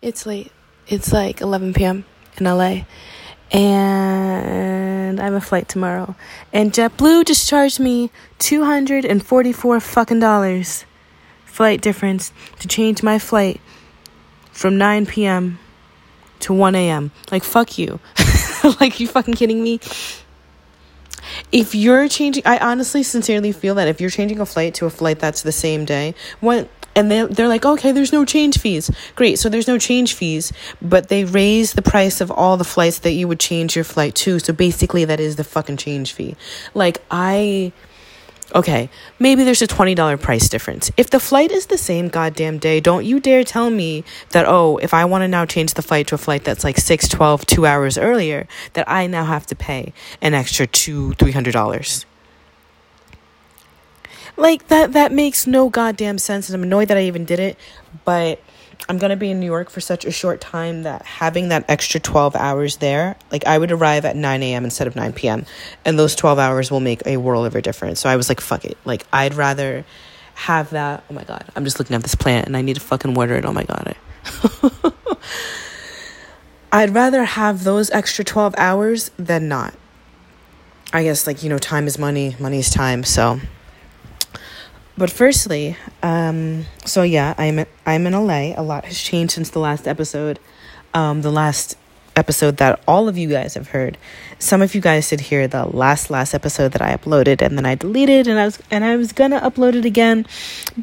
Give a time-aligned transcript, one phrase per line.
[0.00, 0.52] It's late.
[0.86, 2.04] It's like 11 p.m.
[2.38, 2.82] in LA.
[3.50, 6.14] And I have a flight tomorrow.
[6.52, 10.84] And JetBlue just charged me 244 fucking dollars
[11.44, 13.60] flight difference to change my flight
[14.52, 15.58] from 9 p.m.
[16.40, 17.10] to 1 a.m.
[17.32, 17.98] Like, fuck you.
[18.80, 19.80] like, you fucking kidding me?
[21.50, 24.90] If you're changing, I honestly, sincerely feel that if you're changing a flight to a
[24.90, 28.90] flight that's the same day, when and they they're like, okay, there's no change fees.
[29.14, 30.52] Great, so there's no change fees,
[30.82, 34.14] but they raise the price of all the flights that you would change your flight
[34.16, 34.38] to.
[34.38, 36.36] So basically, that is the fucking change fee.
[36.74, 37.72] Like I.
[38.54, 40.90] Okay, maybe there's a $20 price difference.
[40.96, 44.78] If the flight is the same goddamn day, don't you dare tell me that, oh,
[44.78, 47.44] if I want to now change the flight to a flight that's like 6, 12,
[47.44, 52.06] two hours earlier, that I now have to pay an extra two, $300.
[54.38, 57.58] Like that that makes no goddamn sense and I'm annoyed that I even did it,
[58.04, 58.40] but
[58.88, 61.64] I'm going to be in New York for such a short time that having that
[61.68, 64.64] extra 12 hours there, like I would arrive at 9 a.m.
[64.64, 65.44] instead of 9 p.m.
[65.84, 68.00] And those 12 hours will make a world of a difference.
[68.00, 68.78] So I was like, fuck it.
[68.84, 69.84] Like, I'd rather
[70.34, 71.02] have that.
[71.10, 71.44] Oh my God.
[71.56, 73.44] I'm just looking at this plant and I need to fucking water it.
[73.44, 73.96] Oh my God.
[76.72, 79.74] I'd rather have those extra 12 hours than not.
[80.92, 83.04] I guess, like, you know, time is money, money is time.
[83.04, 83.40] So
[84.98, 88.52] but firstly, um, so yeah, I'm I'm in LA.
[88.56, 90.40] A lot has changed since the last episode.
[90.92, 91.76] Um, the last
[92.16, 93.96] episode that all of you guys have heard.
[94.40, 97.64] Some of you guys did hear the last last episode that I uploaded and then
[97.64, 100.26] I deleted and I was and I was gonna upload it again.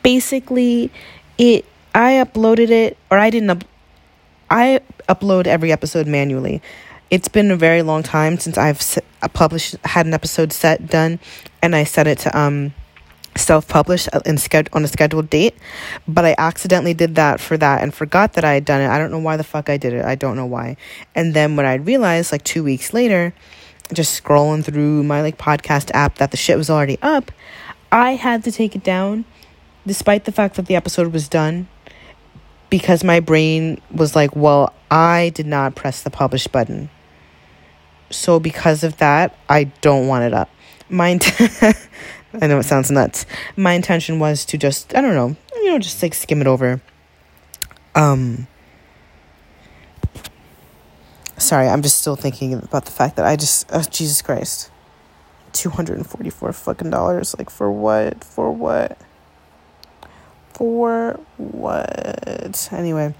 [0.02, 0.92] Basically,
[1.38, 3.64] it I uploaded it or I didn't up,
[4.50, 4.80] I
[5.10, 6.62] upload every episode manually.
[7.12, 8.82] It's been a very long time since I've
[9.34, 11.20] published had an episode set done
[11.62, 12.74] and I set it to um
[13.38, 15.56] self-published uh, in sched- on a scheduled date
[16.08, 18.88] but i accidentally did that for that and forgot that i had done it.
[18.88, 20.06] I don't know why the fuck i did it.
[20.06, 20.78] I don't know why.
[21.14, 23.34] And then when i realized like two weeks later
[23.94, 27.32] just scrolling through my like podcast app that the shit was already up
[27.92, 29.26] i had to take it down
[29.86, 31.68] despite the fact that the episode was done
[32.72, 36.90] because my brain was like well i did not press the publish button.
[38.10, 40.50] So because of that i don't want it up.
[40.90, 41.20] My
[42.42, 43.26] I know it sounds nuts.
[43.56, 46.82] My intention was to just I don't know, you know, just like skim it over.
[47.94, 48.48] Um
[51.38, 54.72] Sorry, I'm just still thinking about the fact that I just oh, Jesus Christ.
[55.54, 58.24] 244 fucking dollars like for what?
[58.24, 58.98] For what?
[60.54, 62.70] For what?
[62.72, 63.14] Anyway.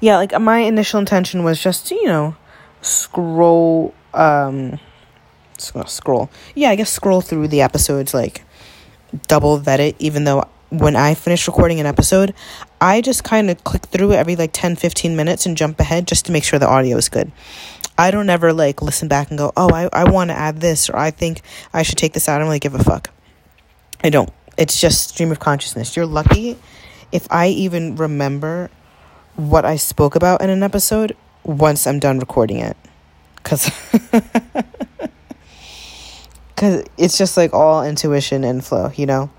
[0.00, 2.36] Yeah, like my initial intention was just to, you know,
[2.82, 4.78] scroll um
[5.60, 6.30] scroll.
[6.54, 8.42] Yeah, I guess scroll through the episodes, like
[9.28, 12.32] double vet it, even though when I finish recording an episode,
[12.80, 16.06] I just kind of click through it every like 10, 15 minutes and jump ahead
[16.06, 17.32] just to make sure the audio is good.
[17.98, 20.88] I don't ever like listen back and go, oh, I, I want to add this
[20.88, 21.42] or I think
[21.74, 22.36] I should take this out.
[22.36, 23.10] I don't really give a fuck.
[24.02, 24.30] I don't.
[24.56, 25.96] It's just stream of consciousness.
[25.96, 26.56] You're lucky
[27.12, 28.70] if I even remember
[29.36, 32.76] what I spoke about in an episode once I'm done recording it.
[33.36, 33.70] Because.
[36.60, 39.30] because it's just like all intuition and flow, you know?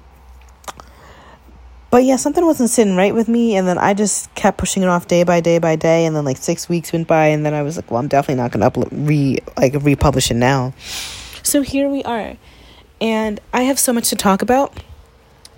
[1.92, 4.90] But yeah, something wasn't sitting right with me, and then I just kept pushing it
[4.90, 7.54] off day by day by day, and then like six weeks went by, and then
[7.54, 10.74] I was like, well, I'm definitely not gonna upload re like republish it now.
[11.44, 12.38] So here we are,
[13.00, 14.82] and I have so much to talk about,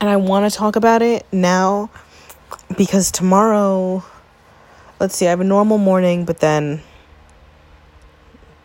[0.01, 1.89] and I want to talk about it now
[2.77, 4.03] because tomorrow,
[4.99, 6.81] let's see, I have a normal morning, but then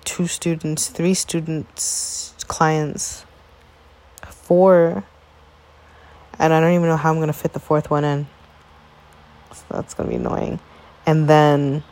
[0.05, 3.25] two students, three students clients.
[4.27, 5.05] Four.
[6.39, 8.27] And I don't even know how I'm going to fit the fourth one in.
[9.53, 10.59] So that's going to be annoying.
[11.07, 11.85] And then.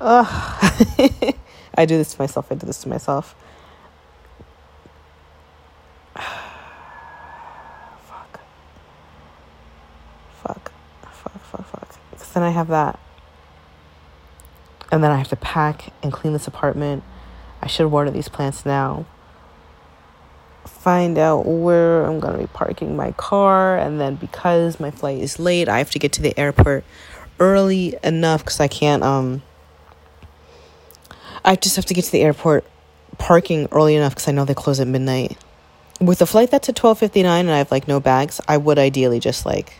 [0.00, 0.26] Ugh.
[1.74, 2.50] I do this to myself.
[2.50, 3.34] I do this to myself.
[6.16, 8.40] fuck.
[10.42, 10.72] Fuck.
[11.02, 11.96] Fuck, fuck, fuck.
[12.10, 12.98] Because then I have that.
[14.92, 17.04] And then I have to pack and clean this apartment
[17.62, 19.06] I should water these plants now.
[20.64, 23.76] Find out where I'm going to be parking my car.
[23.76, 26.84] And then because my flight is late, I have to get to the airport
[27.38, 29.42] early enough because I can't, um,
[31.44, 32.64] I just have to get to the airport
[33.18, 35.36] parking early enough because I know they close at midnight.
[36.00, 39.20] With a flight that's at 12:59 and I have like no bags, I would ideally
[39.20, 39.79] just like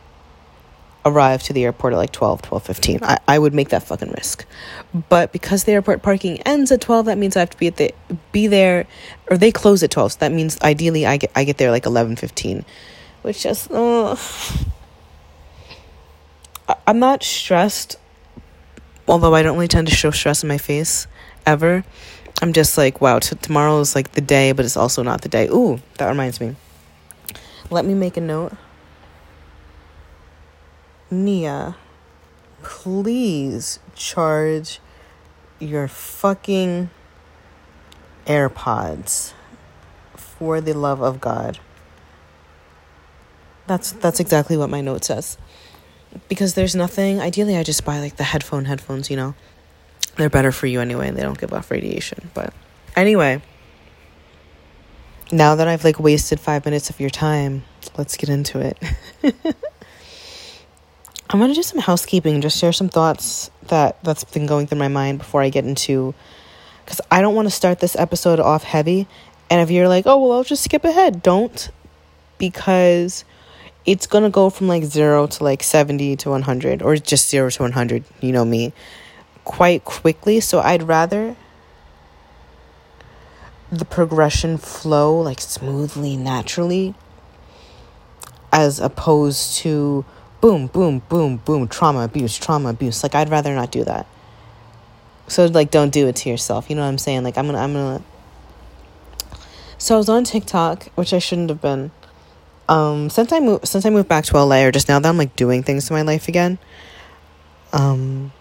[1.04, 4.10] arrive to the airport at like 12 12 15 I, I would make that fucking
[4.12, 4.44] risk
[5.08, 7.76] but because the airport parking ends at 12 that means i have to be at
[7.76, 7.94] the
[8.32, 8.86] be there
[9.30, 11.86] or they close at 12 so that means ideally i get i get there like
[11.86, 12.64] 11 15
[13.22, 14.16] which just uh,
[16.86, 17.96] I'm not stressed,
[19.08, 21.06] although I don't really tend to show stress in my face
[21.46, 21.84] ever.
[22.42, 25.28] I'm just like, wow, t- tomorrow is like the day, but it's also not the
[25.28, 25.48] day.
[25.48, 26.56] Ooh, that reminds me.
[27.70, 28.52] Let me make a note.
[31.10, 31.76] Nia,
[32.62, 34.80] please charge
[35.58, 36.90] your fucking
[38.26, 39.32] AirPods
[40.14, 41.58] for the love of God.
[43.66, 45.36] That's that's exactly what my note says.
[46.28, 49.34] Because there's nothing ideally I just buy like the headphone headphones, you know.
[50.16, 52.30] They're better for you anyway, and they don't give off radiation.
[52.34, 52.52] But
[52.96, 53.42] anyway,
[55.30, 57.62] now that I've like wasted 5 minutes of your time,
[57.96, 58.78] let's get into it.
[61.32, 64.80] I'm going to do some housekeeping, just share some thoughts that that's been going through
[64.80, 66.12] my mind before I get into
[66.86, 69.06] cuz I don't want to start this episode off heavy.
[69.48, 71.70] And if you're like, "Oh, well, I'll just skip ahead." Don't
[72.38, 73.24] because
[73.86, 77.48] it's going to go from like 0 to like 70 to 100 or just 0
[77.50, 78.72] to 100, you know me,
[79.44, 80.40] quite quickly.
[80.40, 81.36] So I'd rather
[83.70, 86.94] the progression flow like smoothly, naturally
[88.52, 90.04] as opposed to
[90.40, 93.02] boom, boom, boom, boom, trauma, abuse, trauma, abuse.
[93.02, 94.06] Like I'd rather not do that.
[95.28, 96.70] So like don't do it to yourself.
[96.70, 97.22] You know what I'm saying?
[97.22, 98.02] Like I'm gonna I'm gonna
[99.78, 101.90] So I was on TikTok, which I shouldn't have been.
[102.68, 105.18] Um since I moved since I moved back to LA or just now that I'm
[105.18, 106.58] like doing things to my life again.
[107.72, 108.32] Um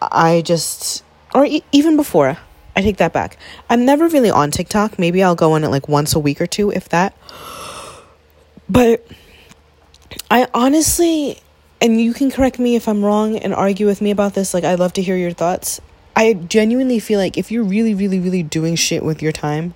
[0.00, 1.04] I just
[1.34, 2.38] or e- even before,
[2.74, 3.36] I take that back.
[3.68, 4.98] I'm never really on TikTok.
[4.98, 7.14] Maybe I'll go on it like once a week or two if that.
[8.68, 9.06] But
[10.30, 11.38] I honestly,
[11.80, 14.54] and you can correct me if I'm wrong and argue with me about this.
[14.54, 15.80] Like, I'd love to hear your thoughts.
[16.16, 19.74] I genuinely feel like if you're really, really, really doing shit with your time,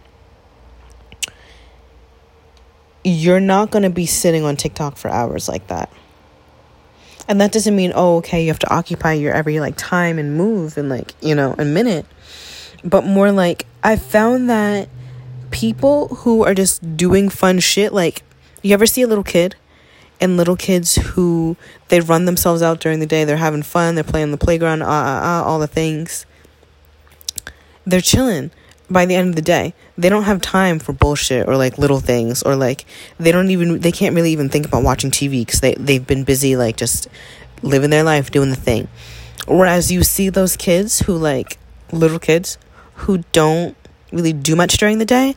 [3.04, 5.90] you're not going to be sitting on TikTok for hours like that.
[7.28, 10.36] And that doesn't mean, oh, okay, you have to occupy your every like time and
[10.36, 12.06] move and like, you know, a minute.
[12.82, 14.88] But more like, I found that
[15.50, 18.22] people who are just doing fun shit, like,
[18.62, 19.56] you ever see a little kid
[20.20, 21.56] and little kids who
[21.88, 23.24] they run themselves out during the day.
[23.24, 23.94] They're having fun.
[23.94, 24.82] They're playing the playground.
[24.82, 26.26] Ah, ah, ah, all the things.
[27.86, 28.50] They're chilling
[28.90, 29.74] by the end of the day.
[29.96, 32.84] They don't have time for bullshit or like little things or like
[33.18, 36.24] they don't even they can't really even think about watching TV because they they've been
[36.24, 37.08] busy like just
[37.62, 38.88] living their life doing the thing.
[39.46, 41.58] Whereas you see those kids who like
[41.92, 42.58] little kids
[42.94, 43.76] who don't
[44.12, 45.36] really do much during the day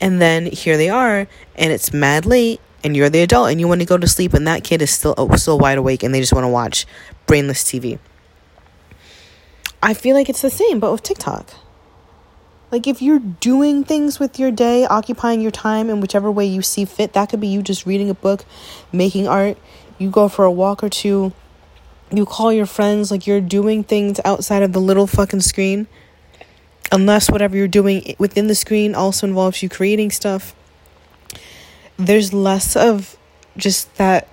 [0.00, 1.26] and then here they are
[1.56, 4.34] and it's mad late and you're the adult and you want to go to sleep
[4.34, 6.86] and that kid is still oh, still wide awake and they just want to watch
[7.26, 7.98] brainless TV.
[9.82, 11.50] I feel like it's the same but with TikTok.
[12.70, 16.62] Like if you're doing things with your day, occupying your time in whichever way you
[16.62, 18.44] see fit, that could be you just reading a book,
[18.92, 19.58] making art,
[19.98, 21.32] you go for a walk or two,
[22.12, 25.88] you call your friends, like you're doing things outside of the little fucking screen.
[26.92, 30.54] Unless whatever you're doing within the screen also involves you creating stuff
[32.06, 33.16] there's less of
[33.56, 34.26] just that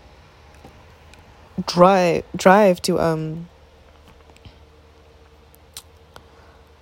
[1.66, 3.50] drive drive to um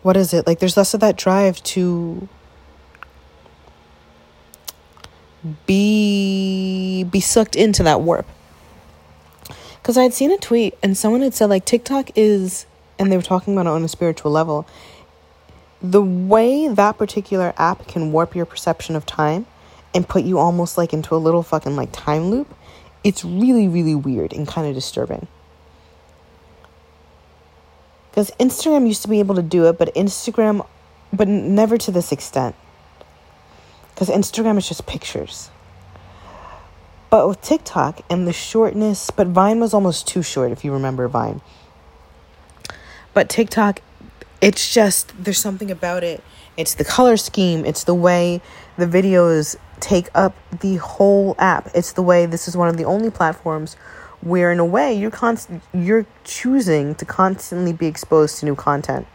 [0.04, 0.46] what is it?
[0.46, 2.30] Like there's less of that drive to
[5.66, 8.28] be be sucked into that warp.
[9.82, 12.66] Because i had seen a tweet and someone had said like tiktok is
[12.98, 14.66] and they were talking about it on a spiritual level
[15.80, 19.46] the way that particular app can warp your perception of time
[19.96, 22.54] and put you almost like into a little fucking like time loop,
[23.04, 25.28] it's really, really weird and kind of disturbing.
[28.12, 30.66] Because Instagram used to be able to do it, but Instagram,
[31.12, 32.56] but never to this extent.
[33.94, 35.50] Because Instagram is just pictures.
[37.10, 41.08] But with TikTok and the shortness, but Vine was almost too short if you remember
[41.08, 41.42] Vine.
[43.14, 43.82] But TikTok,
[44.42, 46.22] it's just, there's something about it.
[46.58, 48.42] It's the color scheme, it's the way
[48.78, 51.70] the videos take up the whole app.
[51.74, 53.76] It's the way this is one of the only platforms
[54.22, 59.08] where in a way you're const- you're choosing to constantly be exposed to new content.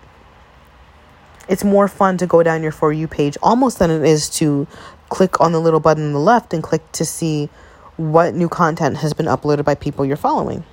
[1.49, 4.69] It's more fun to go down your for you page almost than it is to
[5.09, 7.49] click on the little button on the left and click to see
[7.97, 10.65] what new content has been uploaded by people you're following.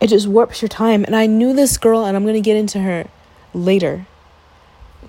[0.00, 2.56] It just warps your time and I knew this girl and I'm going to get
[2.56, 3.06] into her
[3.54, 4.06] later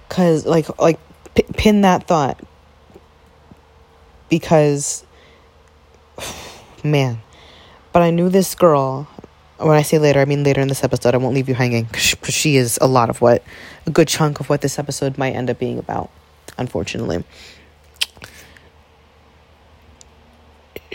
[0.09, 0.99] cuz like like
[1.35, 2.39] p- pin that thought
[4.29, 5.05] because
[6.83, 7.19] man
[7.91, 9.07] but i knew this girl
[9.57, 11.85] when i say later i mean later in this episode i won't leave you hanging
[11.85, 13.43] because she is a lot of what
[13.85, 16.09] a good chunk of what this episode might end up being about
[16.57, 17.23] unfortunately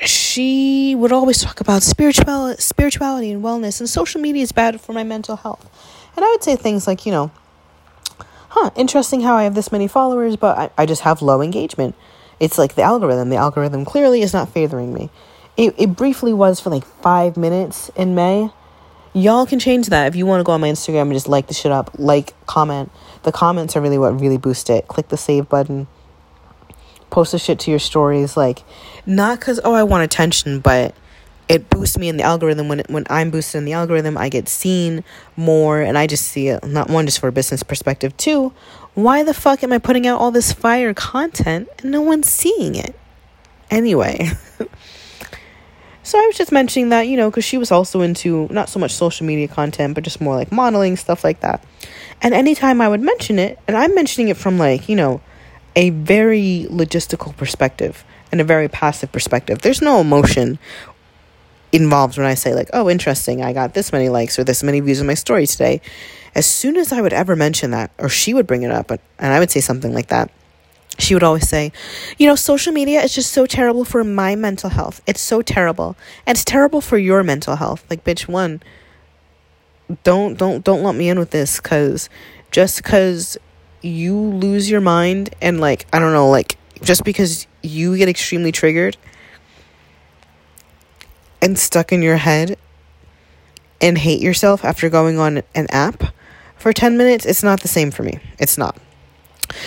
[0.04, 4.92] she would always talk about spiritual spirituality and wellness and social media is bad for
[4.92, 5.68] my mental health.
[6.16, 7.30] And I would say things like, you know,
[8.62, 11.94] huh, interesting how I have this many followers, but I, I just have low engagement.
[12.40, 13.30] It's like the algorithm.
[13.30, 15.10] The algorithm clearly is not favoring me.
[15.56, 18.50] It, it briefly was for like five minutes in May.
[19.12, 21.48] Y'all can change that if you want to go on my Instagram and just like
[21.48, 22.92] the shit up, like, comment.
[23.24, 24.86] The comments are really what really boost it.
[24.86, 25.88] Click the save button
[27.10, 28.62] post the shit to your stories like
[29.06, 30.94] not because oh i want attention but
[31.48, 32.68] it boosts me in the algorithm.
[32.68, 35.04] When when i'm boosted in the algorithm i get seen
[35.36, 38.16] more and i just see it not one just for a business perspective.
[38.16, 38.52] Two
[38.94, 42.74] why the fuck am i putting out all this fire content and no one's seeing
[42.74, 42.98] it?
[43.70, 44.30] Anyway.
[46.04, 48.80] So i was just mentioning that you know because she was also into not so
[48.80, 51.62] much social media content but just more like modeling stuff like that.
[52.22, 55.20] And anytime i would mention it and i'm mentioning it from like you know
[55.76, 59.60] a very logistical perspective and a very passive perspective.
[59.62, 60.58] There's no emotion
[61.72, 64.80] involved when I say, like, oh, interesting, I got this many likes or this many
[64.80, 65.80] views on my story today.
[66.34, 69.00] As soon as I would ever mention that, or she would bring it up, and
[69.32, 70.30] I would say something like that,
[70.98, 71.72] she would always say,
[72.18, 75.00] you know, social media is just so terrible for my mental health.
[75.06, 75.96] It's so terrible.
[76.26, 77.84] And it's terrible for your mental health.
[77.88, 78.60] Like, bitch, one,
[80.02, 82.10] don't don't don't lump me in with this cuz
[82.50, 83.38] just cuz
[83.80, 88.52] you lose your mind and like I don't know, like just because you get extremely
[88.52, 88.96] triggered
[91.40, 92.58] and stuck in your head
[93.80, 96.14] and hate yourself after going on an app
[96.56, 98.18] for 10 minutes, it's not the same for me.
[98.38, 98.76] It's not.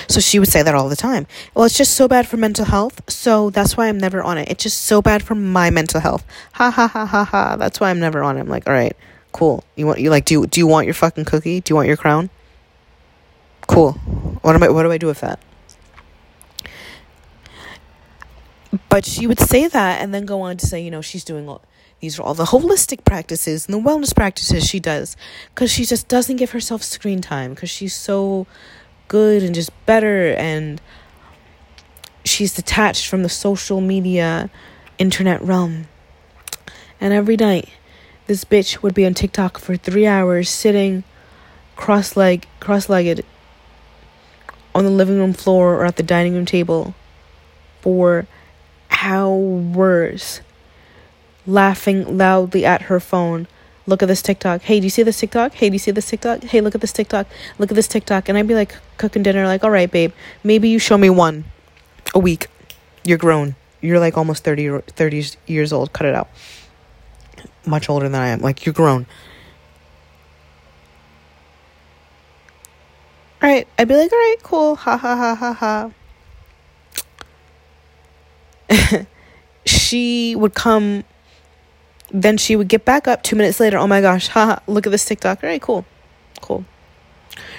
[0.07, 1.25] So she would say that all the time.
[1.55, 4.49] Well, it's just so bad for mental health, so that's why I'm never on it.
[4.49, 6.25] It's just so bad for my mental health.
[6.53, 7.55] Ha ha ha ha ha.
[7.55, 8.41] That's why I'm never on it.
[8.41, 8.95] I'm like, all right,
[9.31, 9.63] cool.
[9.75, 11.61] You want you like do you, do you want your fucking cookie?
[11.61, 12.29] Do you want your crown?
[13.67, 13.93] Cool.
[14.43, 15.39] What am I what do I do with that?
[18.89, 21.47] But she would say that and then go on to say, you know, she's doing
[21.47, 21.61] all
[21.99, 25.15] these are all the holistic practices and the wellness practices she does
[25.53, 28.47] because she just doesn't give herself screen time because she's so
[29.07, 30.81] good and just better and
[32.25, 34.49] she's detached from the social media
[34.97, 35.87] internet realm.
[36.99, 37.69] And every night,
[38.25, 41.03] this bitch would be on TikTok for three hours sitting
[41.75, 43.25] cross leg cross legged
[44.73, 46.93] on the living room floor or at the dining room table
[47.81, 48.27] for
[48.91, 50.41] hours,
[51.45, 53.47] laughing loudly at her phone.
[53.87, 54.61] Look at this TikTok.
[54.61, 55.53] Hey, do you see this TikTok?
[55.53, 56.43] Hey, do you see this TikTok?
[56.43, 57.27] Hey, look at this TikTok.
[57.57, 58.29] Look at this TikTok.
[58.29, 61.45] And I'd be like cooking dinner, like, all right, babe, maybe you show me one
[62.13, 62.47] a week.
[63.03, 63.55] You're grown.
[63.81, 65.93] You're like almost 30, 30 years old.
[65.93, 66.29] Cut it out.
[67.65, 68.41] Much older than I am.
[68.41, 69.07] Like, you're grown.
[73.41, 75.91] All right, I'd be like, all right, cool, ha ha ha ha ha.
[79.65, 81.03] she would come,
[82.11, 83.77] then she would get back up two minutes later.
[83.77, 85.43] Oh my gosh, haha, look at this TikTok.
[85.43, 85.85] All right, cool,
[86.41, 86.65] cool.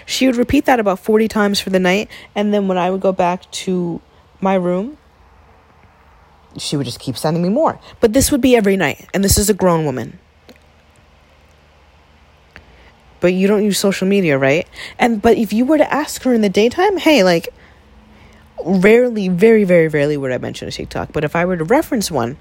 [0.04, 2.08] She would repeat that about 40 times for the night.
[2.34, 4.00] And then when I would go back to
[4.40, 4.98] my room,
[6.58, 7.80] she would just keep sending me more.
[8.00, 9.08] But this would be every night.
[9.14, 10.18] And this is a grown woman
[13.22, 14.66] but you don't use social media, right?
[14.98, 17.48] And but if you were to ask her in the daytime, hey, like
[18.64, 21.12] rarely, very, very rarely would I mention a TikTok.
[21.12, 22.36] But if I were to reference one,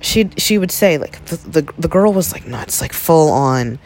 [0.00, 3.78] she she would say like the, the the girl was like nuts, like full on.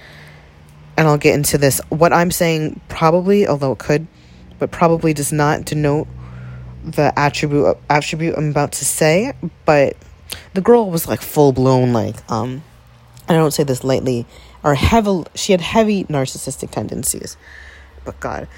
[0.97, 1.81] And I'll get into this.
[1.91, 4.09] What I'm saying probably, although it could,
[4.59, 6.09] but probably does not denote
[6.83, 9.33] the attribute attribute I'm about to say.
[9.65, 9.97] But
[10.55, 12.65] the girl was like full blown, like um,
[13.29, 14.27] I don't say this lightly
[14.65, 17.37] or heavy she had heavy narcissistic tendencies.
[18.05, 18.49] But God.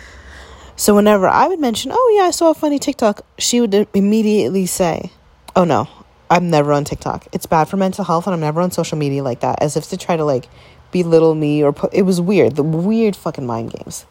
[0.81, 4.65] So whenever I would mention, "Oh yeah, I saw a funny TikTok," she would immediately
[4.65, 5.11] say,
[5.55, 5.89] "Oh no,
[6.31, 7.27] I'm never on TikTok.
[7.33, 9.91] It's bad for mental health and I'm never on social media like that." As if
[9.91, 10.49] to try to like
[10.91, 12.57] belittle me or put it was weird.
[12.57, 14.07] The weird fucking mind games.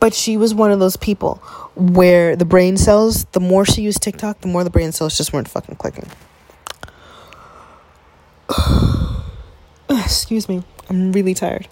[0.00, 1.36] But she was one of those people
[1.76, 5.32] where the brain cells, the more she used TikTok, the more the brain cells just
[5.32, 6.10] weren't fucking clicking.
[9.88, 10.64] Excuse me.
[10.90, 11.68] I'm really tired.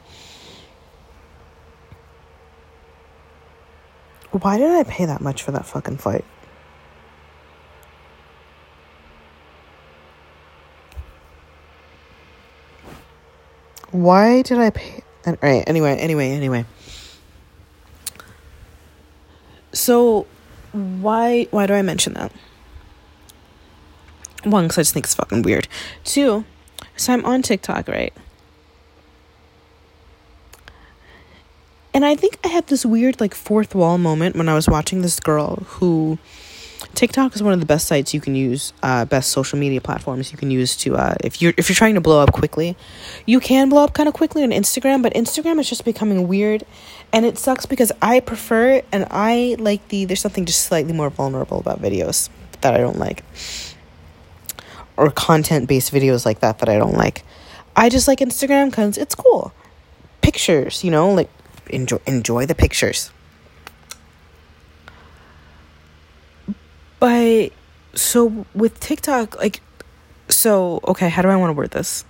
[4.39, 6.25] Why did I pay that much for that fucking flight?
[13.91, 15.03] Why did I pay?
[15.43, 15.65] Right.
[15.67, 15.97] Anyway.
[15.97, 16.31] Anyway.
[16.31, 16.67] Anyway.
[19.73, 20.27] So,
[20.73, 22.33] why why do I mention that?
[24.45, 25.67] One, because I just think it's fucking weird.
[26.05, 26.45] Two,
[26.97, 28.13] so I'm on TikTok, right?
[31.97, 35.01] And I think I had this weird, like, fourth wall moment when I was watching
[35.01, 36.19] this girl who
[36.95, 40.31] TikTok is one of the best sites you can use, uh, best social media platforms
[40.31, 42.77] you can use to uh, if you're if you're trying to blow up quickly,
[43.25, 46.67] you can blow up kind of quickly on Instagram, but Instagram is just becoming weird,
[47.15, 50.93] and it sucks because I prefer it and I like the there's something just slightly
[50.93, 52.29] more vulnerable about videos
[52.61, 53.25] that I don't like,
[54.99, 57.25] or content based videos like that that I don't like.
[57.75, 59.55] I just like Instagram because it's cool,
[60.21, 61.31] pictures, you know, like
[61.71, 63.11] enjoy enjoy the pictures.
[66.99, 67.53] But
[67.95, 69.61] so with TikTok, like,
[70.29, 72.05] so okay, how do I want to word this?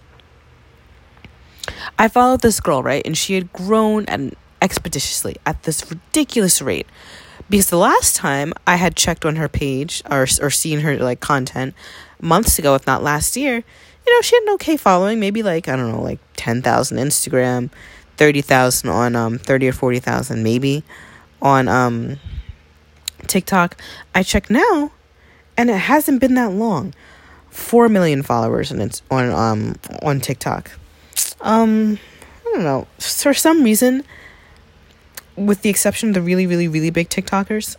[1.98, 3.02] I followed this girl, right?
[3.04, 6.86] And she had grown and expeditiously at this ridiculous rate.
[7.48, 11.20] Because the last time I had checked on her page or or seen her like
[11.20, 11.74] content
[12.20, 13.62] months ago, if not last year,
[14.06, 17.70] you know, she had an okay following, maybe like I don't know, like 10,000 Instagram,
[18.16, 20.82] 30,000 on um 30 or 40,000 maybe
[21.42, 22.18] on um
[23.26, 23.80] TikTok.
[24.14, 24.92] I check now,
[25.56, 26.94] and it hasn't been that long.
[27.50, 30.70] Four million followers and it's on um on TikTok.
[31.40, 31.98] Um,
[32.46, 32.86] I don't know.
[32.98, 34.04] For some reason,
[35.36, 37.76] with the exception of the really, really, really big TikTokers,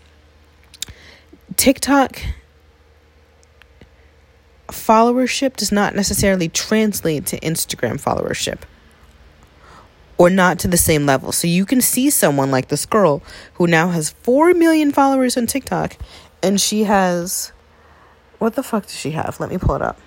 [1.56, 2.22] TikTok
[4.68, 8.60] followership does not necessarily translate to Instagram followership
[10.18, 11.32] or not to the same level.
[11.32, 13.22] So you can see someone like this girl
[13.56, 15.98] who now has 4 million followers on TikTok
[16.42, 17.52] and she has
[18.40, 19.40] what the fuck does she have?
[19.40, 20.00] Let me pull it up.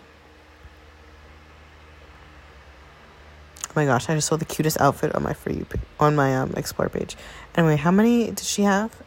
[3.64, 5.66] Oh my gosh, I just saw the cutest outfit on my for you
[5.98, 7.16] on my um explore page.
[7.54, 9.02] Anyway, how many did she have?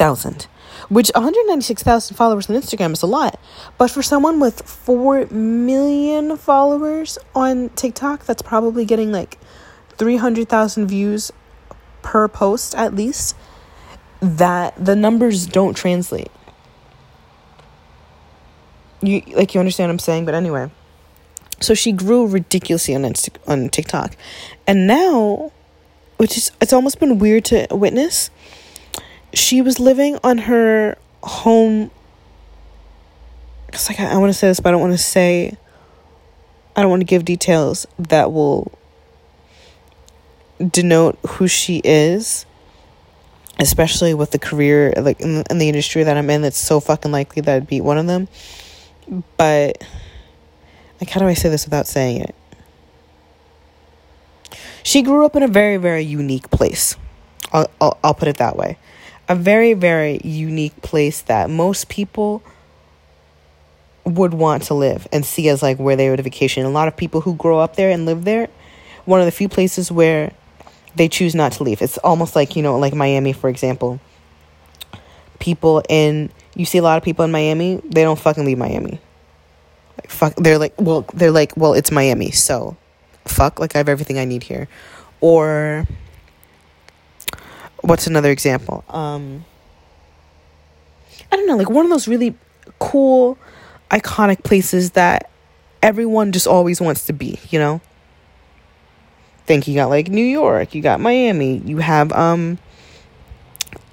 [0.00, 0.48] 196,000
[0.88, 3.38] which 196,000 followers on Instagram is a lot.
[3.78, 9.38] But for someone with 4 million followers on TikTok, that's probably getting like
[9.98, 11.30] 300,000 views
[12.02, 13.36] per post at least,
[14.20, 16.30] that the numbers don't translate.
[19.02, 20.70] You like you understand what I'm saying, but anyway.
[21.60, 24.16] So she grew ridiculously on Insta- on TikTok.
[24.66, 25.52] And now
[26.16, 28.30] which is it's almost been weird to witness
[29.32, 31.90] she was living on her home
[33.68, 35.56] it's like I, I want to say this but i don't want to say
[36.74, 38.72] i don't want to give details that will
[40.58, 42.46] denote who she is
[43.58, 47.12] especially with the career like in, in the industry that i'm in it's so fucking
[47.12, 48.28] likely that i'd be one of them.
[49.36, 49.82] But
[51.00, 52.34] like how do i say this without saying it?
[54.82, 56.96] She grew up in a very very unique place.
[57.52, 58.78] I'll, I'll, I'll put it that way
[59.30, 62.42] a very, very unique place that most people
[64.04, 66.66] would want to live and see as like where they would vacation.
[66.66, 68.48] A lot of people who grow up there and live there,
[69.04, 70.32] one of the few places where
[70.96, 71.80] they choose not to leave.
[71.80, 74.00] It's almost like, you know, like Miami, for example.
[75.38, 79.00] People in you see a lot of people in Miami, they don't fucking leave Miami.
[79.96, 82.76] Like fuck they're like well they're like, well, it's Miami, so
[83.26, 84.66] fuck, like I have everything I need here.
[85.20, 85.86] Or
[87.82, 88.84] what's another example?
[88.88, 89.44] Um,
[91.30, 92.34] I don't know, like one of those really
[92.78, 93.38] cool,
[93.90, 95.30] iconic places that
[95.82, 97.80] everyone just always wants to be, you know?
[99.46, 102.58] Think you got like New York, you got Miami, you have um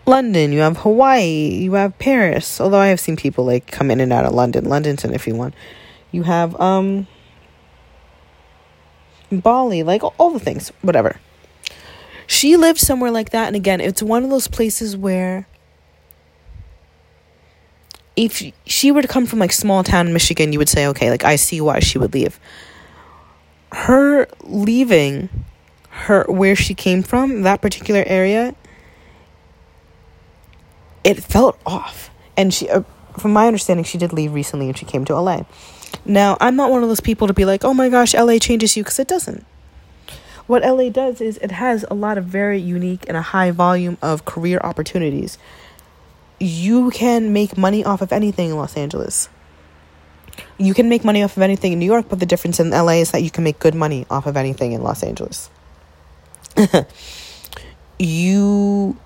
[0.06, 2.62] London, you have Hawaii, you have Paris.
[2.62, 4.66] Although I have seen people like come in and out of London.
[4.66, 5.54] London's an iffy one.
[6.12, 7.08] You have um
[9.32, 11.20] Bali, like all the things, whatever.
[12.28, 13.48] She lived somewhere like that.
[13.48, 15.48] And again, it's one of those places where
[18.18, 21.24] if she were to come from like small town Michigan, you would say, okay, like
[21.24, 22.40] I see why she would leave.
[23.72, 25.30] Her leaving
[25.90, 28.56] her where she came from, that particular area,
[31.04, 32.10] it felt off.
[32.36, 32.84] And she, uh,
[33.18, 35.44] from my understanding, she did leave recently and she came to LA.
[36.06, 38.76] Now, I'm not one of those people to be like, oh my gosh, LA changes
[38.76, 39.46] you, because it doesn't
[40.48, 43.98] what LA does is it has a lot of very unique and a high volume
[44.02, 45.38] of career opportunities.
[46.40, 49.30] You can make money off of anything in Los Angeles.
[50.58, 52.94] You can make money off of anything in New York, but the difference in LA
[52.94, 55.50] is that you can make good money off of anything in Los Angeles.
[58.00, 58.98] you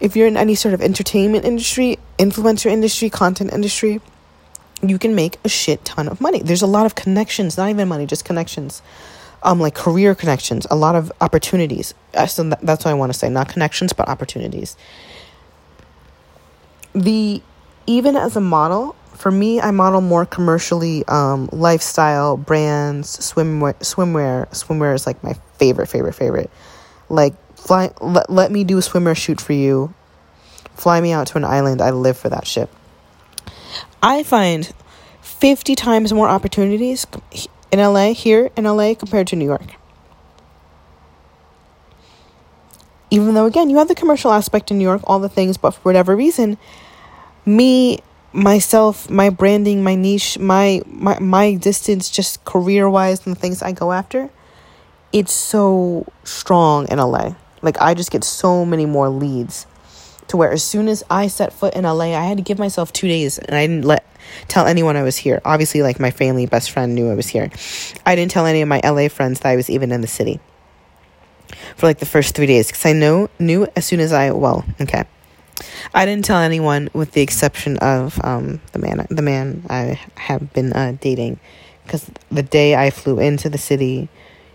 [0.00, 4.00] if you're in any sort of entertainment industry, influencer industry, content industry,
[4.82, 6.40] you can make a shit ton of money.
[6.40, 8.82] There's a lot of connections, not even money, just connections
[9.42, 11.94] um, like career connections, a lot of opportunities.
[12.28, 14.76] So that's what I want to say, not connections, but opportunities.
[16.94, 17.42] The
[17.86, 24.48] even as a model, for me, I model more commercially, um, lifestyle brands, swimwear, swimwear.
[24.50, 26.50] Swimwear is like my favorite, favorite, favorite.
[27.08, 29.94] Like Fly, let, let me do a swimmer shoot for you.
[30.74, 31.80] Fly me out to an island.
[31.80, 32.68] I live for that shit.
[34.02, 34.72] I find
[35.20, 37.06] 50 times more opportunities
[37.72, 39.74] in LA, here in LA, compared to New York.
[43.10, 45.72] Even though, again, you have the commercial aspect in New York, all the things, but
[45.72, 46.58] for whatever reason,
[47.44, 47.98] me,
[48.32, 53.62] myself, my branding, my niche, my my, my distance, just career wise, and the things
[53.62, 54.30] I go after,
[55.12, 57.34] it's so strong in LA.
[57.62, 59.66] Like, I just get so many more leads
[60.32, 62.90] to where as soon as I set foot in LA, I had to give myself
[62.90, 64.06] two days and I didn't let
[64.48, 65.42] tell anyone I was here.
[65.44, 67.50] Obviously, like my family, best friend knew I was here.
[68.06, 70.40] I didn't tell any of my LA friends that I was even in the city
[71.76, 74.64] for like the first three days because I know knew as soon as I well
[74.80, 75.04] okay.
[75.92, 80.50] I didn't tell anyone with the exception of um, the man the man I have
[80.54, 81.40] been uh, dating
[81.84, 84.08] because the day I flew into the city,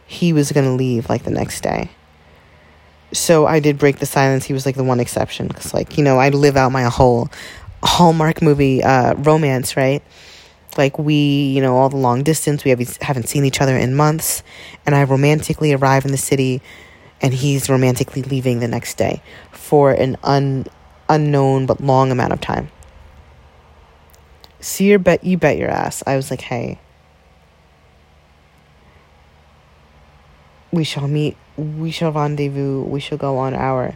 [0.08, 1.92] he was gonna leave like the next day
[3.12, 4.46] so I did break the silence.
[4.46, 7.30] He was like the one exception because, like, you know, I live out my whole
[7.84, 10.04] Hallmark movie uh, romance, right?
[10.78, 12.64] Like we, you know, all the long distance.
[12.64, 14.44] We have, haven't seen each other in months,
[14.86, 16.62] and I romantically arrive in the city,
[17.22, 20.66] and he's romantically leaving the next day for an un,
[21.10, 22.70] unknown but long amount of time.
[24.60, 26.04] See your bet you bet your ass.
[26.06, 26.80] I was like, hey,
[30.72, 33.96] we shall meet we shall rendezvous, we shall go on our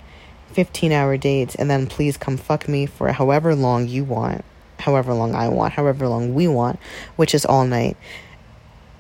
[0.54, 4.44] 15 hour dates, and then please come fuck me for however long you want,
[4.80, 6.80] however long I want, however long we want,
[7.16, 7.98] which is all night.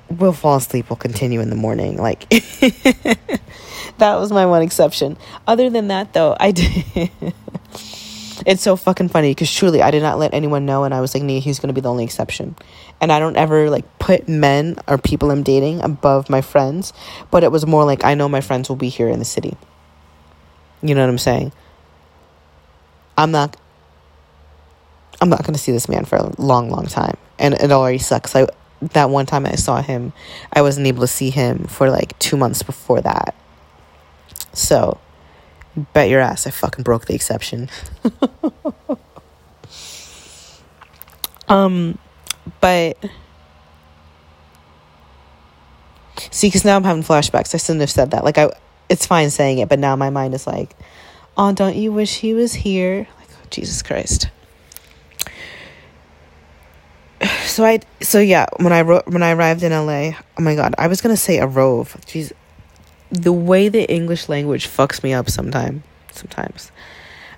[0.09, 1.97] We'll fall asleep, we'll continue in the morning.
[1.97, 3.15] Like, that
[3.99, 5.17] was my one exception.
[5.47, 7.11] Other than that, though, I did.
[8.45, 11.13] it's so fucking funny because truly I did not let anyone know, and I was
[11.13, 12.55] like, "Nee, he's gonna be the only exception."
[12.99, 16.93] And I don't ever like put men or people I'm dating above my friends,
[17.29, 19.57] but it was more like I know my friends will be here in the city.
[20.81, 21.51] You know what I'm saying?
[23.17, 23.57] I'm not.
[25.19, 28.35] I'm not gonna see this man for a long, long time, and it already sucks.
[28.35, 28.47] I
[28.93, 30.11] that one time I saw him,
[30.51, 33.35] I wasn't able to see him for like two months before that.
[34.53, 34.99] So
[35.75, 37.69] Bet your ass I fucking broke the exception.
[41.47, 41.97] um,
[42.59, 42.97] but
[46.29, 47.55] see, because now I'm having flashbacks.
[47.55, 48.25] I shouldn't have said that.
[48.25, 48.51] Like I,
[48.89, 50.75] it's fine saying it, but now my mind is like,
[51.37, 53.07] oh, don't you wish he was here?
[53.17, 54.29] Like, oh, Jesus Christ.
[57.45, 60.73] So I, so yeah, when I wrote, when I arrived in LA, oh my god,
[60.77, 61.97] I was gonna say a rove.
[62.05, 62.31] Jeez,
[63.11, 65.83] the way the English language fucks me up sometime
[66.15, 66.71] sometimes.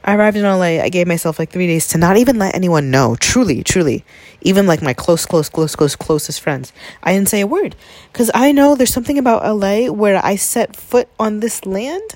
[0.06, 0.82] I arrived in LA.
[0.84, 3.16] I gave myself like three days to not even let anyone know.
[3.16, 4.04] Truly, truly.
[4.42, 6.74] Even like my close, close, close, close, closest friends.
[7.02, 7.76] I didn't say a word.
[8.12, 12.16] Because I know there's something about LA where I set foot on this land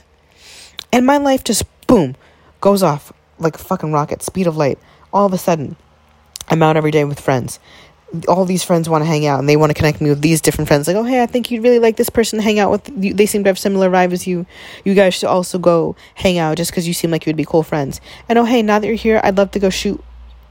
[0.92, 2.16] and my life just boom
[2.60, 4.80] goes off like a fucking rocket, speed of light.
[5.14, 5.78] All of a sudden,
[6.50, 7.60] I'm out every day with friends
[8.28, 10.40] all these friends want to hang out and they want to connect me with these
[10.40, 12.72] different friends like oh hey i think you'd really like this person to hang out
[12.72, 12.86] with
[13.18, 14.46] they seem to have similar vibes as you.
[14.86, 17.46] You guys should also go hang out just because you seem like you would be
[17.46, 18.00] cool friends.
[18.30, 20.02] And oh hey now that you're here i'd love to go shoot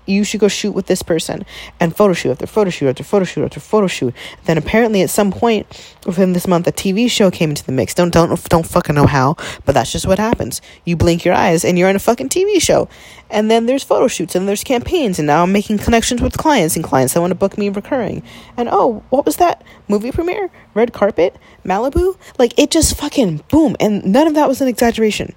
[0.06, 1.44] you should go shoot with this person
[1.80, 4.14] and photo shoot after photo shoot after photo shoot after photo shoot.
[4.44, 7.94] Then apparently at some point within this month a TV show came into the mix.
[7.94, 10.62] Don't don't don't fucking know how, but that's just what happens.
[10.84, 12.88] You blink your eyes and you're in a fucking TV show.
[13.28, 16.76] And then there's photo shoots and there's campaigns and now I'm making connections with clients
[16.76, 18.22] and clients that want to book me recurring.
[18.56, 19.64] And oh, what was that?
[19.88, 20.50] Movie premiere?
[20.74, 21.36] Red carpet?
[21.64, 22.16] Malibu?
[22.38, 25.34] Like it just fucking boom and none of that was an exaggeration.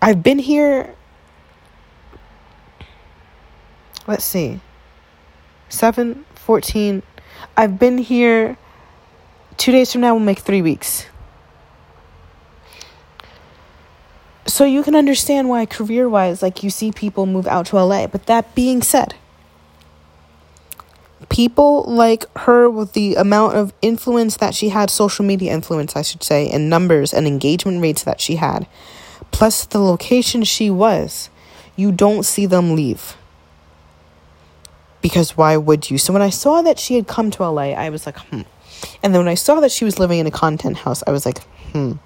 [0.00, 0.94] I've been here
[4.06, 4.60] let's see,
[5.68, 7.02] 7, 14.
[7.56, 8.56] I've been here,
[9.56, 11.06] two days from now will make three weeks.
[14.46, 18.06] So you can understand why, career wise, like you see people move out to LA.
[18.06, 19.14] But that being said,
[21.28, 26.02] people like her with the amount of influence that she had, social media influence, I
[26.02, 28.66] should say, and numbers and engagement rates that she had,
[29.30, 31.30] plus the location she was,
[31.74, 33.16] you don't see them leave
[35.04, 35.98] because why would you?
[35.98, 38.40] So when I saw that she had come to LA, I was like, hmm.
[39.02, 41.26] And then when I saw that she was living in a content house, I was
[41.26, 41.96] like, hmm.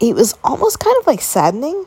[0.00, 1.86] It was almost kind of like saddening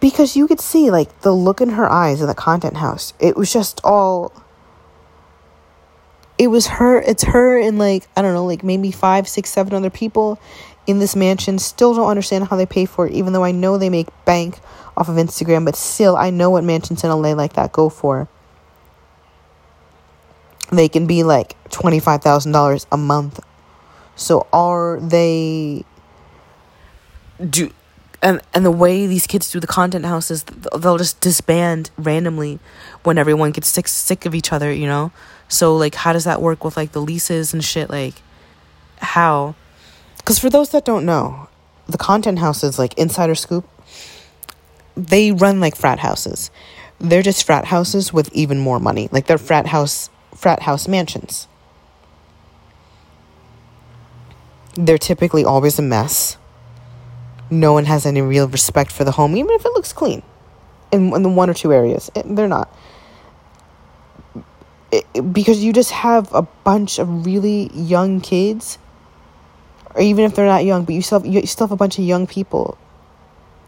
[0.00, 3.14] because you could see like the look in her eyes in the content house.
[3.20, 4.32] It was just all
[6.38, 9.72] it was her it's her and like i don't know like maybe five six seven
[9.72, 10.36] other people
[10.86, 13.78] in this mansion still don't understand how they pay for it even though i know
[13.78, 14.58] they make bank
[14.96, 18.28] off of Instagram, but still, I know what mansions in LA like that go for.
[20.70, 23.40] They can be like $25,000 a month.
[24.16, 25.84] So are they
[27.50, 27.70] do
[28.22, 30.44] and and the way these kids do the content houses
[30.78, 32.60] they'll just disband randomly
[33.02, 35.10] when everyone gets sick sick of each other you know
[35.48, 38.14] so like how does that work with like the leases and shit like
[38.98, 39.56] how
[40.24, 41.48] because for those that don't know
[41.86, 43.68] the content houses like insider scoop
[44.96, 46.50] they run like frat houses
[46.98, 51.46] they're just frat houses with even more money like they're frat house frat house mansions
[54.74, 56.36] they're typically always a mess
[57.50, 60.22] no one has any real respect for the home, even if it looks clean.
[60.92, 62.74] In, in the one or two areas, it, they're not.
[64.92, 68.78] It, because you just have a bunch of really young kids,
[69.94, 71.98] or even if they're not young, but you still have, you still have a bunch
[71.98, 72.76] of young people.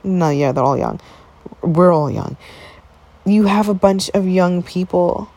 [0.02, 1.00] No, yeah, they're all young.
[1.62, 2.36] We're all young.
[3.24, 5.30] You have a bunch of young people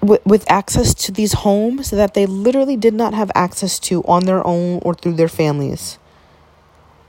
[0.00, 4.24] with, with access to these homes that they literally did not have access to on
[4.24, 5.98] their own or through their families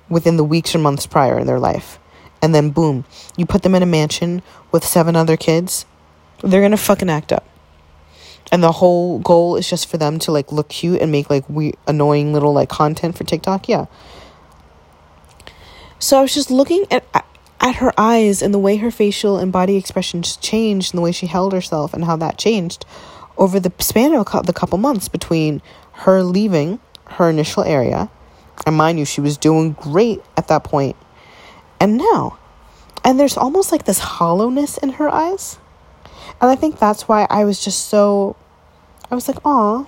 [0.10, 1.98] within the weeks or months prior in their life.
[2.42, 3.06] And then boom,
[3.38, 5.86] you put them in a mansion with seven other kids,
[6.44, 7.46] they're gonna fucking act up.
[8.52, 11.48] And the whole goal is just for them to like look cute and make like
[11.50, 13.70] we annoying little like content for TikTok.
[13.70, 13.86] Yeah.
[16.00, 17.06] So I was just looking at
[17.62, 21.12] at her eyes and the way her facial and body expressions changed and the way
[21.12, 22.86] she held herself and how that changed
[23.38, 25.62] over the span of the couple months between
[25.92, 28.10] her leaving her initial area
[28.66, 30.96] and mind you she was doing great at that point
[31.80, 32.38] and now
[33.04, 35.60] and there's almost like this hollowness in her eyes
[36.42, 38.36] and i think that's why i was just so
[39.12, 39.88] i was like oh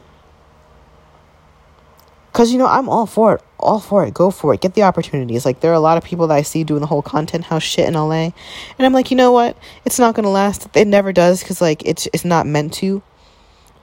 [2.34, 3.44] because, you know, I'm all for it.
[3.60, 4.14] All for it.
[4.16, 4.62] Go for it.
[4.62, 5.46] Get the opportunities.
[5.46, 7.62] Like, there are a lot of people that I see doing the whole content house
[7.62, 8.32] shit in LA.
[8.32, 8.34] And
[8.80, 9.56] I'm like, you know what?
[9.86, 10.68] It's not going to last.
[10.76, 13.04] It never does because, like, it's, it's not meant to.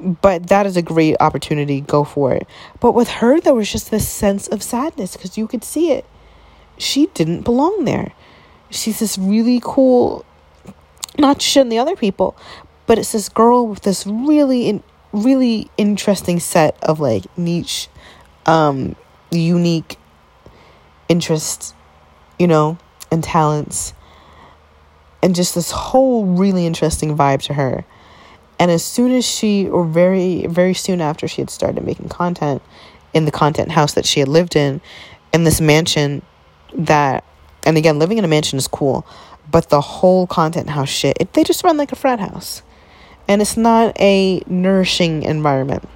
[0.00, 1.81] But that is a great opportunity.
[1.81, 2.44] Go for it.
[2.81, 6.05] But with her, there was just this sense of sadness because you could see it.
[6.76, 8.14] She didn't belong there.
[8.68, 10.24] She's this really cool,
[11.20, 12.37] not just shitting the other people,
[12.87, 17.88] but it's this girl with this really, in, really interesting set of like niche
[18.46, 18.96] um,
[19.31, 19.96] unique
[21.09, 21.75] interests,
[22.38, 22.79] you know,
[23.11, 23.94] and talents,
[25.23, 27.85] and just this whole really interesting vibe to her.
[28.59, 32.62] And as soon as she, or very, very soon after she had started making content
[33.14, 34.81] in the content house that she had lived in,
[35.33, 36.23] in this mansion
[36.75, 37.25] that,
[37.64, 39.07] and again, living in a mansion is cool,
[39.51, 42.62] but the whole content house shit, it, they just run like a frat house.
[43.30, 45.88] And it's not a nourishing environment.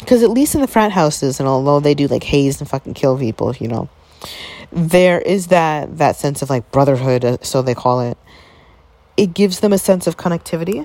[0.00, 2.94] Because at least in the frat houses and although they do like haze and fucking
[2.94, 3.88] kill people you know
[4.72, 8.18] there is that that sense of like brotherhood uh, so they call it.
[9.16, 10.84] It gives them a sense of connectivity.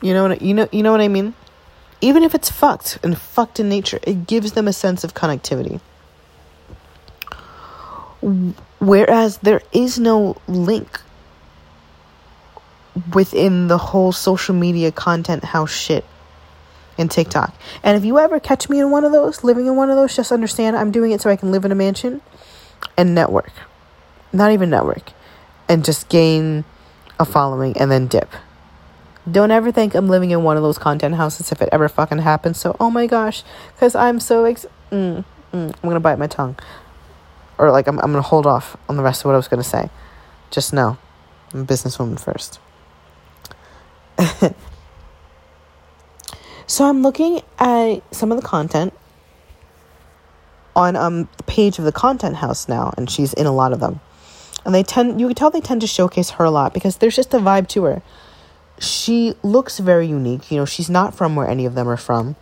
[0.00, 1.34] You know what you know you know what i mean?
[2.00, 5.80] Even if it's fucked and fucked in nature it gives them a sense of connectivity
[8.78, 11.00] whereas there is no link
[13.14, 16.04] within the whole social media content house shit
[16.96, 17.54] in TikTok.
[17.82, 20.14] And if you ever catch me in one of those, living in one of those,
[20.14, 22.20] just understand I'm doing it so I can live in a mansion
[22.96, 23.52] and network.
[24.32, 25.12] Not even network.
[25.68, 26.64] And just gain
[27.18, 28.30] a following and then dip.
[29.30, 32.18] Don't ever think I'm living in one of those content houses if it ever fucking
[32.18, 32.58] happens.
[32.58, 36.56] So, oh my gosh, because I'm so ex- mm, mm, I'm gonna bite my tongue,
[37.58, 39.62] or like I'm I'm gonna hold off on the rest of what I was gonna
[39.62, 39.90] say.
[40.50, 40.96] Just know,
[41.52, 42.60] I'm a businesswoman first.
[46.66, 48.94] so I'm looking at some of the content
[50.74, 53.80] on um the page of the content house now, and she's in a lot of
[53.80, 54.00] them.
[54.64, 57.16] And they tend you can tell they tend to showcase her a lot because there's
[57.16, 58.02] just a vibe to her.
[58.78, 60.50] She looks very unique.
[60.52, 62.36] You know, she's not from where any of them are from.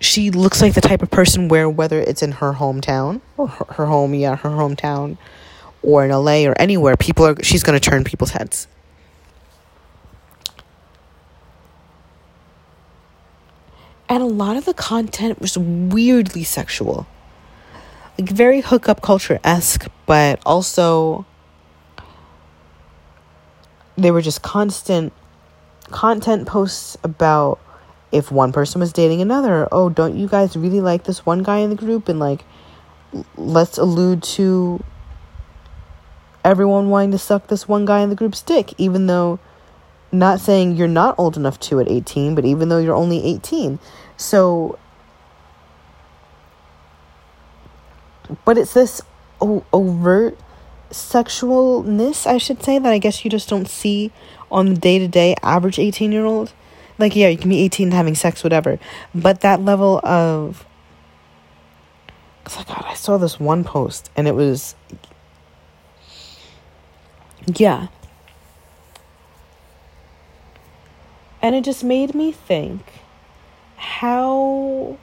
[0.00, 3.64] She looks like the type of person where whether it's in her hometown or her,
[3.74, 5.18] her home, yeah, her hometown,
[5.82, 8.66] or in LA or anywhere, people are she's gonna turn people's heads.
[14.08, 17.06] And a lot of the content was weirdly sexual.
[18.18, 21.26] Like very hookup culture esque, but also
[23.96, 25.12] they were just constant
[25.90, 27.60] content posts about
[28.12, 29.68] if one person was dating another.
[29.70, 32.08] Oh, don't you guys really like this one guy in the group?
[32.08, 32.44] And like,
[33.36, 34.82] let's allude to
[36.44, 39.38] everyone wanting to suck this one guy in the group's dick, even though
[40.12, 43.78] not saying you're not old enough to at 18, but even though you're only 18.
[44.16, 44.78] So,
[48.44, 49.00] but it's this
[49.40, 50.38] o- overt
[50.90, 54.10] sexualness, I should say, that I guess you just don't see
[54.50, 56.52] on the day to day average 18 year old.
[57.00, 58.78] Like, yeah, you can be 18 and having sex, whatever.
[59.14, 60.66] But that level of.
[62.44, 64.74] Cause like, God, I saw this one post and it was.
[67.46, 67.88] Yeah.
[71.42, 72.84] And it just made me think
[73.76, 74.98] how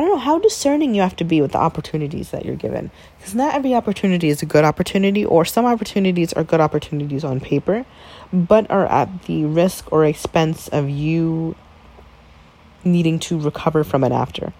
[0.00, 2.90] I don't know how discerning you have to be with the opportunities that you're given.
[3.18, 7.38] Because not every opportunity is a good opportunity, or some opportunities are good opportunities on
[7.38, 7.84] paper,
[8.32, 11.54] but are at the risk or expense of you
[12.82, 14.54] needing to recover from it after.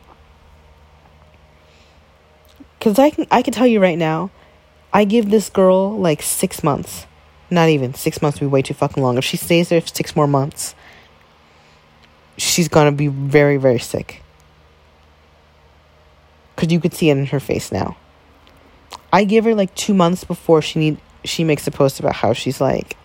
[2.78, 4.30] Because I can, I can tell you right now,
[4.92, 7.06] I give this girl like six months.
[7.48, 9.16] Not even six months would be way too fucking long.
[9.16, 10.74] If she stays there six more months,
[12.36, 14.22] she's gonna be very, very sick
[16.60, 17.96] because you could see it in her face now.
[19.10, 22.34] I give her like two months before she need she makes a post about how
[22.34, 22.98] she's like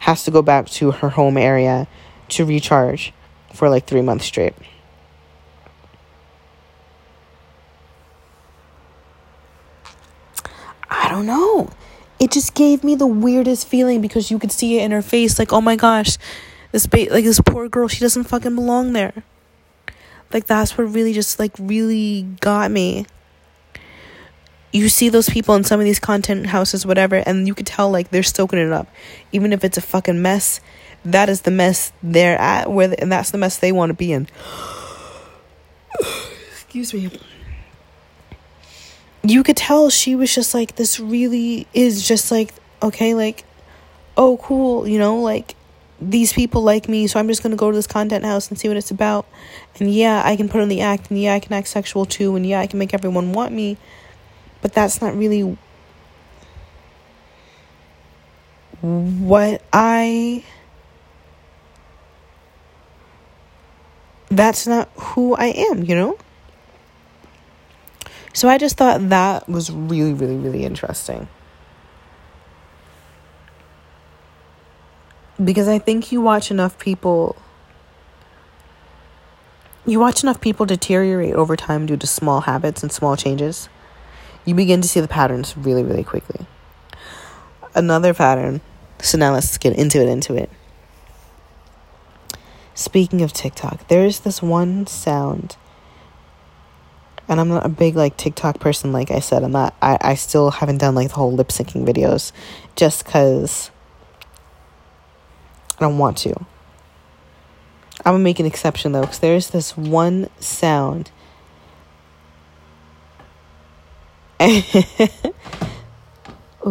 [0.00, 1.86] has to go back to her home area
[2.30, 3.12] to recharge
[3.54, 4.54] for like three months straight.
[10.90, 11.70] I don't know.
[12.18, 15.38] It just gave me the weirdest feeling because you could see it in her face,
[15.38, 16.18] like, oh my gosh,
[16.72, 19.22] this ba- like this poor girl, she doesn't fucking belong there.
[20.32, 23.06] Like that's what really just like really got me.
[24.72, 27.90] You see those people in some of these content houses, whatever, and you could tell
[27.90, 28.88] like they're soaking it up.
[29.32, 30.60] Even if it's a fucking mess,
[31.04, 34.12] that is the mess they're at where and that's the mess they want to be
[34.12, 34.28] in.
[36.50, 37.10] Excuse me.
[39.22, 43.44] You could tell she was just like this really is just like okay, like
[44.16, 45.54] oh cool, you know, like
[46.00, 48.68] these people like me, so I'm just gonna go to this content house and see
[48.68, 49.26] what it's about.
[49.78, 52.36] And yeah, I can put on the act, and yeah, I can act sexual too,
[52.36, 53.76] and yeah, I can make everyone want me.
[54.60, 55.56] But that's not really
[58.80, 60.44] what I.
[64.30, 66.18] That's not who I am, you know?
[68.34, 71.28] So I just thought that was really, really, really interesting.
[75.42, 77.36] Because I think you watch enough people
[79.86, 83.70] you watch enough people deteriorate over time due to small habits and small changes.
[84.44, 86.46] You begin to see the patterns really, really quickly.
[87.74, 88.60] Another pattern.
[89.00, 90.50] So now let's get into it, into it.
[92.74, 95.56] Speaking of TikTok, there's this one sound.
[97.26, 99.42] And I'm not a big like TikTok person, like I said.
[99.42, 102.32] I'm not I, I still haven't done like the whole lip syncing videos
[102.76, 103.70] just cause
[105.78, 106.34] I don't want to.
[108.04, 111.10] I'm gonna make an exception though, because there's this one sound.
[114.40, 114.54] oh,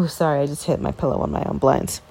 [0.08, 2.02] sorry, I just hit my pillow on my own blinds.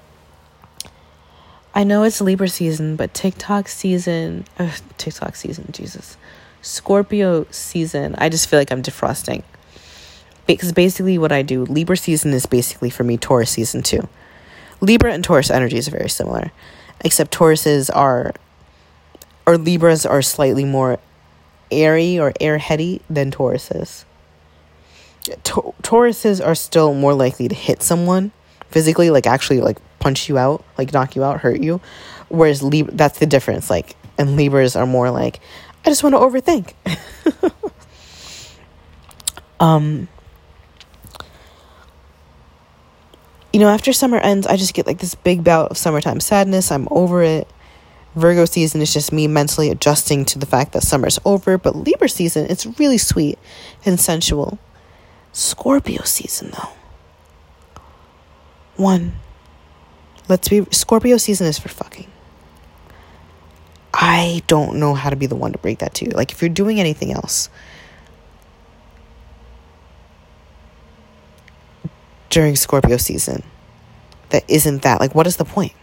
[1.73, 6.17] I know it's Libra season, but TikTok season, uh, TikTok season, Jesus,
[6.61, 8.15] Scorpio season.
[8.17, 9.43] I just feel like I'm defrosting
[10.47, 14.07] because basically what I do, Libra season is basically for me Taurus season too.
[14.79, 16.51] Libra and Taurus energies are very similar
[17.01, 18.33] except Tauruses are
[19.45, 20.99] or Libras are slightly more
[21.71, 24.03] airy or airheady than Tauruses.
[25.43, 28.31] Ta- Tauruses are still more likely to hit someone
[28.69, 31.81] physically, like actually like punch you out, like knock you out, hurt you.
[32.29, 33.69] Whereas Libra, that's the difference.
[33.69, 35.39] Like, and Libras are more like,
[35.85, 36.73] I just want to overthink.
[39.59, 40.07] um,
[43.57, 46.71] you know, after summer ends, I just get like this big bout of summertime sadness.
[46.71, 47.49] I'm over it.
[48.13, 52.07] Virgo season is just me mentally adjusting to the fact that summer's over, but Libra
[52.07, 53.39] season, it's really sweet
[53.83, 54.59] and sensual.
[55.31, 56.69] Scorpio season, though.
[58.75, 59.13] One,
[60.29, 62.11] let's be Scorpio season is for fucking.
[63.91, 66.11] I don't know how to be the one to break that to you.
[66.11, 67.49] Like, if you're doing anything else,
[72.29, 73.43] during Scorpio season
[74.29, 74.99] that isn't that?
[74.99, 75.73] Like, what is the point?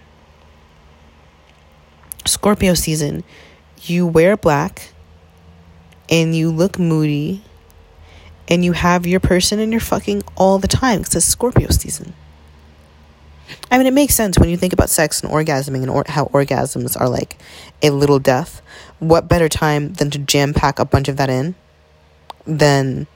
[2.26, 3.24] Scorpio season,
[3.82, 4.92] you wear black
[6.08, 7.42] and you look moody
[8.48, 12.14] and you have your person and you're fucking all the time because it's Scorpio season.
[13.70, 16.26] I mean, it makes sense when you think about sex and orgasming and or- how
[16.26, 17.38] orgasms are like
[17.82, 18.62] a little death.
[18.98, 21.54] What better time than to jam pack a bunch of that in
[22.46, 23.06] than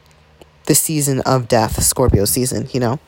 [0.66, 3.00] the season of death, Scorpio season, you know?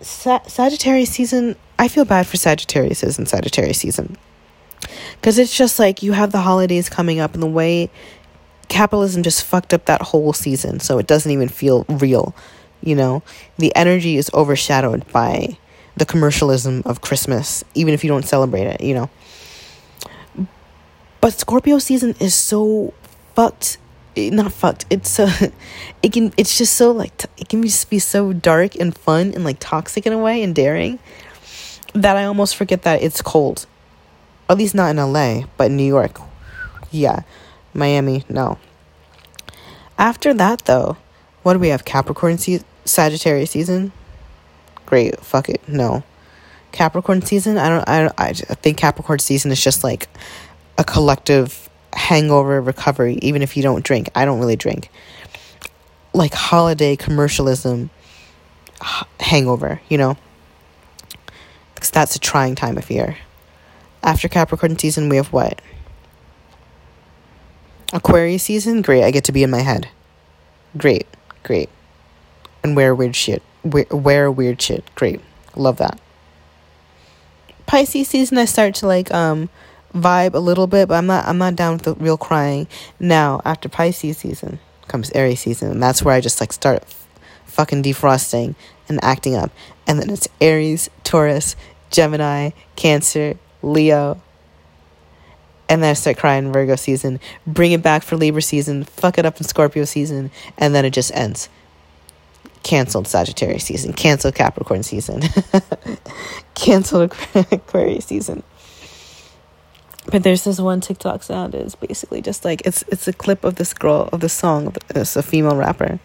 [0.00, 4.16] Sa- Sagittarius season, I feel bad for Sagittarius in Sagittarius season.
[5.20, 7.90] Because it's just like you have the holidays coming up and the way
[8.68, 12.34] capitalism just fucked up that whole season, so it doesn't even feel real.
[12.82, 13.22] You know,
[13.58, 15.56] the energy is overshadowed by
[15.96, 19.10] the commercialism of Christmas, even if you don't celebrate it, you know.
[21.20, 22.92] But Scorpio season is so
[23.34, 23.78] fucked
[24.16, 24.86] not fucked.
[24.90, 25.28] It's so
[26.02, 29.44] it can it's just so like it can just be so dark and fun and
[29.44, 30.98] like toxic in a way and daring
[31.94, 33.66] that I almost forget that it's cold.
[34.48, 36.20] At least not in LA, but in New York.
[36.90, 37.20] Yeah.
[37.74, 38.58] Miami, no.
[39.98, 40.96] After that though,
[41.42, 41.84] what do we have?
[41.84, 43.92] Capricorn se- Sagittarius season?
[44.84, 45.18] Great.
[45.20, 45.66] Fuck it.
[45.68, 46.02] No.
[46.72, 50.08] Capricorn season, I don't I don't, I think Capricorn season is just like
[50.78, 54.08] a collective hangover recovery, even if you don't drink.
[54.14, 54.90] I don't really drink.
[56.14, 57.90] Like holiday commercialism
[59.20, 60.16] hangover, you know?
[61.74, 63.16] Because that's a trying time of year.
[64.02, 65.60] After Capricorn season, we have what?
[67.92, 68.82] Aquarius season?
[68.82, 69.88] Great, I get to be in my head.
[70.76, 71.06] Great,
[71.42, 71.68] great.
[72.64, 73.42] And wear weird shit.
[73.64, 74.84] Wear, wear weird shit.
[74.94, 75.20] Great.
[75.54, 76.00] Love that.
[77.66, 79.48] Pisces season, I start to like, um,
[79.94, 82.66] vibe a little bit, but I'm not I'm not down with the real crying.
[82.98, 86.84] Now, after Pisces season comes Aries season, and that's where I just like start
[87.46, 88.54] fucking defrosting
[88.88, 89.50] and acting up.
[89.86, 91.56] And then it's Aries, Taurus,
[91.90, 94.20] Gemini, Cancer, Leo.
[95.68, 99.24] And then I start crying Virgo season, bring it back for Libra season, fuck it
[99.24, 101.48] up in Scorpio season, and then it just ends.
[102.62, 105.22] Canceled Sagittarius season, canceled Capricorn season,
[106.54, 108.42] canceled Aquarius season.
[110.12, 113.54] But there's this one TikTok sound is basically just like it's it's a clip of
[113.54, 114.76] this girl of the song.
[114.90, 116.00] It's a female rapper.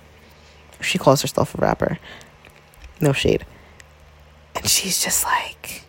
[0.80, 2.00] She calls herself a rapper.
[3.02, 3.46] No shade.
[4.56, 5.84] And she's just like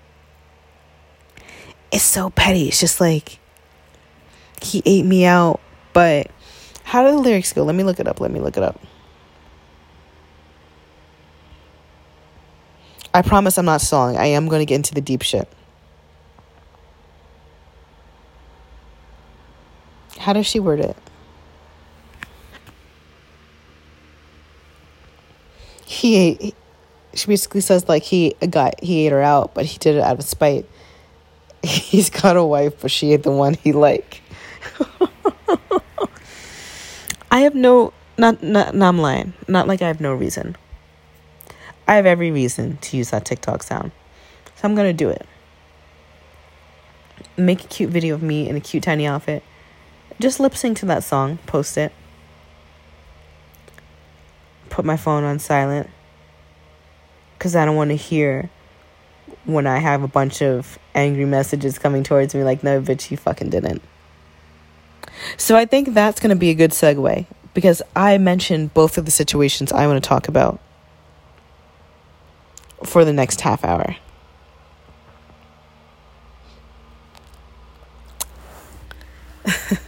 [1.93, 2.67] it's so petty.
[2.67, 3.39] It's just like
[4.61, 5.61] he ate me out,
[5.93, 6.29] but
[6.83, 7.63] how do the lyrics go?
[7.63, 8.21] Let me look it up.
[8.21, 8.81] Let me look it up.
[13.15, 14.17] I promise I'm not stalling.
[14.17, 15.49] I am going to get into the deep shit.
[20.29, 20.95] How does she word it?
[25.87, 26.55] He ate.
[27.15, 30.19] She basically says like he got he ate her out, but he did it out
[30.19, 30.67] of spite.
[31.63, 34.21] He's got a wife, but she ain't the one he like.
[37.31, 39.33] I have no not not no, I'm lying.
[39.49, 40.57] Not like I have no reason.
[41.87, 43.93] I have every reason to use that TikTok sound.
[44.57, 45.25] So I'm gonna do it.
[47.39, 49.43] Make a cute video of me in a cute tiny outfit
[50.21, 51.93] just lip sync to that song, post it.
[54.71, 55.89] Put my phone on silent
[57.39, 58.51] because I don't want to hear
[59.45, 63.17] when I have a bunch of angry messages coming towards me, like, no, bitch, you
[63.17, 63.83] fucking didn't.
[65.37, 69.05] So I think that's going to be a good segue because I mentioned both of
[69.05, 70.61] the situations I want to talk about
[72.85, 73.97] for the next half hour.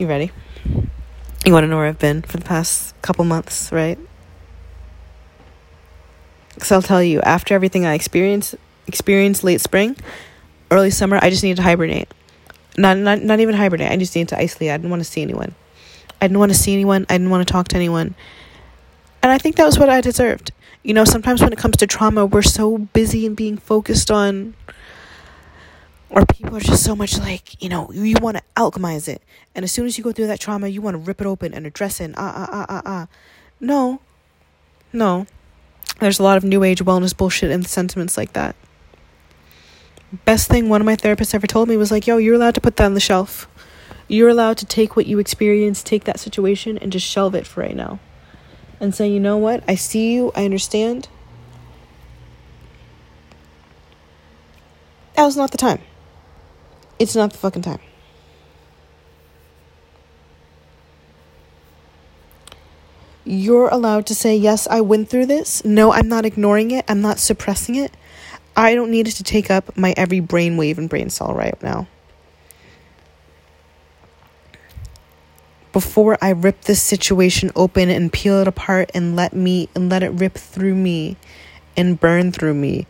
[0.00, 0.32] You ready?
[1.44, 3.98] You want to know where I've been for the past couple months, right?
[6.54, 8.54] Because I'll tell you, after everything I experienced,
[8.86, 9.98] experienced late spring,
[10.70, 12.08] early summer, I just needed to hibernate.
[12.78, 13.92] Not, not, not even hibernate.
[13.92, 14.70] I just needed to isolate.
[14.70, 15.54] I didn't want to see anyone.
[16.18, 17.04] I didn't want to see anyone.
[17.10, 18.14] I didn't want to talk to anyone.
[19.22, 20.50] And I think that was what I deserved.
[20.82, 24.54] You know, sometimes when it comes to trauma, we're so busy and being focused on
[26.10, 29.22] or people are just so much like you know you want to alchemize it.
[29.54, 31.54] And as soon as you go through that trauma you want to rip it open
[31.54, 33.08] and address it ah ah ah ah ah.
[33.60, 34.00] No.
[34.92, 35.26] No.
[36.00, 38.56] There's a lot of new age wellness bullshit and sentiments like that.
[40.24, 42.60] Best thing one of my therapists ever told me was like yo you're allowed to
[42.60, 43.48] put that on the shelf.
[44.08, 47.60] You're allowed to take what you experienced take that situation and just shelve it for
[47.60, 48.00] right now.
[48.80, 49.62] And say you know what?
[49.68, 50.32] I see you.
[50.34, 51.08] I understand.
[55.14, 55.80] That was not the time
[57.00, 57.80] it's not the fucking time.
[63.24, 65.64] You're allowed to say, Yes, I went through this.
[65.64, 66.84] No, I'm not ignoring it.
[66.88, 67.96] I'm not suppressing it.
[68.54, 71.88] I don't need it to take up my every brainwave and brain cell right now.
[75.72, 80.02] Before I rip this situation open and peel it apart and let me and let
[80.02, 81.16] it rip through me
[81.76, 82.86] and burn through me,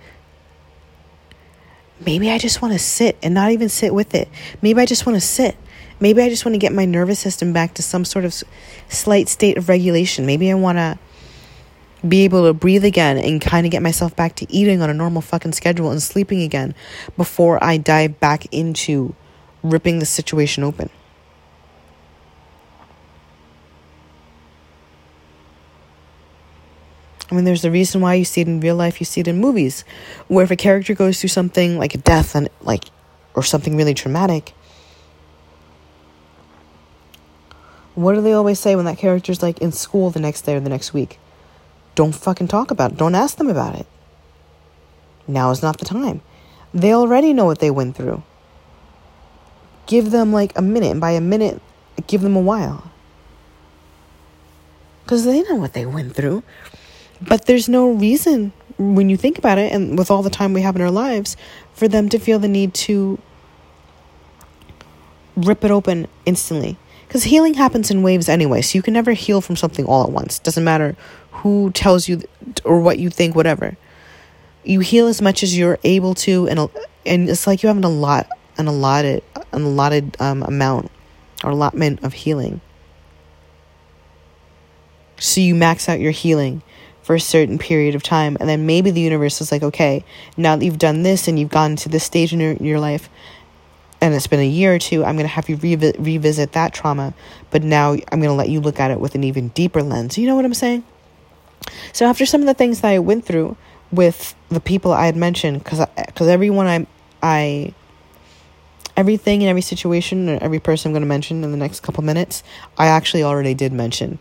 [2.04, 4.28] maybe I just want to sit and not even sit with it.
[4.62, 5.56] Maybe I just want to sit.
[6.00, 8.34] Maybe I just want to get my nervous system back to some sort of
[8.88, 10.24] slight state of regulation.
[10.24, 10.98] Maybe I want to
[12.06, 14.94] be able to breathe again and kind of get myself back to eating on a
[14.94, 16.74] normal fucking schedule and sleeping again
[17.16, 19.14] before I dive back into
[19.62, 20.88] ripping the situation open.
[27.30, 29.28] I mean, there's a reason why you see it in real life, you see it
[29.28, 29.84] in movies,
[30.26, 32.84] where if a character goes through something like a death and like,
[33.34, 34.52] or something really traumatic,
[37.94, 40.60] what do they always say when that character's like in school the next day or
[40.60, 41.18] the next week?
[41.94, 42.98] Don't fucking talk about it.
[42.98, 43.86] Don't ask them about it.
[45.28, 46.22] Now is not the time.
[46.72, 48.22] They already know what they went through.
[49.86, 51.60] Give them like a minute, and by a minute,
[52.06, 52.90] give them a while.
[55.02, 56.42] Because they know what they went through.
[57.20, 60.62] But there's no reason, when you think about it, and with all the time we
[60.62, 61.36] have in our lives,
[61.74, 63.18] for them to feel the need to
[65.36, 66.76] rip it open instantly.
[67.06, 70.12] Because healing happens in waves anyway, so you can never heal from something all at
[70.12, 70.38] once.
[70.38, 70.96] Doesn't matter
[71.32, 72.22] who tells you
[72.64, 73.76] or what you think, whatever.
[74.62, 76.68] You heal as much as you're able to, and
[77.04, 80.90] and it's like you have an allot, an allotted, an allotted um, amount
[81.42, 82.60] or allotment of healing.
[85.18, 86.62] So you max out your healing
[87.02, 88.36] for a certain period of time.
[88.40, 90.04] And then maybe the universe is like, okay,
[90.36, 93.08] now that you've done this and you've gotten to this stage in your, your life,
[94.00, 96.72] and it's been a year or two, I'm going to have you revi- revisit that
[96.72, 97.12] trauma.
[97.50, 100.16] But now I'm going to let you look at it with an even deeper lens.
[100.16, 100.84] You know what I'm saying?
[101.92, 103.56] So after some of the things that I went through
[103.92, 106.86] with the people I had mentioned, because because everyone I
[107.22, 107.74] I
[108.96, 112.02] everything and every situation and every person I'm going to mention in the next couple
[112.04, 112.42] minutes,
[112.78, 114.18] I actually already did mention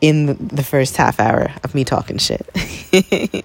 [0.00, 2.46] in the, first half hour of me talking shit.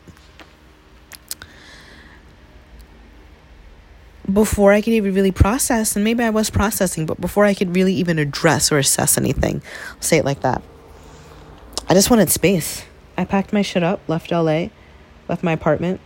[4.32, 7.76] before I could even really process, and maybe I was processing, but before I could
[7.76, 9.62] really even address or assess anything,
[9.96, 10.62] I'll say it like that.
[11.90, 12.86] I just wanted space.
[13.18, 14.68] I packed my shit up, left LA,
[15.28, 16.00] left my apartment,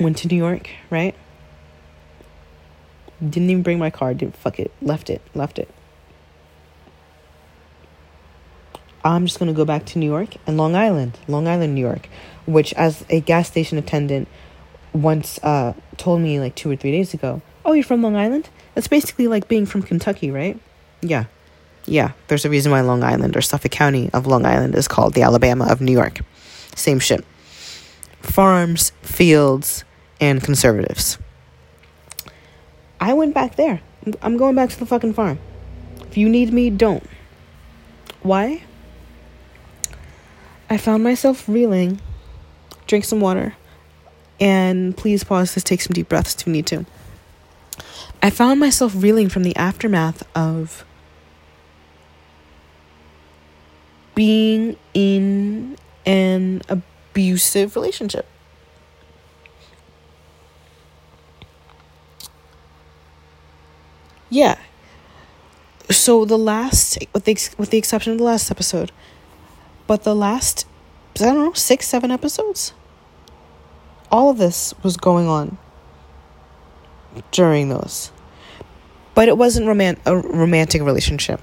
[0.00, 1.14] went to New York, right?
[3.20, 5.68] Didn't even bring my car, didn't fuck it, left it, left it.
[9.04, 12.08] I'm just to go back to New York and Long Island, Long Island, New York,
[12.46, 14.28] which, as a gas station attendant
[14.92, 18.48] once uh, told me like two or three days ago, oh, you're from Long Island?
[18.74, 20.58] That's basically like being from Kentucky, right?
[21.00, 21.24] Yeah.
[21.84, 25.14] Yeah, there's a reason why Long Island or Suffolk County of Long Island is called
[25.14, 26.20] the Alabama of New York.
[26.76, 27.24] Same shit.
[28.20, 29.84] Farms, fields,
[30.20, 31.18] and conservatives.
[33.00, 33.80] I went back there.
[34.22, 35.40] I'm going back to the fucking farm.
[36.02, 37.04] If you need me, don't.
[38.22, 38.62] Why?
[40.72, 42.00] I found myself reeling.
[42.86, 43.54] Drink some water.
[44.40, 46.86] And please pause this, take some deep breaths if you need to.
[48.22, 50.86] I found myself reeling from the aftermath of
[54.14, 58.26] being in an abusive relationship.
[64.30, 64.58] Yeah.
[65.90, 68.90] So the last, with the with the exception of the last episode,
[69.86, 70.66] but the last,
[71.20, 72.72] I don't know, six, seven episodes,
[74.10, 75.58] all of this was going on
[77.30, 78.12] during those.
[79.14, 81.40] But it wasn't roman- a romantic relationship.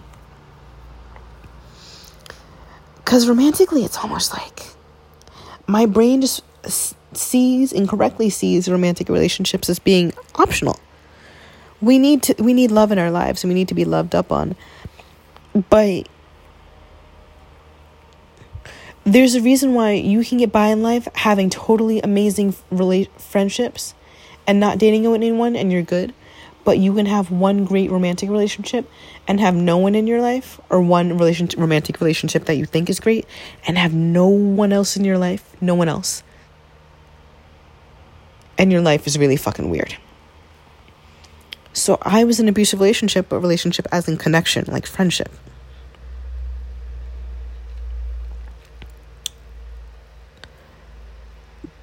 [2.98, 4.68] Because romantically, it's almost like
[5.68, 6.44] my brain just
[7.14, 10.80] sees incorrectly sees romantic relationships as being optional.
[11.82, 14.14] We need to we need love in our lives and we need to be loved
[14.14, 14.56] up on.
[15.70, 16.08] But
[19.06, 23.94] there's a reason why you can get by in life having totally amazing rela- friendships
[24.46, 26.14] and not dating anyone and you're good
[26.66, 28.90] but you can have one great romantic relationship
[29.28, 32.90] and have no one in your life or one relationship romantic relationship that you think
[32.90, 33.26] is great
[33.66, 36.24] and have no one else in your life no one else.
[38.58, 39.96] And your life is really fucking weird.
[41.74, 45.32] So i was in an abusive relationship but relationship as in connection like friendship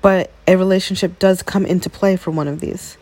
[0.06, 2.96] but a relationship does come into play for one of these.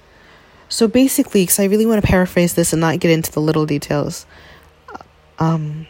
[0.70, 3.66] So basically, because I really want to paraphrase this and not get into the little
[3.66, 4.24] details,
[5.38, 5.86] um,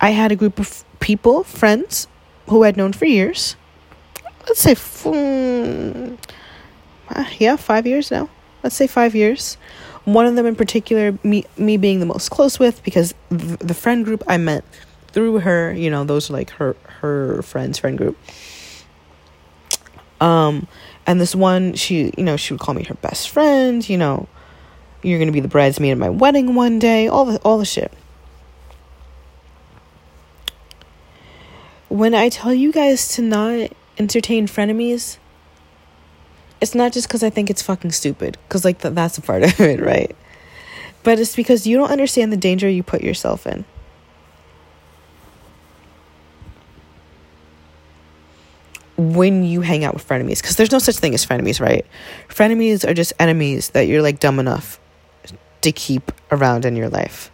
[0.00, 2.08] I had a group of people, friends,
[2.48, 3.54] who I'd known for years.
[4.46, 6.16] Let's say, mm,
[7.38, 8.30] yeah, five years now.
[8.62, 9.58] Let's say five years.
[10.04, 13.74] One of them in particular, me me being the most close with, because the, the
[13.74, 14.64] friend group I met
[15.08, 18.16] through her, you know, those are like her her friends friend group
[20.20, 20.66] um,
[21.06, 24.28] and this one, she, you know, she would call me her best friend, you know,
[25.02, 27.92] you're gonna be the bridesmaid at my wedding one day, all the all the shit.
[31.88, 35.18] When I tell you guys to not entertain frenemies,
[36.60, 39.42] it's not just because I think it's fucking stupid, because like th- that's a part
[39.42, 40.14] of it, right?
[41.04, 43.64] But it's because you don't understand the danger you put yourself in.
[48.98, 51.86] When you hang out with frenemies because there's no such thing as frenemies right?
[52.28, 54.80] Frenemies are just enemies that you're like dumb enough
[55.60, 57.30] to keep around in your life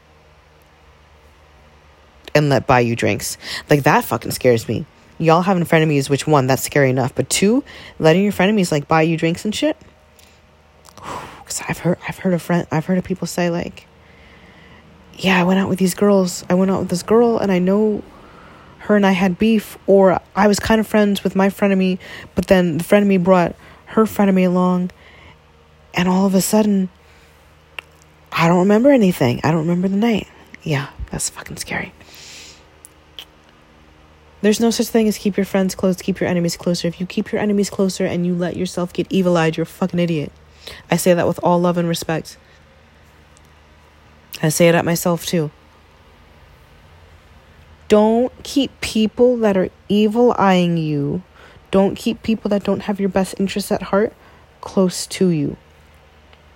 [2.35, 3.39] and let buy you drinks.
[3.71, 4.85] Like that fucking scares me.
[5.19, 7.65] Y'all having frenemies which one that's scary enough but two
[7.99, 9.77] letting your frenemies like buy you drinks and shit?
[11.45, 13.87] Because i've heard i've heard of friend i've heard of people say like
[15.13, 17.59] yeah i went out with these girls i went out with this girl and i
[17.59, 18.03] know
[18.85, 21.99] her and I had beef, or I was kind of friends with my frenemy,
[22.35, 23.57] but then the frenemy brought
[23.87, 24.91] her frenemy along,
[25.95, 26.91] and all of a sudden,
[28.31, 29.41] I don't remember anything.
[29.43, 30.29] I don't remember the night.
[30.63, 31.95] Yeah, that's fucking scary.
[34.43, 36.87] There's no such thing as keep your friends close, keep your enemies closer.
[36.87, 39.67] If you keep your enemies closer and you let yourself get evil eyed, you're a
[39.67, 40.31] fucking idiot.
[40.91, 42.37] I say that with all love and respect.
[44.43, 45.51] I say it at myself too.
[47.89, 51.23] Don't keep people that are evil eyeing you.
[51.71, 54.13] Don't keep people that don't have your best interests at heart
[54.61, 55.57] close to you.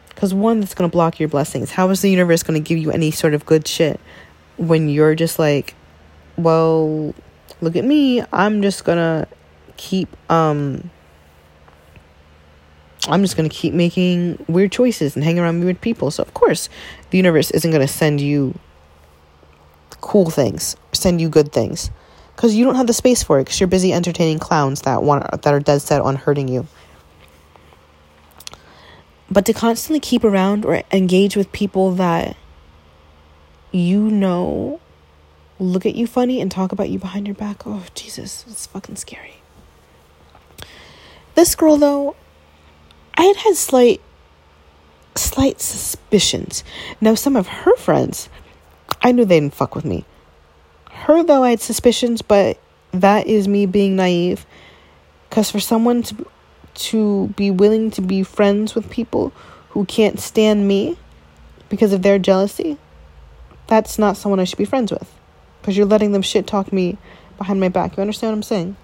[0.09, 1.73] Because one, that's going to block your blessings.
[1.73, 4.01] How is the universe going to give you any sort of good shit
[4.57, 5.75] when you're just like,
[6.37, 7.15] well,
[7.61, 8.23] look at me.
[8.33, 9.29] I'm just going to
[9.77, 10.91] keep, um,
[13.07, 16.11] I'm just going to keep making weird choices and hang around weird people.
[16.11, 16.69] So, of course,
[17.11, 18.59] the universe isn't going to send you
[20.01, 21.91] cool things, send you good things.
[22.35, 25.43] Because you don't have the space for it because you're busy entertaining clowns that want
[25.43, 26.69] that are dead set on hurting you.
[29.31, 32.37] But to constantly keep around or engage with people that
[33.73, 34.81] you know
[35.59, 38.97] look at you funny and talk about you behind your back, oh Jesus, it's fucking
[38.97, 39.35] scary.
[41.35, 42.17] This girl though,
[43.15, 44.01] I had had slight
[45.17, 46.63] slight suspicions.
[47.01, 48.29] Now some of her friends
[49.03, 50.05] I knew they didn't fuck with me.
[50.91, 52.59] Her, though, I had suspicions, but
[52.93, 54.45] that is me being naive.
[55.29, 56.27] Because for someone to,
[56.75, 59.33] to be willing to be friends with people
[59.71, 60.99] who can't stand me
[61.69, 62.79] because of their jealousy,
[63.67, 65.13] that's not someone I should be friends with.
[65.61, 66.99] Because you're letting them shit talk me
[67.37, 67.97] behind my back.
[67.97, 68.77] You understand what I'm saying?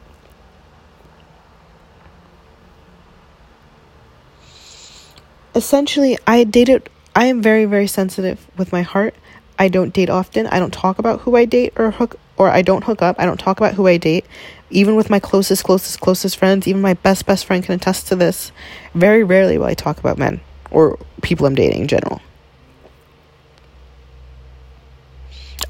[5.55, 9.15] Essentially, I dated, I am very, very sensitive with my heart
[9.59, 10.46] I don't date often.
[10.48, 13.16] I don't talk about who I date or hook or I don't hook up.
[13.18, 14.24] I don't talk about who I date.
[14.70, 18.16] Even with my closest, closest, closest friends, even my best, best friend can attest to
[18.16, 18.50] this.
[18.94, 20.40] Very rarely will I talk about men
[20.70, 22.20] or people I'm dating in general.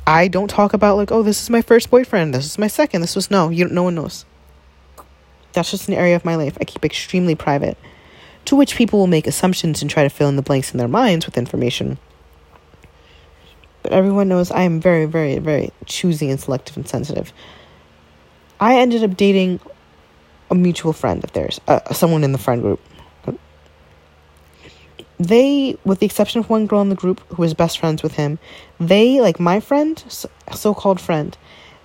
[0.06, 2.34] I don't talk about like, oh, this is my first boyfriend.
[2.34, 3.02] This is my second.
[3.02, 3.50] This was no.
[3.50, 4.24] You no one knows.
[5.52, 7.78] That's just an area of my life I keep extremely private,
[8.46, 10.88] to which people will make assumptions and try to fill in the blanks in their
[10.88, 11.98] minds with information
[13.84, 17.32] but everyone knows I am very, very, very choosy and selective and sensitive.
[18.58, 19.60] I ended up dating
[20.50, 22.80] a mutual friend of theirs, uh, someone in the friend group.
[25.18, 28.14] They, with the exception of one girl in the group who was best friends with
[28.14, 28.38] him,
[28.80, 31.36] they, like my friend, so called friend,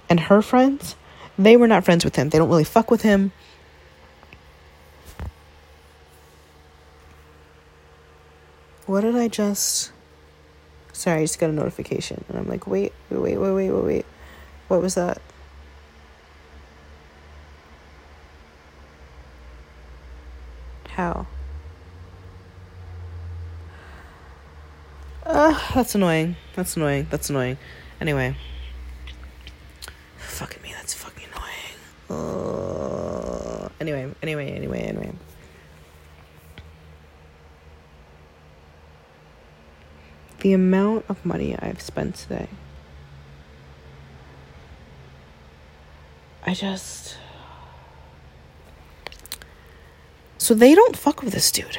[0.10, 0.96] and her friends,
[1.38, 2.30] they were not friends with him.
[2.30, 3.32] They don't really fuck with him.
[8.86, 9.92] What did I just.
[11.00, 12.26] Sorry, I just got a notification.
[12.28, 14.06] And I'm like, wait, wait, wait, wait, wait, wait.
[14.68, 15.22] What was that?
[20.90, 21.26] How?
[25.26, 26.36] Uh, that's annoying.
[26.58, 27.08] That's annoying.
[27.10, 27.58] That's annoying.
[28.02, 28.36] Anyway.
[30.18, 31.30] Fucking me, that's fucking
[32.10, 32.20] annoying.
[32.20, 35.14] Uh, anyway, anyway, anyway, anyway.
[40.40, 42.48] The amount of money I've spent today.
[46.46, 47.18] I just.
[50.38, 51.78] So they don't fuck with this dude.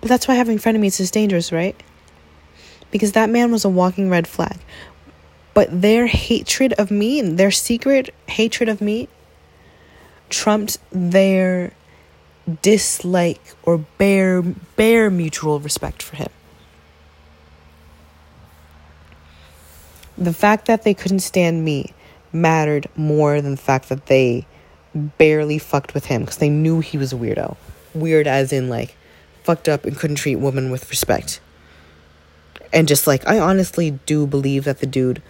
[0.00, 1.80] But that's why having frenemies is dangerous, right?
[2.90, 4.58] Because that man was a walking red flag.
[5.54, 9.08] But their hatred of me and their secret hatred of me
[10.28, 11.72] trumped their
[12.48, 16.28] dislike or bare bare mutual respect for him.
[20.16, 21.92] The fact that they couldn't stand me
[22.32, 24.46] mattered more than the fact that they
[24.94, 27.56] barely fucked with him because they knew he was a weirdo.
[27.94, 28.96] Weird as in like
[29.44, 31.40] fucked up and couldn't treat women with respect.
[32.72, 35.22] And just like I honestly do believe that the dude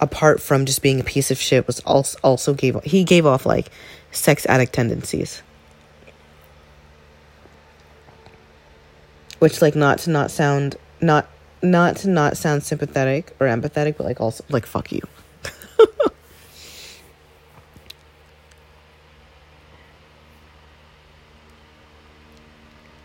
[0.00, 3.46] apart from just being a piece of shit was also also gave he gave off
[3.46, 3.70] like
[4.10, 5.42] sex addict tendencies.
[9.44, 11.28] which like not to not sound not
[11.62, 15.02] not to not sound sympathetic or empathetic, but like also like fuck you.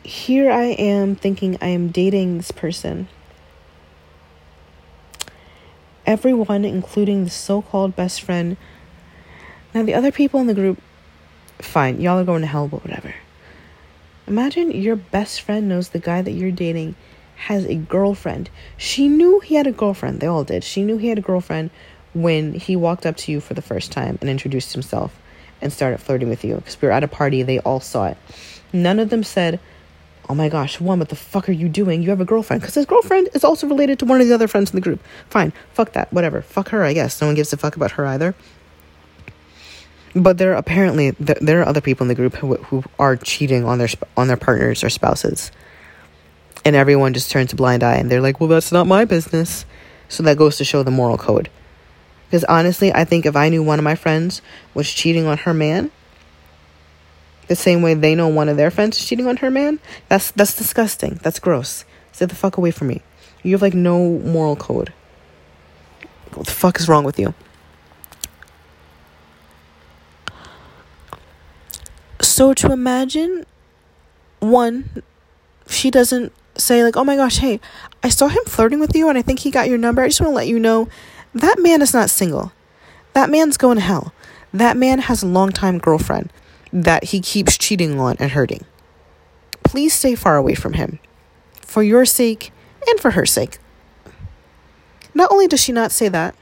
[0.03, 3.09] Here I am thinking I am dating this person.
[6.05, 8.55] Everyone, including the so called best friend.
[9.73, 10.81] Now, the other people in the group,
[11.57, 13.13] fine, y'all are going to hell, but whatever.
[14.29, 16.93] Imagine your best friend knows the guy that you're dating
[17.35, 18.47] has a girlfriend.
[18.77, 20.19] She knew he had a girlfriend.
[20.19, 20.63] They all did.
[20.63, 21.71] She knew he had a girlfriend
[22.13, 25.19] when he walked up to you for the first time and introduced himself
[25.63, 27.41] and started flirting with you because we were at a party.
[27.41, 28.17] They all saw it.
[28.71, 29.59] None of them said,
[30.29, 32.03] Oh my gosh, one, what the fuck are you doing?
[32.03, 32.61] You have a girlfriend.
[32.61, 35.01] Because his girlfriend is also related to one of the other friends in the group.
[35.31, 36.43] Fine, fuck that, whatever.
[36.43, 37.19] Fuck her, I guess.
[37.19, 38.35] No one gives a fuck about her either.
[40.15, 43.63] But there are apparently there are other people in the group who, who are cheating
[43.63, 45.51] on their on their partners or spouses,
[46.65, 49.65] and everyone just turns a blind eye and they're like, "Well, that's not my business."
[50.07, 51.49] So that goes to show the moral code.
[52.27, 54.41] Because honestly, I think if I knew one of my friends
[54.73, 55.91] was cheating on her man,
[57.47, 59.79] the same way they know one of their friends is cheating on her man.
[60.07, 61.19] That's that's disgusting.
[61.23, 61.85] That's gross.
[62.11, 63.01] Stay the fuck away from me.
[63.43, 64.93] You have like no moral code.
[66.33, 67.33] What the fuck is wrong with you?
[72.21, 73.45] So to imagine
[74.39, 75.03] one,
[75.67, 77.59] she doesn't say like, "Oh my gosh, hey,
[78.03, 80.01] I saw him flirting with you and I think he got your number.
[80.01, 80.89] I just want to let you know
[81.33, 82.51] that man is not single.
[83.13, 84.13] That man's going to hell.
[84.53, 86.31] That man has a long-time girlfriend
[86.73, 88.65] that he keeps cheating on and hurting.
[89.63, 90.99] Please stay far away from him
[91.61, 92.51] for your sake
[92.87, 93.59] and for her sake.
[95.13, 96.35] Not only does she not say that,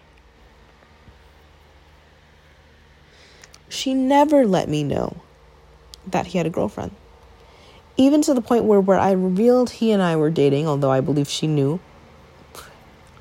[3.70, 5.22] she never let me know
[6.08, 6.92] that he had a girlfriend.
[7.98, 11.02] Even to the point where, where I revealed he and I were dating, although I
[11.02, 11.80] believe she knew.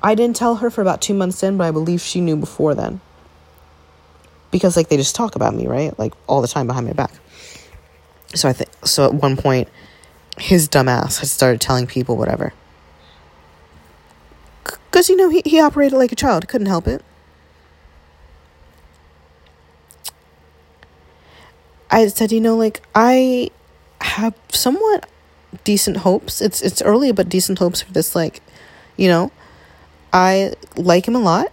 [0.03, 2.75] I didn't tell her for about two months in, but I believe she knew before
[2.75, 3.01] then
[4.51, 5.97] because like they just talk about me, right?
[5.97, 7.11] Like all the time behind my back.
[8.33, 9.69] So I think so at one point
[10.37, 12.53] his dumbass had started telling people whatever.
[14.91, 17.03] Cuz you know he he operated like a child, couldn't help it.
[21.89, 23.51] I said, you know, like I
[24.01, 25.09] have somewhat
[25.63, 26.41] decent hopes.
[26.41, 28.41] It's it's early but decent hopes for this like,
[28.97, 29.31] you know,
[30.11, 31.51] I like him a lot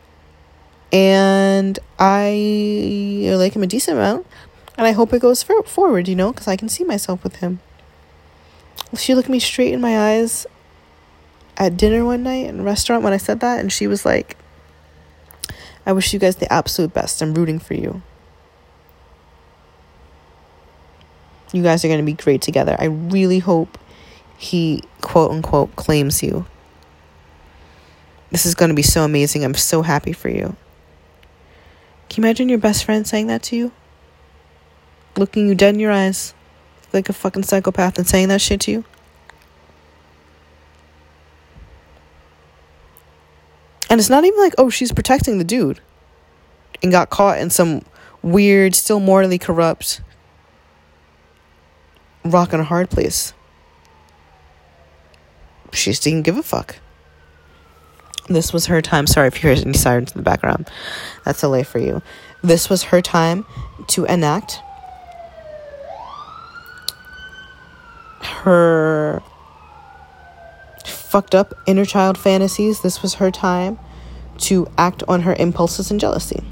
[0.94, 4.26] and I like him a decent amount,
[4.78, 7.36] and I hope it goes for- forward, you know, because I can see myself with
[7.36, 7.58] him.
[8.96, 10.46] She looked me straight in my eyes
[11.56, 14.36] at dinner one night in a restaurant when I said that, and she was like,
[15.84, 17.20] I wish you guys the absolute best.
[17.20, 18.02] I'm rooting for you.
[21.54, 22.74] You guys are going to be great together.
[22.80, 23.78] I really hope
[24.36, 26.46] he, quote unquote, claims you.
[28.32, 29.44] This is going to be so amazing.
[29.44, 30.56] I'm so happy for you.
[32.08, 33.70] Can you imagine your best friend saying that to you?
[35.16, 36.34] Looking you dead in your eyes
[36.92, 38.84] like a fucking psychopath and saying that shit to you?
[43.88, 45.78] And it's not even like, oh, she's protecting the dude
[46.82, 47.84] and got caught in some
[48.22, 50.00] weird, still morally corrupt
[52.24, 53.32] rock and a hard place.
[55.72, 56.76] She just didn't give a fuck.
[58.28, 59.06] This was her time.
[59.06, 60.70] Sorry if you hear any sirens in the background.
[61.24, 62.00] That's LA for you.
[62.42, 63.44] This was her time
[63.88, 64.60] to enact
[68.20, 69.22] her
[70.86, 72.80] fucked up inner child fantasies.
[72.80, 73.78] This was her time
[74.38, 76.42] to act on her impulses and jealousy.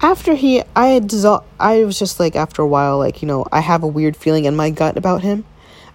[0.00, 3.46] After he, I had dissolved, I was just like, after a while, like, you know,
[3.50, 5.44] I have a weird feeling in my gut about him.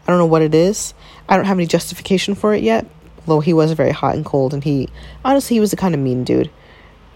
[0.04, 0.94] I don't know what it is.
[1.28, 2.88] I don't have any justification for it yet,
[3.30, 4.90] Though he was very hot and cold, and he
[5.24, 6.50] honestly he was a kind of mean dude.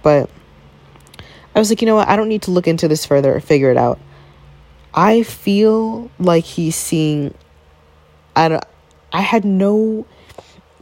[0.03, 0.29] But
[1.55, 2.07] I was like, you know what?
[2.07, 3.99] I don't need to look into this further or figure it out.
[4.93, 7.33] I feel like he's seeing.
[8.35, 8.63] I don't.
[9.11, 10.05] I had no.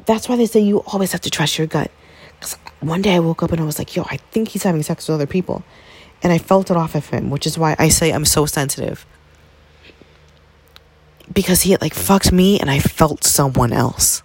[0.06, 1.92] That's why they say you always have to trust your gut.
[2.38, 4.84] Because one day I woke up and I was like, yo, I think he's having
[4.84, 5.64] sex with other people.
[6.24, 9.06] And I felt it off of him, which is why I say I'm so sensitive.
[11.32, 14.22] Because he had like fucked me and I felt someone else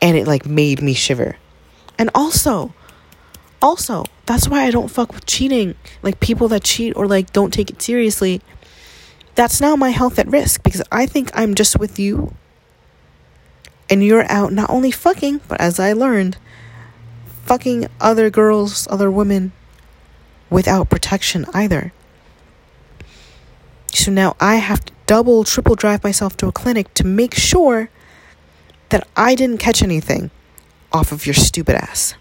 [0.00, 1.36] and it like made me shiver.
[1.98, 2.74] And also,
[3.60, 5.74] also, that's why I don't fuck with cheating.
[6.02, 8.40] Like people that cheat or like don't take it seriously.
[9.34, 12.34] That's now my health at risk because I think I'm just with you
[13.90, 16.36] and you're out not only fucking, but as I learned,
[17.44, 19.52] fucking other girls, other women
[20.50, 21.92] without protection either.
[23.92, 27.90] So now I have to double, triple drive myself to a clinic to make sure
[28.90, 30.30] that I didn't catch anything
[30.92, 32.14] off of your stupid ass.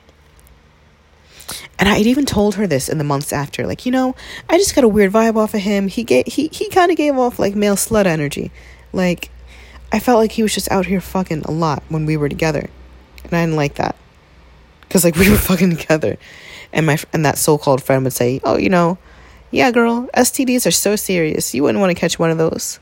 [1.80, 4.16] And I had even told her this in the months after, like, you know,
[4.50, 5.88] I just got a weird vibe off of him.
[5.88, 8.52] He gave he he kind of gave off like male slut energy.
[8.92, 9.30] Like
[9.92, 12.70] I felt like he was just out here fucking a lot when we were together.
[13.24, 13.96] And I didn't like that.
[14.90, 16.18] Cuz like we were fucking together.
[16.78, 18.98] And my and that so-called friend would say, "Oh, you know,
[19.52, 21.54] yeah, girl, STDs are so serious.
[21.54, 22.80] You wouldn't want to catch one of those."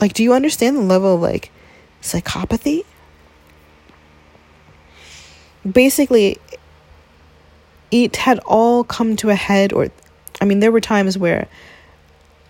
[0.00, 1.50] Like, do you understand the level of like
[2.00, 2.84] psychopathy?
[5.70, 6.38] Basically,
[7.90, 9.88] it had all come to a head or
[10.40, 11.46] I mean, there were times where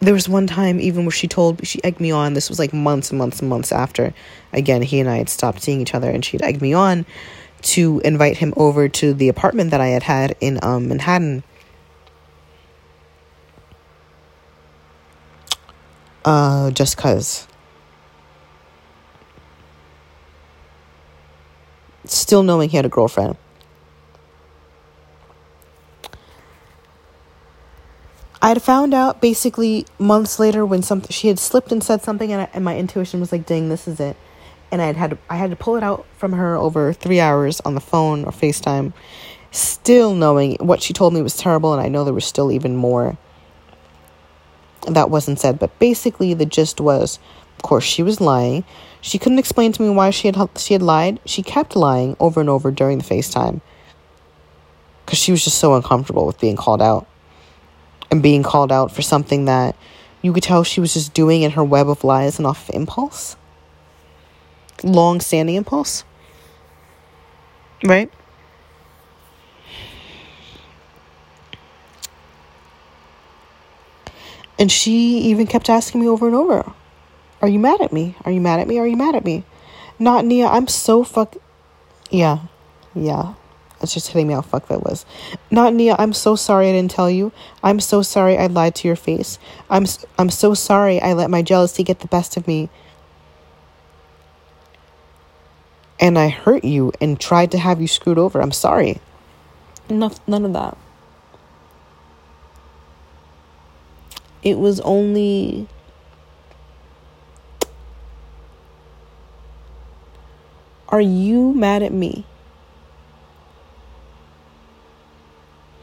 [0.02, 2.72] there was one time even where she told she egged me on this was like
[2.72, 4.12] months and months and months after
[4.52, 7.06] again he and i had stopped seeing each other and she'd egged me on
[7.62, 11.42] to invite him over to the apartment that i had had in um, manhattan.
[16.24, 17.48] Uh, just cuz
[22.04, 23.36] still knowing he had a girlfriend.
[28.40, 32.32] I had found out basically months later when something she had slipped and said something,
[32.32, 34.16] and, I, and my intuition was like, "Dang, this is it."
[34.72, 37.60] And I had to, I had to pull it out from her over three hours
[37.60, 38.92] on the phone or Facetime,
[39.52, 42.74] still knowing what she told me was terrible, and I know there was still even
[42.74, 43.16] more
[44.88, 45.58] that wasn't said.
[45.58, 47.18] But basically, the gist was,
[47.56, 48.64] of course, she was lying.
[49.00, 51.20] She couldn't explain to me why she had she had lied.
[51.26, 53.60] She kept lying over and over during the FaceTime
[55.04, 57.06] because she was just so uncomfortable with being called out
[58.10, 59.76] and being called out for something that
[60.22, 63.36] you could tell she was just doing in her web of lies and off impulse.
[64.82, 66.04] Long standing impulse.
[67.84, 68.10] Right?
[74.58, 76.72] And she even kept asking me over and over,
[77.40, 78.14] Are you mad at me?
[78.24, 78.78] Are you mad at me?
[78.78, 79.44] Are you mad at me?
[79.98, 81.36] Not Nia, I'm so fuck.
[82.10, 82.40] Yeah.
[82.94, 83.34] Yeah.
[83.80, 85.04] It's just hitting me how fuck that was.
[85.50, 87.32] Not Nia, I'm so sorry I didn't tell you.
[87.64, 89.38] I'm so sorry I lied to your face.
[89.68, 89.86] I'm
[90.18, 92.70] I'm so sorry I let my jealousy get the best of me.
[96.02, 98.42] And I hurt you and tried to have you screwed over.
[98.42, 99.00] I'm sorry.
[99.88, 100.76] Enough none of that.
[104.42, 105.68] It was only
[110.92, 112.26] Are you mad at me?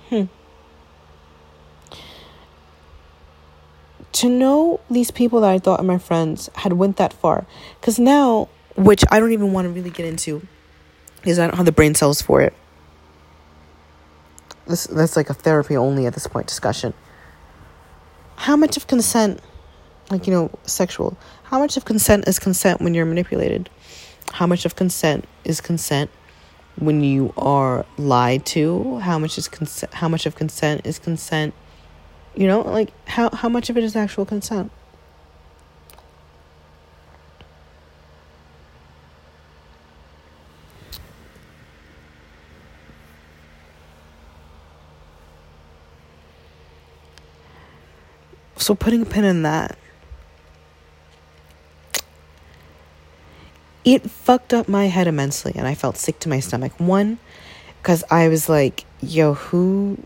[0.09, 0.25] Hmm.
[4.11, 7.47] To know these people that I thought my friends had went that far,
[7.79, 10.45] because now, which I don't even want to really get into,
[11.17, 12.53] because I don't have the brain cells for it.
[14.67, 16.93] This that's like a therapy only at this point discussion.
[18.35, 19.41] How much of consent,
[20.09, 21.17] like you know, sexual?
[21.43, 23.69] How much of consent is consent when you're manipulated?
[24.31, 26.11] How much of consent is consent
[26.79, 31.53] when you are lied to how much is consent how much of consent is consent
[32.35, 34.71] you know like how how much of it is actual consent
[48.59, 49.77] so putting a pin in that
[53.85, 56.73] it fucked up my head immensely and I felt sick to my stomach.
[56.79, 57.17] One,
[57.81, 59.97] because I was like, yo, who.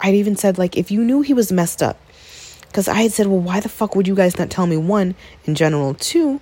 [0.00, 1.98] I'd even said, like, if you knew he was messed up,
[2.66, 4.76] because I had said, well, why the fuck would you guys not tell me?
[4.76, 6.40] One, in general, two,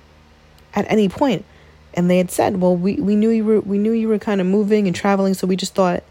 [0.74, 1.44] at any point.
[1.94, 4.40] And they had said, well, we, we knew you were we knew you were kind
[4.40, 6.02] of moving and traveling, so we just thought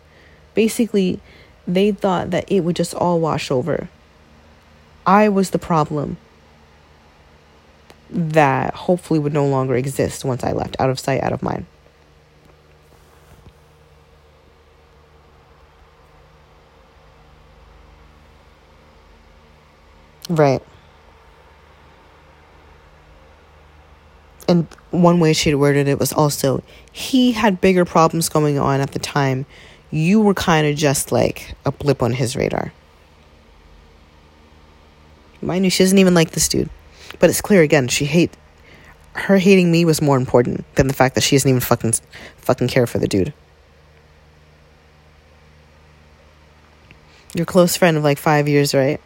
[0.54, 1.20] basically
[1.74, 3.90] they thought that it would just all wash over.
[5.06, 6.18] I was the problem
[8.10, 11.66] that hopefully would no longer exist once I left out of sight, out of mind.
[20.30, 20.62] Right.
[24.48, 28.92] And one way she'd worded it was also he had bigger problems going on at
[28.92, 29.46] the time.
[29.92, 32.72] You were kind of just like a blip on his radar.
[35.42, 36.70] Mind you, she doesn't even like this dude.
[37.20, 38.36] But it's clear again, she hate
[39.14, 41.94] her hating me was more important than the fact that she doesn't even fucking
[42.38, 43.34] fucking care for the dude.
[47.34, 49.00] Your close friend of like five years, right?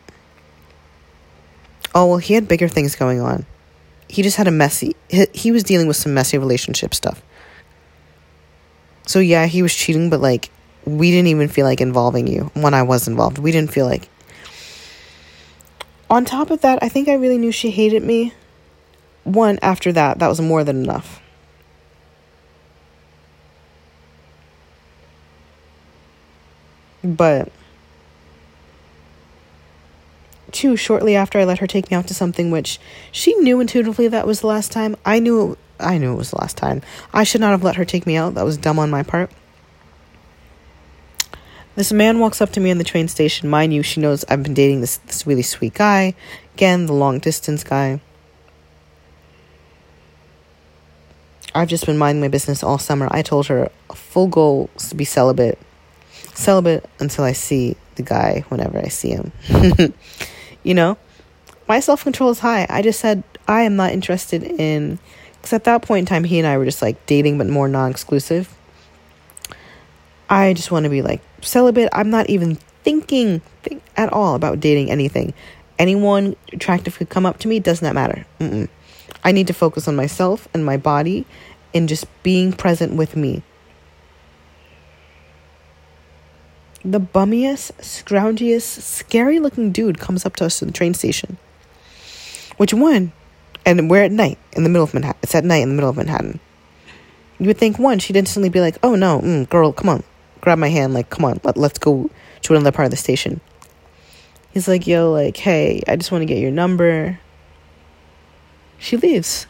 [1.93, 3.45] Oh well, he had bigger things going on.
[4.07, 4.95] He just had a messy.
[5.09, 7.21] He, he was dealing with some messy relationship stuff.
[9.07, 10.49] So yeah, he was cheating, but like
[10.85, 13.37] we didn't even feel like involving you when I was involved.
[13.37, 14.09] We didn't feel like.
[16.09, 18.33] On top of that, I think I really knew she hated me.
[19.23, 21.19] One, after that, that was more than enough.
[27.03, 27.51] But
[30.51, 32.79] two, shortly after I let her take me out to something which
[33.11, 34.95] she knew intuitively that was the last time.
[35.05, 36.81] I knew I knew it was the last time.
[37.13, 38.35] I should not have let her take me out.
[38.35, 39.31] That was dumb on my part.
[41.75, 43.49] This man walks up to me in the train station.
[43.49, 46.15] Mind you, she knows I've been dating this this really sweet guy.
[46.53, 47.99] Again, the long distance guy.
[51.53, 53.07] I've just been minding my business all summer.
[53.11, 55.59] I told her a full goal is to be celibate.
[56.33, 59.31] Celibate until I see the guy whenever I see him.
[60.63, 60.97] you know,
[61.67, 62.65] my self control is high.
[62.69, 64.99] I just said I am not interested in,
[65.35, 67.67] because at that point in time, he and I were just like dating, but more
[67.67, 68.53] non exclusive.
[70.29, 71.89] I just want to be like celibate.
[71.93, 73.41] I'm not even thinking
[73.97, 75.33] at all about dating anything.
[75.77, 78.25] Anyone attractive could come up to me, does not matter.
[78.39, 78.69] Mm-mm.
[79.23, 81.25] I need to focus on myself and my body
[81.73, 83.43] and just being present with me.
[86.83, 91.37] The bummiest, scroungiest, scary looking dude comes up to us in the train station.
[92.57, 93.11] Which one?
[93.65, 95.19] And we're at night in the middle of Manhattan.
[95.23, 96.39] It's at night in the middle of Manhattan.
[97.39, 100.03] You would think one, she'd instantly be like, oh no, mm, girl, come on,
[100.45, 102.09] grab my hand, like, come on, let, let's go
[102.43, 103.41] to another part of the station.
[104.51, 107.19] He's like, yo, like, hey, I just want to get your number.
[108.77, 109.47] She leaves.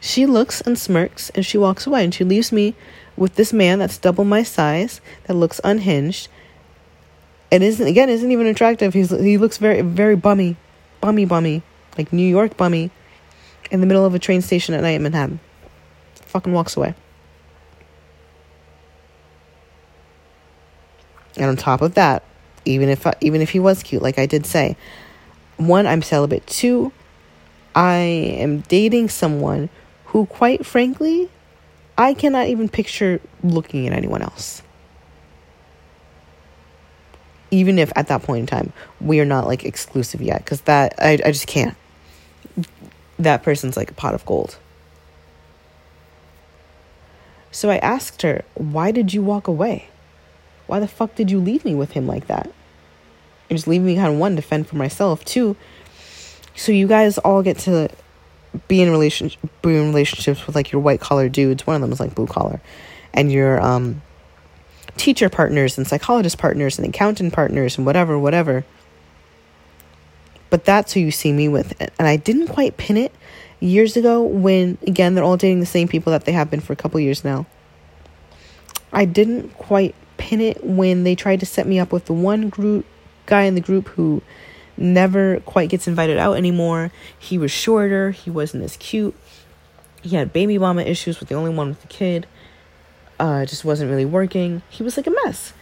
[0.00, 2.76] She looks and smirks and she walks away and she leaves me
[3.16, 6.28] with this man that's double my size, that looks unhinged,
[7.50, 8.94] and isn't again isn't even attractive.
[8.94, 10.56] He's he looks very very bummy,
[11.00, 11.62] bummy bummy,
[11.96, 12.92] like New York bummy,
[13.72, 15.40] in the middle of a train station at night in Manhattan.
[16.26, 16.94] Fucking walks away.
[21.38, 22.24] And on top of that,
[22.64, 24.76] even if even if he was cute, like I did say,
[25.56, 26.46] one, I'm celibate.
[26.46, 26.92] Two,
[27.74, 29.68] I am dating someone
[30.06, 31.30] who, quite frankly,
[31.96, 34.62] I cannot even picture looking at anyone else.
[37.50, 40.94] Even if at that point in time we are not like exclusive yet, because that
[40.98, 41.76] I, I just can't.
[43.18, 44.58] That person's like a pot of gold.
[47.50, 49.88] So I asked her, Why did you walk away?
[50.68, 52.44] Why the fuck did you leave me with him like that?
[53.50, 55.24] And just leave me kind of one to fend for myself.
[55.24, 55.56] Two,
[56.54, 57.88] so you guys all get to
[58.66, 61.66] be in relationship be in relationships with like your white collar dudes.
[61.66, 62.60] One of them is like blue collar,
[63.12, 64.02] and your um
[64.96, 68.64] teacher partners and psychologist partners and accountant partners and whatever, whatever.
[70.50, 73.14] But that's who you see me with, and I didn't quite pin it
[73.60, 76.74] years ago when again they're all dating the same people that they have been for
[76.74, 77.46] a couple years now.
[78.92, 82.48] I didn't quite pin it when they tried to set me up with the one
[82.48, 82.84] group
[83.26, 84.22] guy in the group who
[84.76, 86.90] never quite gets invited out anymore.
[87.18, 89.14] He was shorter, he wasn't as cute.
[90.02, 92.26] He had baby mama issues with the only one with the kid.
[93.18, 94.62] Uh just wasn't really working.
[94.68, 95.52] He was like a mess.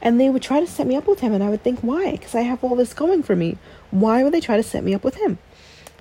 [0.00, 2.16] And they would try to set me up with him and I would think why?
[2.16, 3.58] Cuz I have all this going for me.
[3.90, 5.38] Why would they try to set me up with him?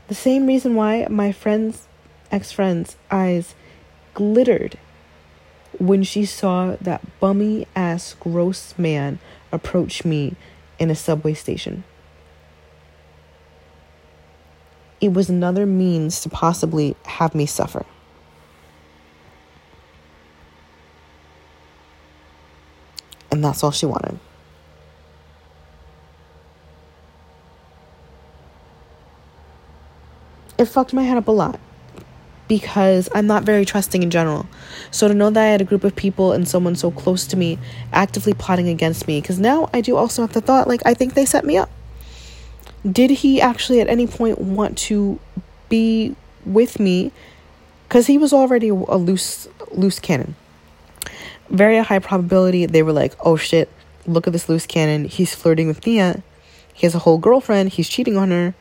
[0.07, 1.88] The same reason why my friend's
[2.32, 3.55] ex-friend's eyes
[4.14, 4.78] glittered
[5.82, 9.17] when she saw that bummy ass gross man
[9.51, 10.36] approach me
[10.77, 11.84] in a subway station.
[15.01, 17.84] It was another means to possibly have me suffer.
[23.32, 24.19] And that's all she wanted.
[30.59, 31.59] It fucked my head up a lot
[32.48, 34.46] because I'm not very trusting in general.
[34.92, 37.38] So to know that I had a group of people and someone so close to
[37.38, 37.58] me
[37.94, 41.14] actively plotting against me, because now I do also have the thought like, I think
[41.14, 41.70] they set me up.
[42.89, 45.20] Did he actually at any point want to
[45.70, 46.16] be
[46.46, 47.12] with me?
[47.88, 50.36] Because he was already a loose, loose cannon.
[51.50, 53.70] Very high probability they were like, oh shit,
[54.08, 55.06] look at this loose cannon.
[55.06, 56.24] He's flirting with Nia.
[56.74, 57.70] He has a whole girlfriend.
[57.70, 58.56] He's cheating on her.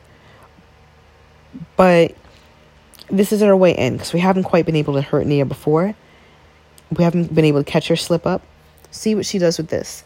[1.75, 2.15] But
[3.11, 5.93] this is our way in because we haven't quite been able to hurt Nia before.
[6.95, 8.41] We haven't been able to catch her slip up.
[8.89, 10.03] See what she does with this.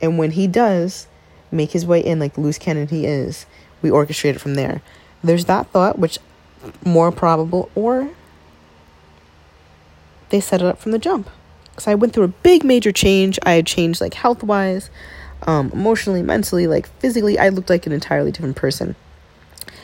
[0.00, 1.06] And when he does
[1.50, 3.46] make his way in like loose cannon he is,
[3.82, 4.82] we orchestrate it from there.
[5.22, 6.18] There's that thought, which
[6.84, 8.10] more probable, or
[10.30, 11.28] they set it up from the jump.
[11.70, 13.38] Because I went through a big major change.
[13.44, 14.90] I had changed like health wise,
[15.42, 17.38] um, emotionally, mentally, like physically.
[17.38, 18.96] I looked like an entirely different person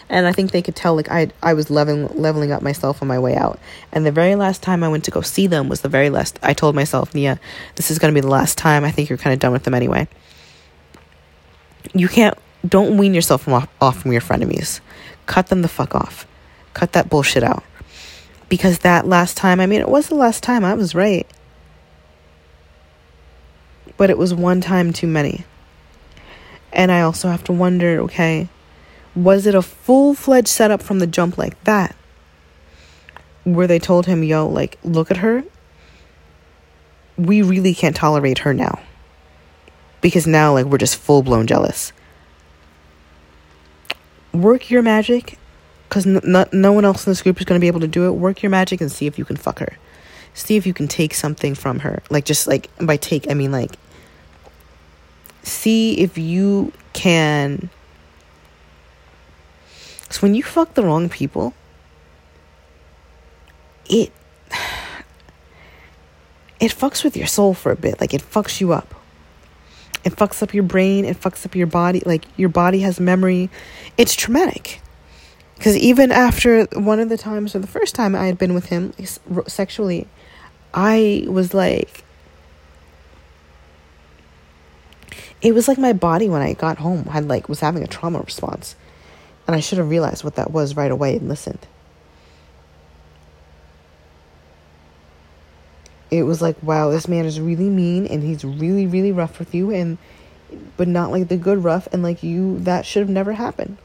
[0.09, 3.09] and I think they could tell like I I was leveling leveling up myself on
[3.09, 3.59] my way out.
[3.93, 6.39] And the very last time I went to go see them was the very last.
[6.43, 7.41] I told myself, Nia,
[7.77, 8.85] this is gonna be the last time.
[8.85, 10.09] I think you're kind of done with them anyway.
[11.95, 12.37] You can't.
[12.67, 14.81] Don't wean yourself from off, off from your frenemies.
[15.27, 16.27] Cut them the fuck off.
[16.75, 17.63] Cut that bullshit out.
[18.49, 20.65] Because that last time, I mean, it was the last time.
[20.65, 21.27] I was right.
[23.97, 25.45] but it was one time too many.
[26.73, 28.49] And I also have to wonder okay,
[29.17, 31.97] was it a full fledged setup from the jump like that?
[33.45, 35.43] Where they told him, yo, like, look at her.
[37.17, 38.79] We really can't tolerate her now.
[40.03, 41.93] Because now, like, we're just full blown jealous.
[44.33, 45.39] Work your magic,
[45.89, 48.07] because no, no one else in this group is going to be able to do
[48.07, 48.13] it.
[48.13, 49.79] Work your magic and see if you can fuck her.
[50.35, 52.03] See if you can take something from her.
[52.11, 53.77] Like, just like, by take, I mean, like,
[55.43, 57.71] see if you can.
[60.17, 61.53] Because when you fuck the wrong people,
[63.85, 64.11] it
[66.59, 68.01] it fucks with your soul for a bit.
[68.01, 68.95] Like it fucks you up.
[70.05, 71.05] It fucks up your brain.
[71.05, 72.01] It fucks up your body.
[72.07, 73.51] Like your body has memory.
[73.99, 74.81] It's traumatic.
[75.55, 78.71] Because even after one of the times, or the first time I had been with
[78.71, 78.95] him
[79.47, 80.07] sexually,
[80.73, 82.05] I was like,
[85.43, 88.21] it was like my body when I got home had like was having a trauma
[88.21, 88.77] response,
[89.47, 91.67] and I should have realized what that was right away and listened.
[96.11, 99.55] it was like, wow, this man is really mean and he's really, really rough with
[99.55, 99.99] you and
[100.77, 103.77] but not like the good rough and like you that should have never happened.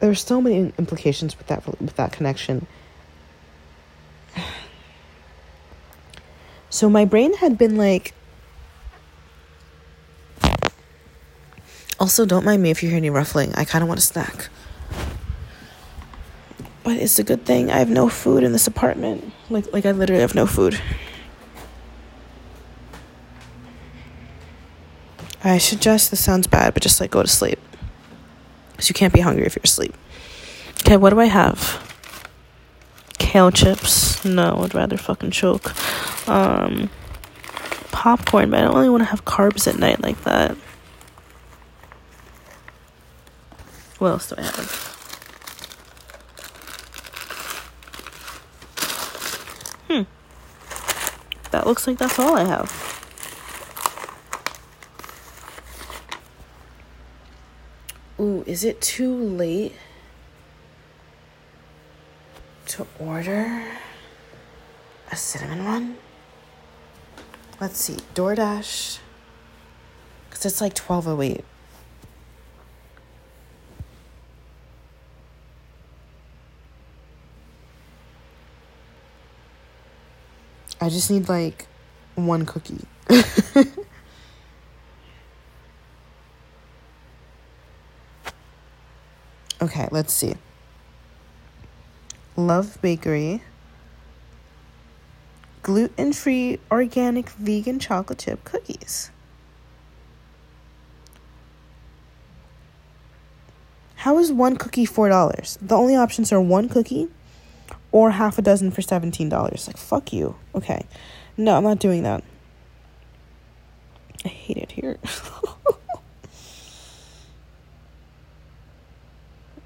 [0.00, 2.66] There's so many implications with that with that connection.
[6.70, 8.14] So my brain had been like
[11.98, 13.54] Also, don't mind me if you hear any ruffling.
[13.54, 14.48] I kind of want a snack.
[16.82, 19.32] But it's a good thing I have no food in this apartment.
[19.48, 20.80] Like like I literally have no food.
[25.42, 27.58] I suggest this sounds bad, but just like go to sleep.
[28.72, 29.94] Because you can't be hungry if you're asleep.
[30.80, 31.80] Okay, what do I have?
[33.18, 34.24] Kale chips.
[34.24, 35.72] No, I'd rather fucking choke.
[36.28, 36.90] Um,
[37.92, 40.56] popcorn, but I don't really want to have carbs at night like that.
[43.98, 44.94] What else do I have?
[49.88, 50.02] Hmm.
[51.52, 52.84] That looks like that's all I have.
[58.18, 59.74] Ooh, is it too late
[62.66, 63.64] to order
[65.10, 65.96] a cinnamon one?
[67.60, 68.98] Let's see, DoorDash.
[70.28, 71.44] Because it's like 1208.
[80.84, 81.66] I just need like
[82.14, 82.84] one cookie.
[89.62, 90.34] okay, let's see.
[92.36, 93.42] Love Bakery.
[95.62, 99.10] Gluten free, organic, vegan chocolate chip cookies.
[103.94, 105.58] How is one cookie $4?
[105.62, 107.08] The only options are one cookie
[107.94, 109.30] or half a dozen for $17.
[109.68, 110.34] Like, fuck you.
[110.52, 110.84] Okay.
[111.36, 112.24] No, I'm not doing that.
[114.24, 114.98] I hate it here.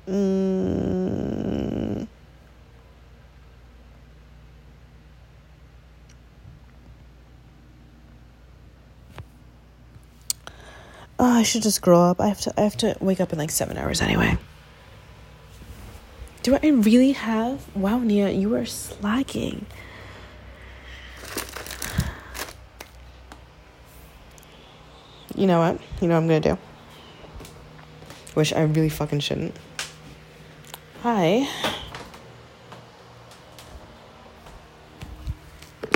[0.07, 2.07] mm.
[11.19, 12.21] Oh, I should just grow up.
[12.21, 14.37] I have to I have to wake up in like 7 hours anyway.
[16.49, 17.77] Do I really have?
[17.77, 19.67] Wow, Nia, you are slacking.
[25.35, 25.79] You know what?
[26.01, 26.59] You know what I'm gonna do?
[28.33, 29.55] Which I really fucking shouldn't.
[31.03, 31.47] Hi.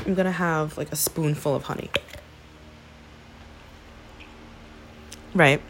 [0.04, 1.88] I'm gonna have like a spoonful of honey.
[5.34, 5.62] Right.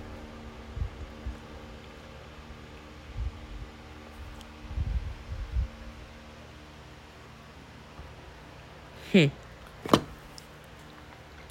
[9.12, 9.26] Hmm.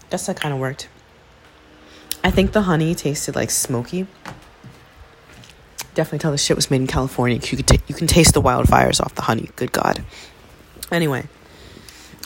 [0.09, 0.89] Guess that kind of worked.
[2.23, 4.07] I think the honey tasted like smoky.
[5.93, 7.37] Definitely tell the shit was made in California.
[7.37, 9.49] You could t- you can taste the wildfires off the honey.
[9.55, 10.03] Good God.
[10.91, 11.27] Anyway.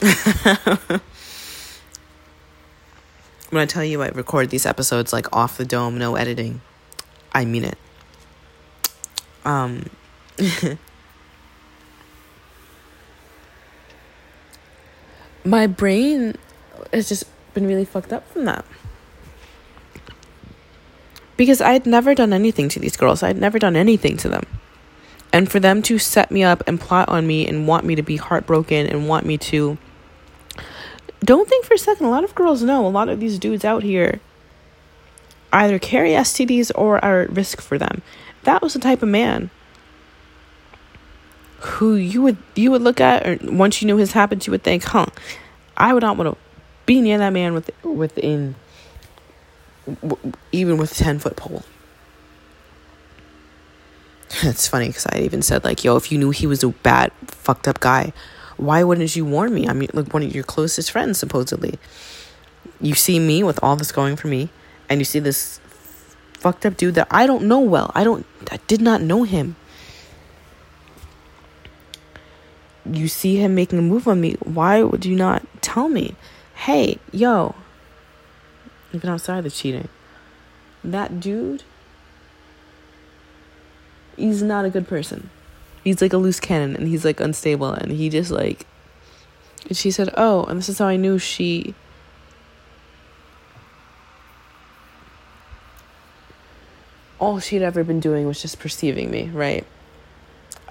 [3.50, 6.60] when I tell you I record these episodes like off the dome, no editing,
[7.32, 7.78] I mean it.
[9.44, 9.84] Um
[15.46, 16.36] my brain
[16.92, 17.24] has just
[17.54, 18.64] been really fucked up from that.
[21.36, 23.22] Because I had never done anything to these girls.
[23.22, 24.44] I had never done anything to them.
[25.32, 28.02] And for them to set me up and plot on me and want me to
[28.02, 29.78] be heartbroken and want me to
[31.24, 32.06] don't think for a second.
[32.06, 34.20] A lot of girls know a lot of these dudes out here
[35.52, 38.02] either carry STDs or are at risk for them.
[38.44, 39.50] That was the type of man
[41.66, 44.62] who you would you would look at, or once you knew his habits, you would
[44.62, 45.06] think, "Huh,
[45.76, 46.38] I would not want to
[46.86, 48.54] be near that man with within
[50.52, 51.64] even with a ten foot pole."
[54.42, 57.10] It's funny because I even said like, "Yo, if you knew he was a bad,
[57.26, 58.12] fucked up guy,
[58.56, 59.68] why wouldn't you warn me?
[59.68, 61.78] I mean, like one of your closest friends, supposedly.
[62.80, 64.50] You see me with all this going for me,
[64.88, 65.60] and you see this
[66.34, 67.90] fucked up dude that I don't know well.
[67.94, 69.56] I don't, I did not know him.
[72.92, 74.34] You see him making a move on me.
[74.42, 76.14] Why would you not tell me?
[76.54, 77.54] Hey, yo,
[78.92, 79.88] even outside the cheating,
[80.82, 81.62] that dude,
[84.16, 85.30] he's not a good person
[85.86, 88.66] he's like a loose cannon and he's like unstable and he just like
[89.68, 91.74] and she said oh and this is how i knew she
[97.20, 99.64] all she'd ever been doing was just perceiving me right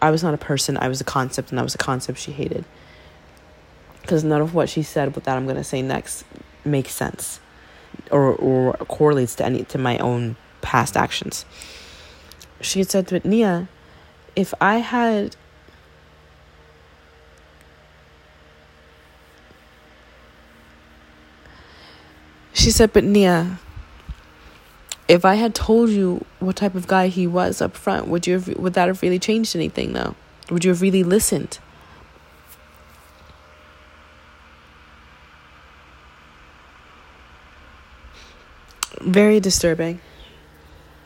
[0.07, 2.31] i was not a person i was a concept and i was a concept she
[2.31, 2.65] hated.
[4.01, 6.23] Because none of what she said but that i'm going to say next
[6.63, 7.39] makes sense
[8.11, 11.45] or or correlates to any to my own past actions.
[12.61, 13.67] She had said to it, nia
[14.35, 15.35] if I had
[22.55, 23.59] She said, "But Nia,
[25.07, 28.33] if I had told you what type of guy he was up front, would you
[28.33, 30.15] have, would that have really changed anything though?
[30.49, 31.59] Would you have really listened?"
[39.01, 39.99] Very disturbing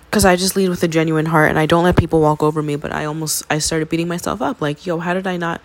[0.09, 2.63] because I just lead with a genuine heart and I don't let people walk over
[2.63, 2.75] me.
[2.75, 5.61] But I almost I started beating myself up like, yo, how did I not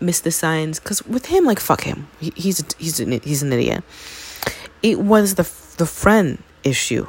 [0.00, 0.80] miss the signs?
[0.80, 3.84] Because with him, like, fuck him, he, he's a, he's an, he's an idiot.
[4.82, 5.44] It was the
[5.76, 7.06] the friend issue,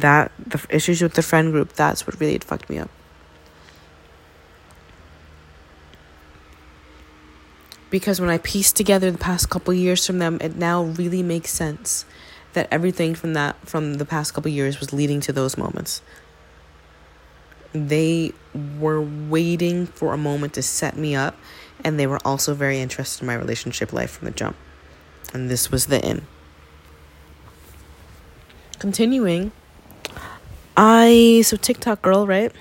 [0.00, 1.72] that the issues with the friend group.
[1.72, 2.90] That's what really fucked me up.
[7.88, 11.50] Because when I pieced together the past couple years from them, it now really makes
[11.50, 12.04] sense
[12.56, 16.00] that everything from that from the past couple years was leading to those moments
[17.74, 18.32] they
[18.78, 21.36] were waiting for a moment to set me up
[21.84, 24.56] and they were also very interested in my relationship life from the jump
[25.34, 26.22] and this was the end
[28.78, 29.52] continuing
[30.76, 32.52] i so tiktok girl right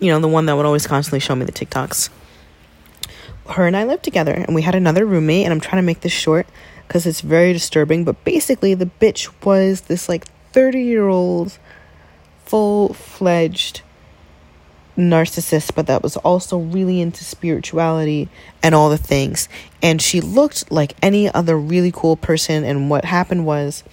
[0.00, 2.10] you know the one that would always constantly show me the tiktoks
[3.50, 6.00] her and i lived together and we had another roommate and i'm trying to make
[6.00, 6.46] this short
[6.92, 8.04] because it's very disturbing.
[8.04, 11.58] But basically, the bitch was this like 30 year old,
[12.44, 13.80] full fledged
[14.94, 18.28] narcissist, but that was also really into spirituality
[18.62, 19.48] and all the things.
[19.82, 22.62] And she looked like any other really cool person.
[22.62, 23.84] And what happened was,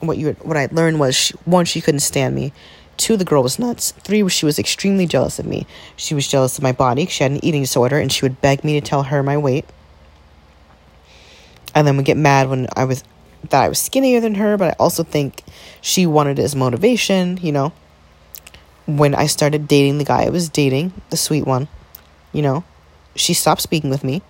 [0.00, 2.52] what you what I learned was, she, one, she couldn't stand me.
[3.02, 3.90] Two, the girl was nuts.
[4.04, 5.66] Three, she was extremely jealous of me.
[5.96, 7.06] She was jealous of my body.
[7.06, 9.64] She had an eating disorder, and she would beg me to tell her my weight
[11.74, 13.02] and then would get mad when I was
[13.50, 15.42] that I was skinnier than her, but I also think
[15.80, 17.72] she wanted it as motivation, you know.
[18.86, 21.66] When I started dating the guy I was dating, the sweet one,
[22.32, 22.62] you know,
[23.16, 24.22] she stopped speaking with me.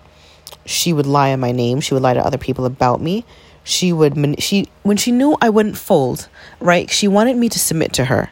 [0.65, 1.79] She would lie on my name.
[1.79, 3.23] She would lie to other people about me.
[3.63, 6.27] She would she when she knew I wouldn't fold,
[6.59, 6.89] right?
[6.89, 8.31] She wanted me to submit to her.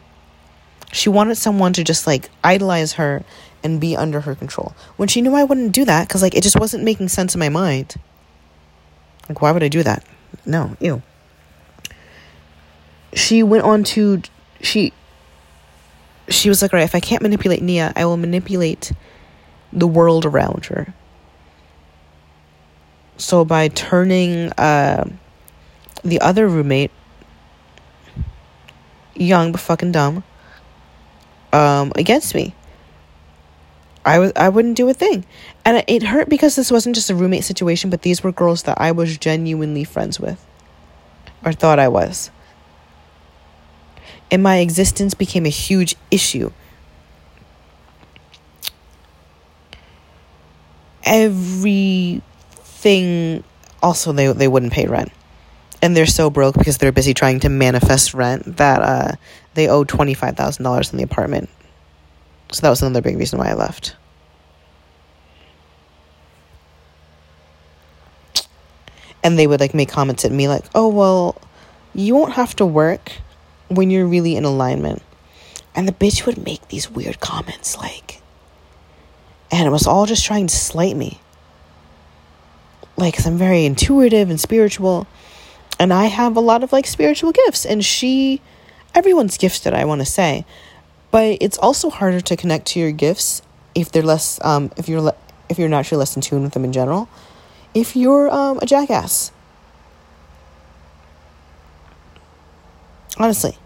[0.92, 3.24] She wanted someone to just like idolize her
[3.64, 4.74] and be under her control.
[4.96, 7.40] When she knew I wouldn't do that cuz like it just wasn't making sense in
[7.40, 7.96] my mind.
[9.28, 10.04] Like, why would I do that?
[10.44, 11.02] No, ew.
[13.14, 14.22] She went on to,
[14.60, 14.92] she,
[16.28, 18.92] she was like, all right, if I can't manipulate Nia, I will manipulate
[19.72, 20.92] the world around her.
[23.16, 25.08] So by turning uh,
[26.02, 26.90] the other roommate,
[29.14, 30.24] young but fucking dumb,
[31.52, 32.54] um, against me.
[34.04, 35.24] I was I wouldn't do a thing.
[35.64, 38.80] And it hurt because this wasn't just a roommate situation, but these were girls that
[38.80, 40.44] I was genuinely friends with
[41.44, 42.30] or thought I was.
[44.30, 46.50] And my existence became a huge issue.
[51.04, 52.22] Everything
[53.82, 55.12] also they they wouldn't pay rent.
[55.80, 59.16] And they're so broke because they're busy trying to manifest rent that uh,
[59.54, 61.48] they owe $25,000 in the apartment
[62.52, 63.96] so that was another big reason why I left.
[69.24, 71.40] And they would like make comments at me like, "Oh, well,
[71.94, 73.12] you won't have to work
[73.68, 75.00] when you're really in alignment."
[75.74, 78.20] And the bitch would make these weird comments like
[79.52, 81.20] and it was all just trying to slight me.
[82.96, 85.06] Like, cause I'm very intuitive and spiritual.
[85.78, 88.40] And I have a lot of like spiritual gifts, and she,
[88.94, 90.44] everyone's gifted, I want to say.
[91.10, 93.42] But it's also harder to connect to your gifts
[93.74, 95.16] if they're less, um, if you're, le-
[95.48, 97.08] if you're naturally less in tune with them in general.
[97.74, 99.32] If you're um, a jackass,
[103.16, 103.56] honestly.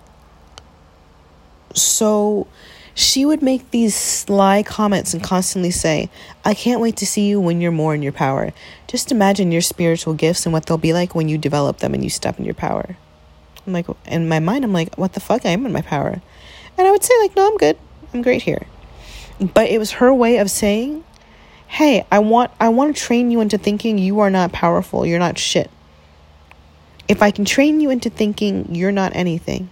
[1.75, 2.47] So
[2.95, 6.09] she would make these sly comments and constantly say,
[6.45, 8.53] I can't wait to see you when you're more in your power.
[8.87, 12.03] Just imagine your spiritual gifts and what they'll be like when you develop them and
[12.03, 12.97] you step in your power.
[13.67, 15.45] I'm like, in my mind, I'm like, what the fuck?
[15.45, 16.21] I am in my power.
[16.79, 17.77] And I would say, like, no, I'm good.
[18.13, 18.67] I'm great here.
[19.41, 21.05] But it was her way of saying,
[21.67, 25.05] hey, I want I want to train you into thinking you are not powerful.
[25.05, 25.71] You're not shit.
[27.09, 29.71] If I can train you into thinking you're not anything,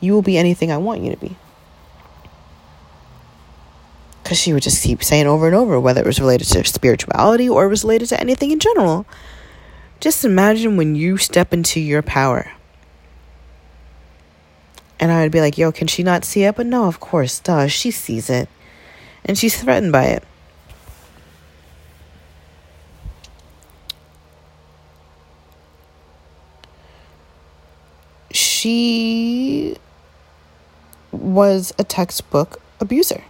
[0.00, 1.36] you will be anything I want you to be.
[4.22, 7.48] Because she would just keep saying over and over, whether it was related to spirituality
[7.48, 9.06] or it was related to anything in general.
[10.00, 12.52] Just imagine when you step into your power.
[14.98, 16.56] And I would be like, yo, can she not see it?
[16.56, 18.48] But no, of course, duh, she sees it.
[19.24, 20.24] And she's threatened by it.
[28.30, 29.76] She
[31.12, 33.24] was a textbook abuser.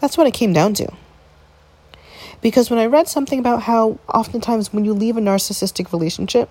[0.00, 0.92] That's what it came down to.
[2.40, 6.48] Because when I read something about how oftentimes when you leave a narcissistic relationship,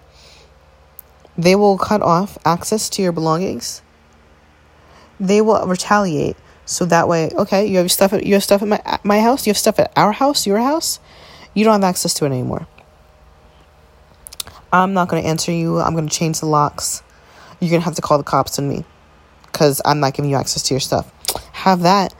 [1.37, 3.81] they will cut off access to your belongings.
[5.19, 6.35] They will retaliate.
[6.65, 9.47] So that way, okay, you have stuff at you have stuff at my my house,
[9.47, 10.99] you have stuff at our house, your house.
[11.53, 12.67] You don't have access to it anymore.
[14.71, 15.79] I'm not going to answer you.
[15.79, 17.01] I'm going to change the locks.
[17.59, 18.83] You're going to have to call the cops on me
[19.45, 21.11] because I'm not giving you access to your stuff.
[21.53, 22.13] Have that.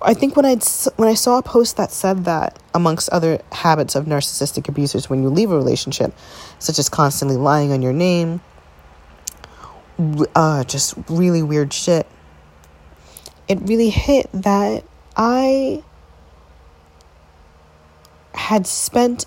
[0.00, 0.56] I think when I
[0.96, 5.22] when I saw a post that said that amongst other habits of narcissistic abusers when
[5.22, 6.14] you leave a relationship,
[6.58, 8.40] such as constantly lying on your name,
[10.34, 12.06] uh, just really weird shit.
[13.48, 14.84] It really hit that
[15.16, 15.82] I
[18.34, 19.26] had spent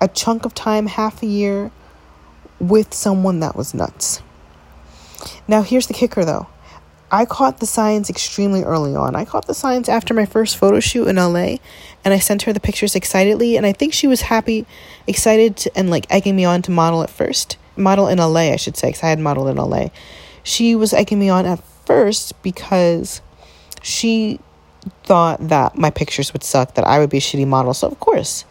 [0.00, 1.70] a chunk of time, half a year,
[2.58, 4.20] with someone that was nuts.
[5.46, 6.48] Now, here's the kicker though.
[7.14, 9.14] I caught the signs extremely early on.
[9.14, 11.56] I caught the signs after my first photo shoot in LA,
[12.06, 14.64] and I sent her the pictures excitedly, and I think she was happy,
[15.06, 17.58] excited, to, and like egging me on to model at first.
[17.76, 19.88] Model in LA, I should say, because I had modeled in LA.
[20.42, 23.20] She was egging me on at first because
[23.82, 24.40] she
[25.04, 27.74] thought that my pictures would suck, that I would be a shitty model.
[27.74, 28.46] So, of course,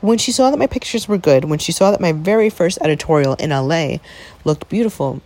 [0.00, 2.78] when she saw that my pictures were good, when she saw that my very first
[2.80, 3.98] editorial in LA
[4.44, 5.22] looked beautiful,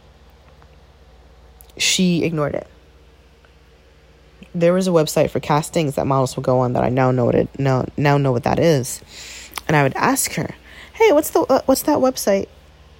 [1.80, 2.66] she ignored it.
[4.54, 7.24] There was a website for castings that models would go on that I now know
[7.24, 9.00] what it now now know what that is,
[9.68, 10.54] and I would ask her,
[10.94, 12.48] "Hey, what's the uh, what's that website?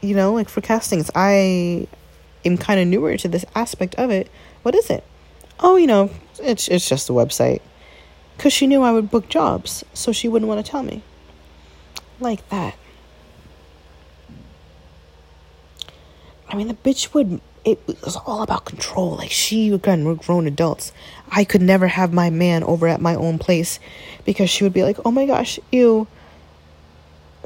[0.01, 1.11] You know, like for castings.
[1.15, 1.89] I
[2.45, 4.31] am kind of newer to this aspect of it.
[4.63, 5.05] What is it?
[5.59, 7.61] Oh, you know, it's it's just a website."
[8.37, 11.03] Because she knew I would book jobs, so she wouldn't want to tell me.
[12.21, 12.75] Like that.
[16.49, 19.17] I mean, the bitch would it was all about control.
[19.17, 20.93] Like she again, we're grown adults.
[21.31, 23.79] I could never have my man over at my own place
[24.25, 26.07] because she would be like, "Oh my gosh, ew."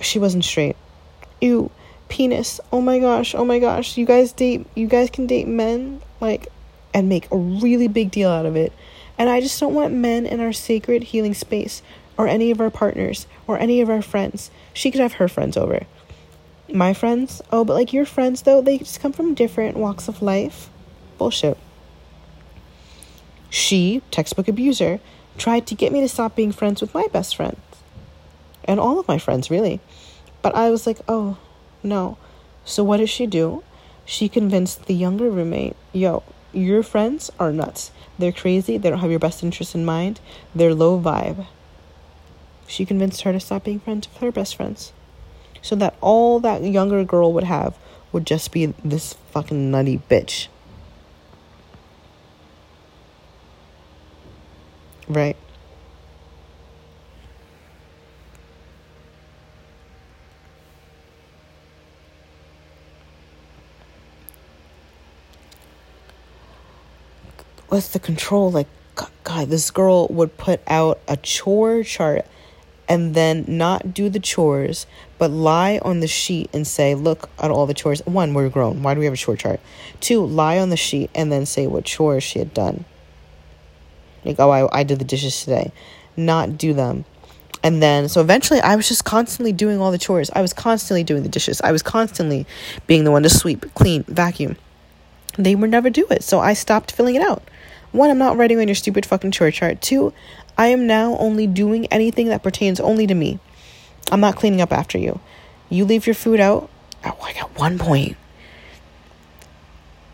[0.01, 0.77] She wasn't straight.
[1.41, 1.71] Ew,
[2.09, 2.61] penis.
[2.73, 3.97] Oh my gosh, oh my gosh.
[3.97, 4.67] You guys date.
[4.75, 6.49] You guys can date men like,
[6.93, 8.73] and make a really big deal out of it.
[9.19, 11.83] And I just don't want men in our sacred healing space,
[12.17, 14.51] or any of our partners, or any of our friends.
[14.73, 15.75] She could have her friends over
[16.73, 20.23] my friends, oh, but like your friends though, they just come from different walks of
[20.23, 20.71] life.
[21.19, 21.59] Bullshit.
[23.51, 25.01] She, textbook abuser,
[25.39, 27.61] tried to get me to stop being friends with my best friends.
[28.65, 29.81] And all of my friends, really.
[30.43, 31.39] But I was like, oh,
[31.83, 32.17] no.
[32.65, 33.63] So what does she do?
[34.05, 36.23] She convinced the younger roommate, yo,
[36.53, 37.91] your friends are nuts.
[38.19, 38.79] They're crazy.
[38.79, 40.21] They don't have your best interest in mind.
[40.55, 41.47] They're low vibe.
[42.67, 44.93] She convinced her to stop being friends with her best friends
[45.65, 47.75] so that all that younger girl would have
[48.13, 50.49] would just be this fucking nutty bitch.
[55.09, 55.39] Right?
[67.71, 68.69] With the control, like,
[69.25, 72.27] God, this girl would put out a chore chart
[72.89, 74.87] and then not do the chores,
[75.19, 78.05] but lie on the sheet and say, Look at all the chores.
[78.07, 78.83] One, we're grown.
[78.83, 79.61] Why do we have a chore chart?
[80.01, 82.85] Two, lie on the sheet and then say what chores she had done.
[84.25, 85.73] Like, oh, I, I did the dishes today.
[86.17, 87.05] Not do them.
[87.63, 90.31] And then, so eventually, I was just constantly doing all the chores.
[90.35, 91.63] I was constantly doing the dishes.
[91.63, 92.47] I was constantly
[92.87, 94.57] being the one to sweep, clean, vacuum.
[95.39, 96.23] They would never do it.
[96.23, 97.43] So I stopped filling it out.
[97.95, 99.81] One, I'm not writing on your stupid fucking chore chart.
[99.81, 100.13] Two,
[100.59, 103.39] I am now only doing anything that pertains only to me.
[104.11, 105.21] I'm not cleaning up after you.
[105.71, 106.69] You leave your food out.
[107.05, 108.17] Oh, I one point.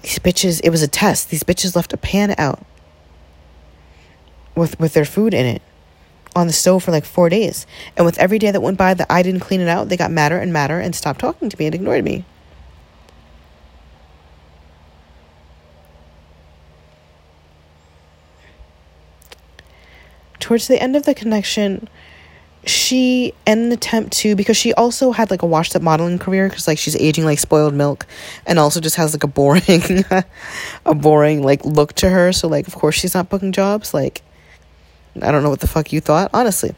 [0.03, 1.31] These bitches, it was a test.
[1.31, 2.63] These bitches left a pan out
[4.55, 5.63] with with their food in it
[6.37, 7.67] on the stove for like four days.
[7.97, 10.11] And with every day that went by that I didn't clean it out, they got
[10.11, 12.27] madder and madder and stopped talking to me and ignored me.
[20.41, 21.89] Towards the end of the connection,
[22.67, 26.49] she in an attempt to because she also had like a washed up modeling career
[26.49, 28.07] because like she's aging like spoiled milk
[28.47, 30.05] and also just has like a boring
[30.85, 34.23] a boring like look to her so like of course she's not booking jobs like
[35.21, 36.75] I don't know what the fuck you thought, honestly.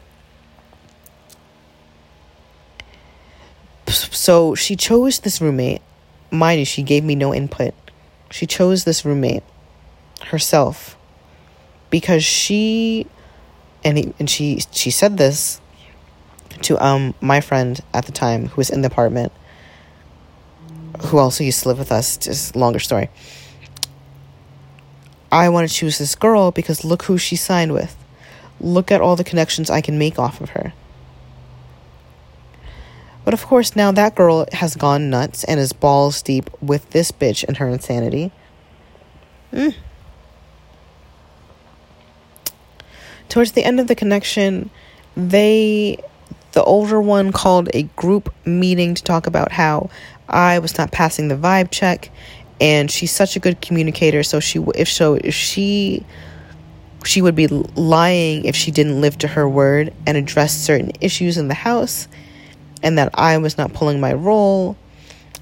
[3.87, 5.81] So she chose this roommate.
[6.31, 7.73] Mind you, she gave me no input.
[8.31, 9.43] She chose this roommate
[10.27, 10.97] herself
[11.89, 13.05] because she
[13.83, 15.59] and he, and she she said this
[16.61, 19.31] to um my friend at the time who was in the apartment
[21.07, 23.09] who also used to live with us just longer story
[25.31, 27.95] i want to choose this girl because look who she signed with
[28.63, 30.73] Look at all the connections I can make off of her.
[33.25, 37.11] But of course, now that girl has gone nuts and is balls deep with this
[37.11, 38.31] bitch and her insanity.
[39.51, 39.75] Mm.
[43.33, 44.69] Towards the end of the connection,
[45.17, 45.97] they,
[46.51, 49.89] the older one, called a group meeting to talk about how
[50.29, 52.11] I was not passing the vibe check,
[52.61, 54.21] and she's such a good communicator.
[54.21, 56.05] So she, if so, if she
[57.05, 61.35] she would be lying if she didn't live to her word and address certain issues
[61.35, 62.07] in the house,
[62.83, 64.77] and that I was not pulling my role.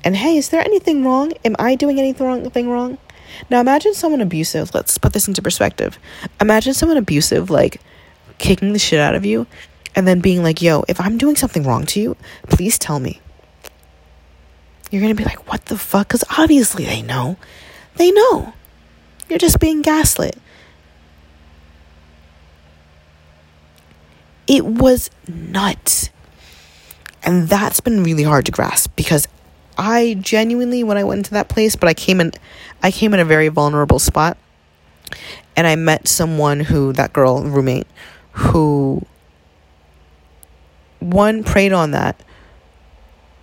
[0.06, 1.34] And hey, is there anything wrong?
[1.44, 2.98] Am I doing anything wrong?
[3.50, 4.74] Now imagine someone abusive.
[4.74, 5.98] Let's put this into perspective.
[6.40, 7.82] Imagine someone abusive, like
[8.38, 9.48] kicking the shit out of you,
[9.96, 12.18] and then being like, "Yo, if I'm doing something wrong to you,
[12.50, 13.22] please tell me."
[14.90, 17.38] You're gonna be like, "What the fuck?" Because obviously they know.
[17.96, 18.54] They know.
[19.30, 20.38] You're just being gaslit.
[24.48, 26.10] It was nuts.
[27.24, 29.28] And that's been really hard to grasp because
[29.82, 32.32] I genuinely when I went into that place, but I came in
[32.84, 34.38] I came in a very vulnerable spot.
[35.56, 37.88] And I met someone who that girl roommate
[38.32, 39.06] who
[41.00, 42.24] one preyed on that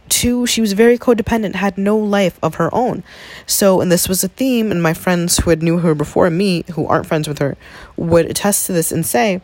[0.08, 3.04] two she was very codependent had no life of her own
[3.46, 6.64] so and this was a theme and my friends who had knew her before me
[6.74, 7.56] who aren't friends with her
[7.96, 9.42] would attest to this and say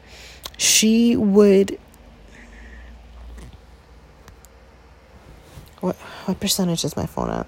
[0.57, 1.79] she would
[5.85, 7.47] what what percentage is my phone at?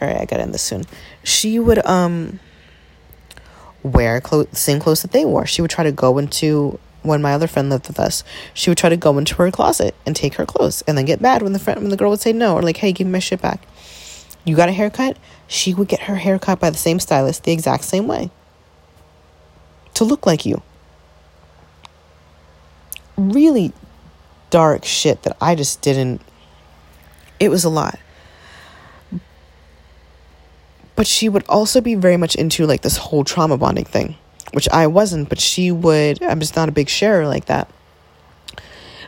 [0.00, 0.84] All right, I got in this soon.
[1.24, 2.40] She would um
[3.82, 5.46] wear clothes, the same clothes that they wore.
[5.46, 8.22] She would try to go into when my other friend lived with us.
[8.52, 11.22] She would try to go into her closet and take her clothes, and then get
[11.22, 13.14] mad when the friend when the girl would say no or like, "Hey, give me
[13.14, 13.66] my shit back."
[14.44, 15.16] You got a haircut?
[15.48, 18.30] She would get her haircut by the same stylist the exact same way
[19.94, 20.60] to look like you.
[23.16, 23.72] Really
[24.56, 26.22] dark shit that I just didn't.
[27.38, 27.98] It was a lot.
[30.94, 34.16] But she would also be very much into like this whole trauma bonding thing,
[34.54, 36.22] which I wasn't, but she would.
[36.22, 37.70] I'm just not a big sharer like that.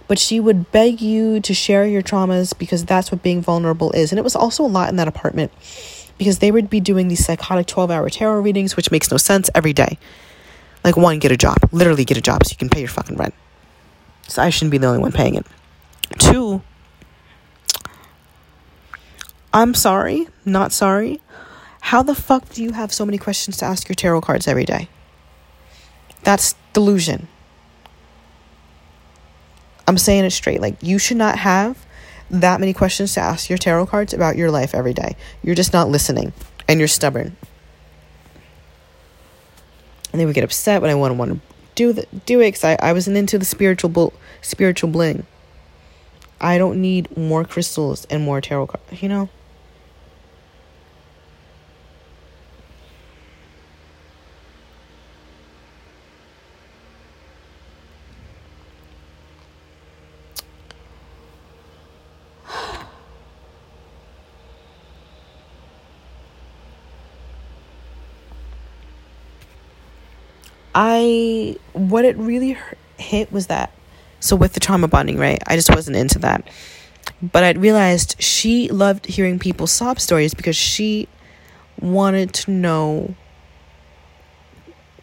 [0.06, 4.12] But she would beg you to share your traumas because that's what being vulnerable is.
[4.12, 5.50] And it was also a lot in that apartment
[6.18, 9.48] because they would be doing these psychotic 12 hour tarot readings, which makes no sense
[9.54, 9.98] every day.
[10.84, 11.56] Like, one, get a job.
[11.72, 13.32] Literally get a job so you can pay your fucking rent.
[14.28, 15.46] So I shouldn't be the only one paying it.
[16.18, 16.62] Two,
[19.52, 21.20] I'm sorry, not sorry.
[21.80, 24.64] How the fuck do you have so many questions to ask your tarot cards every
[24.64, 24.88] day?
[26.22, 27.28] That's delusion.
[29.86, 30.60] I'm saying it straight.
[30.60, 31.84] Like, you should not have
[32.30, 35.16] that many questions to ask your tarot cards about your life every day.
[35.42, 36.34] You're just not listening
[36.68, 37.36] and you're stubborn
[40.12, 41.40] and they would get upset when I wouldn't want to
[41.78, 44.08] do the, do it because I, I wasn't into the spiritual bl-
[44.42, 45.24] spiritual bling.
[46.40, 49.28] I don't need more crystals and more tarot cards, you know.
[70.80, 72.56] I what it really
[72.98, 73.72] hit was that
[74.20, 75.42] so with the trauma bonding, right?
[75.44, 76.48] I just wasn't into that.
[77.20, 81.08] But I realized she loved hearing people's sob stories because she
[81.80, 83.16] wanted to know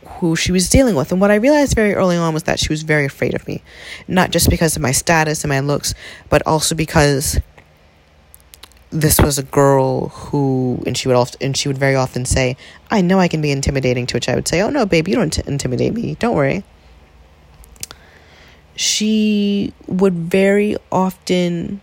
[0.06, 1.12] who she was dealing with.
[1.12, 3.62] And what I realized very early on was that she was very afraid of me.
[4.08, 5.94] Not just because of my status and my looks,
[6.30, 7.38] but also because
[8.96, 12.56] this was a girl who and she would often and she would very often say,
[12.90, 15.16] "I know I can be intimidating," to which I would say, "Oh no, babe, you
[15.16, 16.16] don't t- intimidate me.
[16.20, 16.64] Don't worry."
[18.76, 21.82] She would very often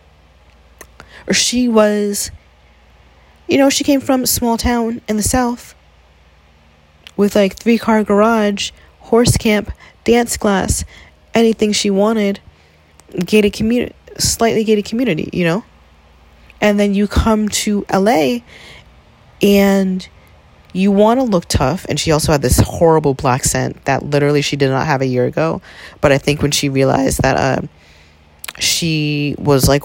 [1.27, 2.31] or she was
[3.47, 5.75] you know, she came from a small town in the south
[7.15, 9.71] with like three car garage, horse camp,
[10.05, 10.83] dance class,
[11.33, 12.39] anything she wanted,
[13.25, 15.63] gated community, slightly gated community, you know?
[16.63, 18.37] And then you come to LA
[19.41, 20.07] and
[20.71, 21.85] you want to look tough.
[21.89, 25.05] And she also had this horrible black scent that literally she did not have a
[25.05, 25.61] year ago.
[25.99, 27.67] But I think when she realized that uh,
[28.59, 29.83] she was like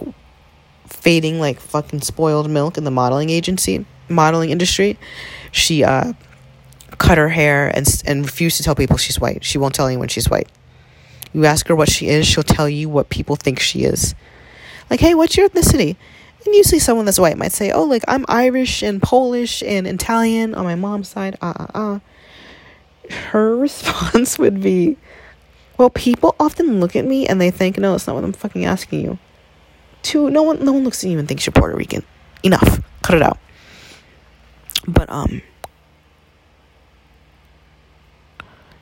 [0.87, 4.97] fading like fucking spoiled milk in the modeling agency, modeling industry,
[5.51, 6.13] she uh,
[6.99, 9.45] cut her hair and and refused to tell people she's white.
[9.45, 10.49] She won't tell anyone she's white.
[11.33, 14.15] You ask her what she is, she'll tell you what people think she is.
[14.89, 15.97] Like, hey, what's your ethnicity?
[16.49, 20.55] And usually someone that's white might say, oh, like I'm Irish and Polish and Italian
[20.55, 21.37] on my mom's side.
[21.43, 21.99] Ah, ah, uh.
[23.11, 24.97] Her response would be,
[25.77, 28.65] well, people often look at me and they think, no, it's not what I'm fucking
[28.65, 29.19] asking you.
[30.01, 32.03] Two, no one, no one looks at you and thinks you're Puerto Rican.
[32.43, 32.81] Enough.
[33.03, 33.39] Cut it out.
[34.87, 35.43] But um,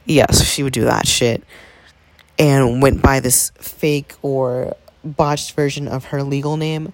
[0.05, 1.43] yes, she would do that shit
[2.39, 6.93] and went by this fake or botched version of her legal name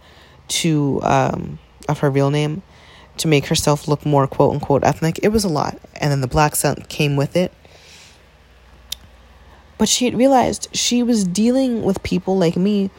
[0.60, 1.58] to um,
[1.88, 2.62] of her real name
[3.18, 5.20] to make herself look more quote unquote ethnic.
[5.22, 7.52] It was a lot, and then the black scent came with it.
[9.78, 12.90] But she had realized she was dealing with people like me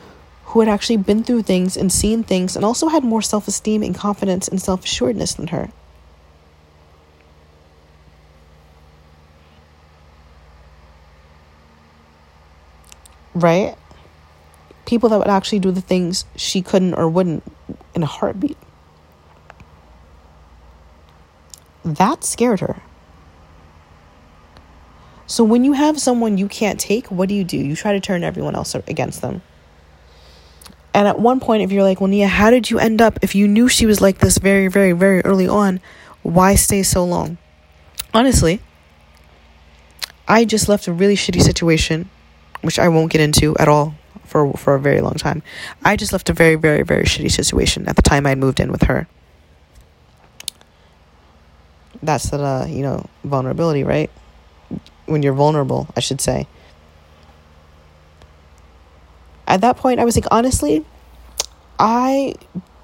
[0.46, 3.84] who had actually been through things and seen things and also had more self esteem
[3.84, 5.70] and confidence and self assuredness than her.
[13.34, 13.76] right?
[14.86, 17.44] People that would actually do the things she couldn't or wouldn't
[17.96, 18.58] in a heartbeat.
[21.86, 22.82] That scared her.
[25.26, 27.58] So when you have someone you can't take, what do you do?
[27.58, 29.42] You try to turn everyone else against them.
[30.94, 33.18] And at one point, if you're like, well, Nia, how did you end up?
[33.22, 35.80] If you knew she was like this very, very, very early on,
[36.22, 37.38] why stay so long?
[38.14, 38.62] Honestly,
[40.28, 42.10] I just left a really shitty situation
[42.62, 43.96] which I won't get into at all
[44.34, 45.44] for for a very long time.
[45.86, 48.72] I just left a very very very shitty situation at the time I moved in
[48.72, 49.08] with her.
[52.02, 54.10] That's the uh, you know vulnerability, right?
[55.06, 56.48] When you're vulnerable, I should say.
[59.46, 60.84] At that point, I was like, honestly,
[61.78, 62.34] I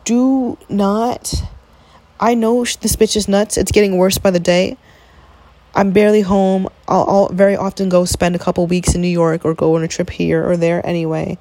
[0.06, 1.34] do not.
[2.20, 3.58] I know this bitch is nuts.
[3.58, 4.78] It's getting worse by the day.
[5.76, 6.68] I'm barely home.
[6.88, 9.84] I'll, I'll very often go spend a couple weeks in New York or go on
[9.84, 11.38] a trip here or there anyway.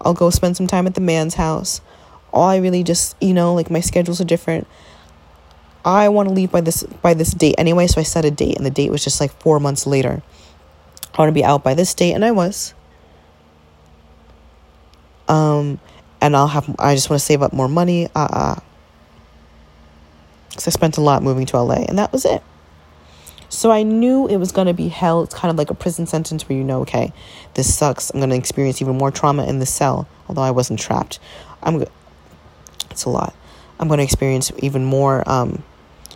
[0.00, 1.80] I'll go spend some time at the man's house.
[2.32, 4.66] All I really just, you know, like my schedules are different.
[5.84, 8.56] I want to leave by this by this date anyway, so I set a date
[8.56, 10.22] and the date was just like 4 months later.
[11.14, 12.74] I want to be out by this date and I was.
[15.28, 15.80] Um
[16.20, 18.08] and I'll have I just want to save up more money.
[18.14, 18.56] Uh-uh.
[20.54, 22.42] Cuz I spent a lot moving to LA and that was it.
[23.48, 25.22] So I knew it was going to be hell.
[25.22, 27.12] It's kind of like a prison sentence where you know, okay,
[27.54, 28.10] this sucks.
[28.10, 31.18] I'm going to experience even more trauma in the cell, although I wasn't trapped.
[31.62, 31.84] I'm
[32.90, 33.34] it's a lot.
[33.78, 35.62] I'm going to experience even more um,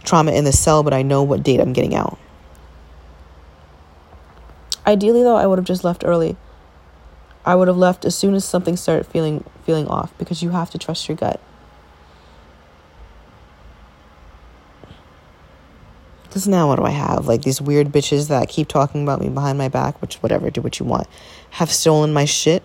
[0.02, 2.19] trauma in the cell, but I know what date I'm getting out.
[4.86, 6.36] Ideally, though, I would have just left early.
[7.44, 10.70] I would have left as soon as something started feeling feeling off because you have
[10.70, 11.40] to trust your gut.
[16.31, 17.27] Because now what do I have?
[17.27, 20.62] Like these weird bitches that keep talking about me behind my back, which, whatever, do
[20.62, 21.09] what you want,
[21.51, 22.62] have stolen my shit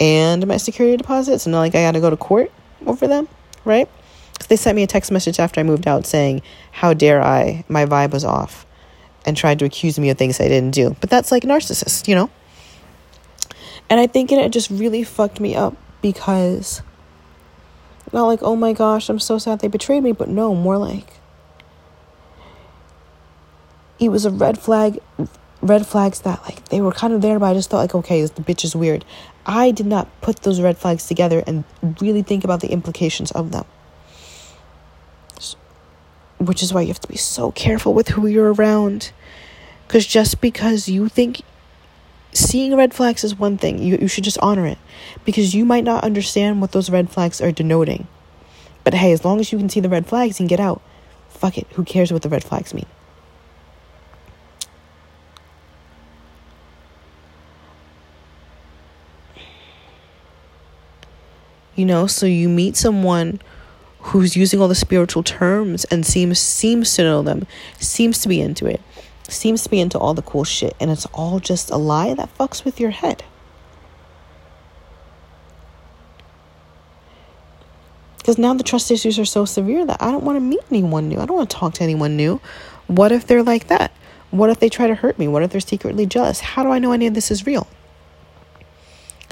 [0.00, 1.44] and my security deposits.
[1.44, 2.50] And not like I got to go to court
[2.86, 3.28] over them,
[3.66, 3.86] right?
[4.32, 6.40] Because they sent me a text message after I moved out saying,
[6.72, 7.66] How dare I?
[7.68, 8.64] My vibe was off.
[9.26, 10.96] And tried to accuse me of things I didn't do.
[11.02, 12.30] But that's like narcissist, you know?
[13.90, 16.80] And I think it just really fucked me up because
[18.14, 21.20] not like, oh my gosh, I'm so sad they betrayed me, but no, more like,
[24.04, 24.98] it was a red flag
[25.62, 28.22] red flags that like they were kind of there but i just thought like okay
[28.22, 29.04] the bitch is weird
[29.46, 31.64] i did not put those red flags together and
[32.00, 33.64] really think about the implications of them
[36.38, 39.12] which is why you have to be so careful with who you're around
[39.86, 41.42] Because just because you think
[42.32, 44.78] seeing red flags is one thing, you, you should just honor it.
[45.24, 48.08] Because you might not understand what those red flags are denoting.
[48.82, 50.82] But hey, as long as you can see the red flags and get out,
[51.28, 51.66] fuck it.
[51.74, 52.86] Who cares what the red flags mean?
[61.76, 63.40] You know, so you meet someone
[63.98, 67.46] who's using all the spiritual terms and seems seems to know them,
[67.78, 68.80] seems to be into it,
[69.28, 72.36] seems to be into all the cool shit, and it's all just a lie that
[72.38, 73.24] fucks with your head.
[78.18, 81.08] Because now the trust issues are so severe that I don't want to meet anyone
[81.08, 81.18] new.
[81.18, 82.40] I don't want to talk to anyone new.
[82.86, 83.92] What if they're like that?
[84.30, 85.28] What if they try to hurt me?
[85.28, 86.40] What if they're secretly jealous?
[86.40, 87.66] How do I know any of this is real?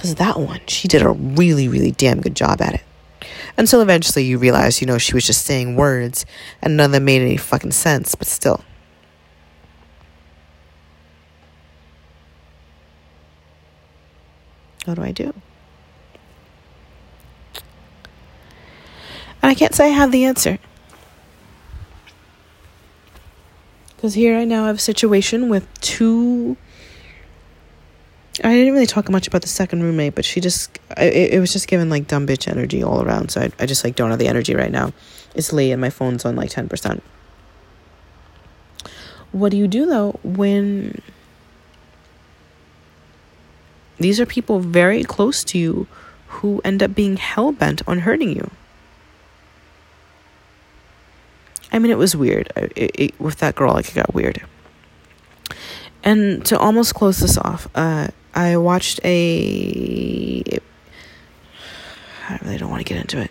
[0.03, 2.83] Because that one, she did a really, really damn good job at it.
[3.57, 6.27] Until eventually you realize, you know, she was just saying words
[6.61, 8.65] and none of them made any fucking sense, but still.
[14.87, 15.33] What do I do?
[19.41, 20.59] And I can't say I have the answer.
[23.95, 26.57] Because here I now have a situation with two
[28.45, 31.53] I didn't really talk much about the second roommate, but she just, it, it was
[31.53, 33.31] just giving like dumb bitch energy all around.
[33.31, 34.93] So I, I just like don't have the energy right now.
[35.35, 37.01] It's late and my phone's on like 10%.
[39.31, 41.01] What do you do though when
[43.99, 45.87] these are people very close to you
[46.27, 48.51] who end up being hell bent on hurting you?
[51.73, 52.53] I mean, it was weird.
[52.55, 54.43] It, it, with that girl, like, it got weird.
[56.05, 60.43] And to almost close this off, uh, I watched a.
[62.29, 63.31] I really don't want to get into it.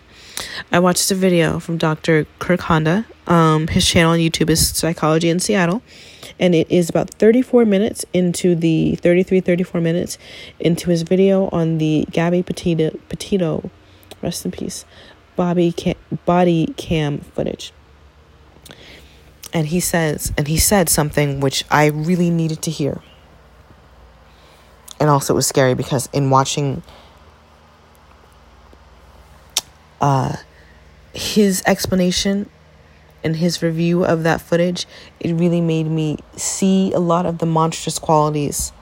[0.70, 2.26] I watched a video from Dr.
[2.38, 3.06] Kirk Honda.
[3.26, 5.82] Um, his channel on YouTube is Psychology in Seattle.
[6.38, 10.18] And it is about 34 minutes into the 33, 34 minutes
[10.58, 13.70] into his video on the Gabby Petito, Petito
[14.22, 14.84] rest in peace,
[15.36, 17.72] Bobby cam, body cam footage.
[19.52, 23.02] And he says, and he said something which I really needed to hear
[25.02, 26.80] and also it was scary because in watching
[30.00, 30.36] uh,
[31.12, 32.48] his explanation
[33.24, 34.86] and his review of that footage,
[35.18, 38.72] it really made me see a lot of the monstrous qualities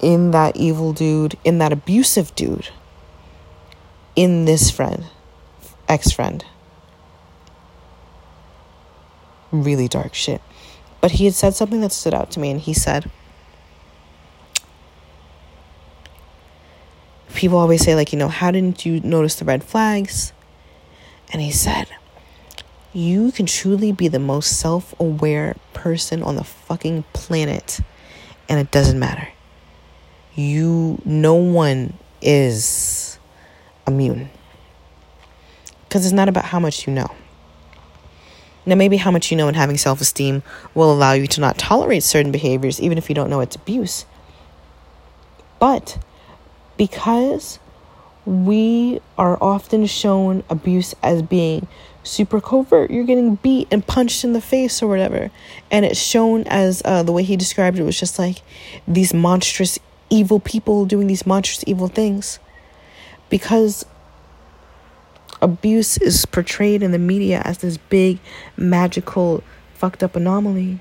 [0.00, 2.70] in that evil dude, in that abusive dude,
[4.16, 5.04] in this friend,
[5.88, 6.44] ex friend.
[9.52, 10.42] Really dark shit.
[11.00, 13.10] But he had said something that stood out to me, and he said,
[17.34, 20.32] People always say, like, you know, how didn't you notice the red flags?
[21.32, 21.86] And he said,
[22.92, 27.80] You can truly be the most self aware person on the fucking planet,
[28.48, 29.28] and it doesn't matter.
[30.34, 33.18] You, no one is
[33.86, 34.30] immune.
[35.88, 37.10] Because it's not about how much you know.
[38.68, 40.42] Now, maybe how much you know and having self esteem
[40.74, 44.04] will allow you to not tolerate certain behaviors, even if you don't know it's abuse.
[45.58, 45.96] But
[46.76, 47.60] because
[48.26, 51.66] we are often shown abuse as being
[52.02, 55.30] super covert, you're getting beat and punched in the face or whatever,
[55.70, 58.42] and it's shown as uh, the way he described it was just like
[58.86, 59.78] these monstrous
[60.10, 62.38] evil people doing these monstrous evil things.
[63.30, 63.86] Because
[65.40, 68.18] abuse is portrayed in the media as this big,
[68.56, 69.42] magical,
[69.74, 70.78] fucked up anomaly,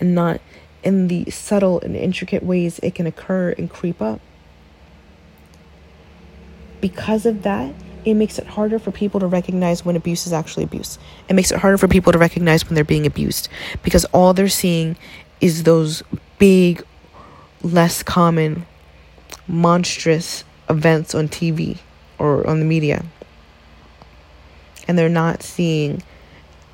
[0.00, 0.40] and not
[0.82, 4.20] in the subtle and intricate ways it can occur and creep up.
[6.80, 7.74] Because of that,
[8.04, 10.98] it makes it harder for people to recognize when abuse is actually abuse.
[11.28, 13.48] It makes it harder for people to recognize when they're being abused
[13.82, 14.96] because all they're seeing
[15.40, 16.04] is those
[16.38, 16.84] big,
[17.62, 18.64] less common,
[19.48, 21.78] monstrous events on TV
[22.18, 23.04] or on the media
[24.88, 26.02] and they're not seeing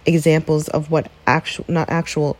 [0.04, 2.36] examples of what actual not actual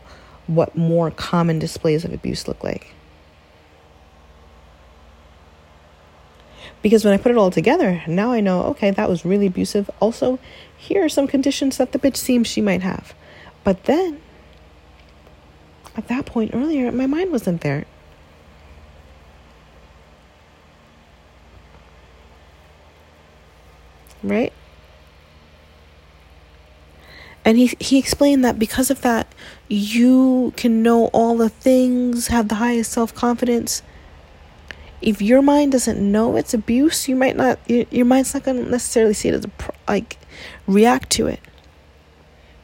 [0.47, 2.93] what more common displays of abuse look like.
[6.81, 9.89] Because when i put it all together now i know okay that was really abusive.
[9.99, 10.39] Also
[10.77, 13.13] here are some conditions that the bitch seems she might have.
[13.63, 14.21] But then
[15.95, 17.85] at that point earlier my mind wasn't there.
[24.21, 24.53] Right
[27.45, 29.27] and he he explained that because of that
[29.67, 33.81] you can know all the things have the highest self-confidence
[35.01, 38.63] if your mind doesn't know it's abuse you might not your, your mind's not going
[38.63, 39.51] to necessarily see it as a
[39.87, 40.17] like
[40.67, 41.39] react to it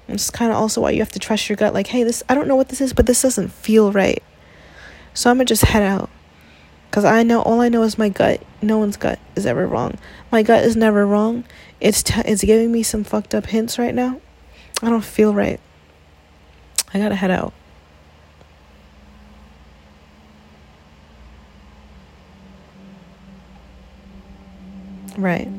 [0.08, 1.74] It's kind of also why you have to trust your gut.
[1.74, 4.24] Like, hey, this I don't know what this is, but this doesn't feel right.
[5.14, 6.10] So I'm gonna just head out.
[6.92, 8.42] Cause I know all I know is my gut.
[8.62, 10.00] No one's gut is ever wrong.
[10.32, 11.44] My gut is never wrong.
[11.80, 14.20] It's t- it's giving me some fucked up hints right now.
[14.82, 15.60] I don't feel right.
[16.94, 17.54] I gotta head out.
[25.18, 25.50] Right.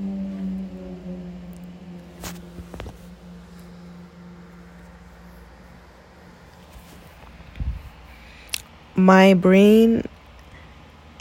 [8.97, 10.07] My brain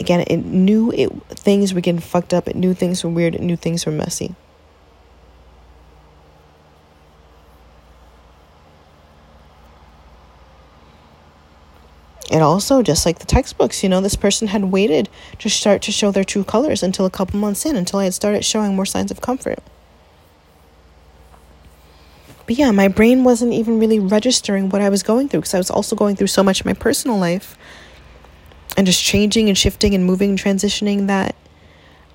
[0.00, 3.42] again it knew it things were getting fucked up, it knew things were weird, it
[3.42, 4.34] knew things were messy.
[12.30, 15.08] And also, just like the textbooks, you know, this person had waited
[15.40, 18.14] to start to show their true colors until a couple months in, until I had
[18.14, 19.58] started showing more signs of comfort.
[22.46, 25.58] But yeah, my brain wasn't even really registering what I was going through because I
[25.58, 27.58] was also going through so much in my personal life
[28.76, 31.34] and just changing and shifting and moving and transitioning that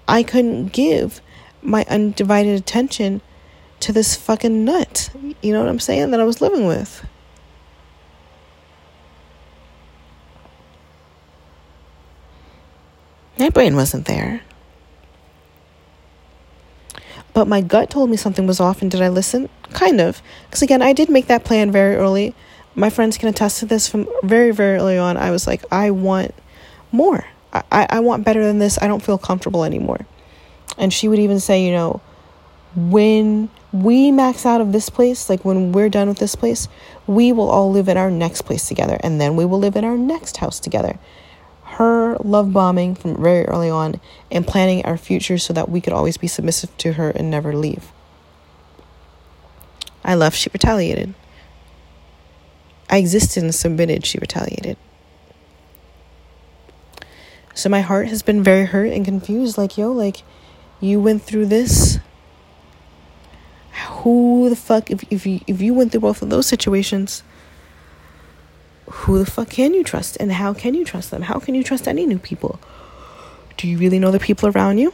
[0.07, 1.21] I couldn't give
[1.61, 3.21] my undivided attention
[3.81, 5.09] to this fucking nut.
[5.41, 6.11] You know what I'm saying?
[6.11, 7.05] That I was living with.
[13.37, 14.41] My brain wasn't there.
[17.33, 19.49] But my gut told me something was off, and did I listen?
[19.73, 20.21] Kind of.
[20.45, 22.33] Because again, I did make that plan very early.
[22.75, 25.17] My friends can attest to this from very, very early on.
[25.17, 26.33] I was like, I want
[26.93, 27.25] more.
[27.51, 28.77] I, I want better than this.
[28.81, 30.05] I don't feel comfortable anymore.
[30.77, 32.01] And she would even say, you know,
[32.75, 36.69] when we max out of this place, like when we're done with this place,
[37.05, 38.97] we will all live in our next place together.
[39.01, 40.99] And then we will live in our next house together
[41.75, 43.99] her love bombing from very early on
[44.31, 47.53] and planning our future so that we could always be submissive to her and never
[47.53, 47.91] leave.
[50.03, 51.13] I left, she retaliated.
[52.89, 54.77] I existed and submitted, she retaliated.
[57.53, 59.57] So my heart has been very hurt and confused.
[59.57, 60.23] Like, yo, like,
[60.79, 61.99] you went through this.
[63.87, 67.23] Who the fuck, if, if, you, if you went through both of those situations,
[68.87, 71.23] who the fuck can you trust and how can you trust them?
[71.23, 72.59] How can you trust any new people?
[73.57, 74.93] Do you really know the people around you?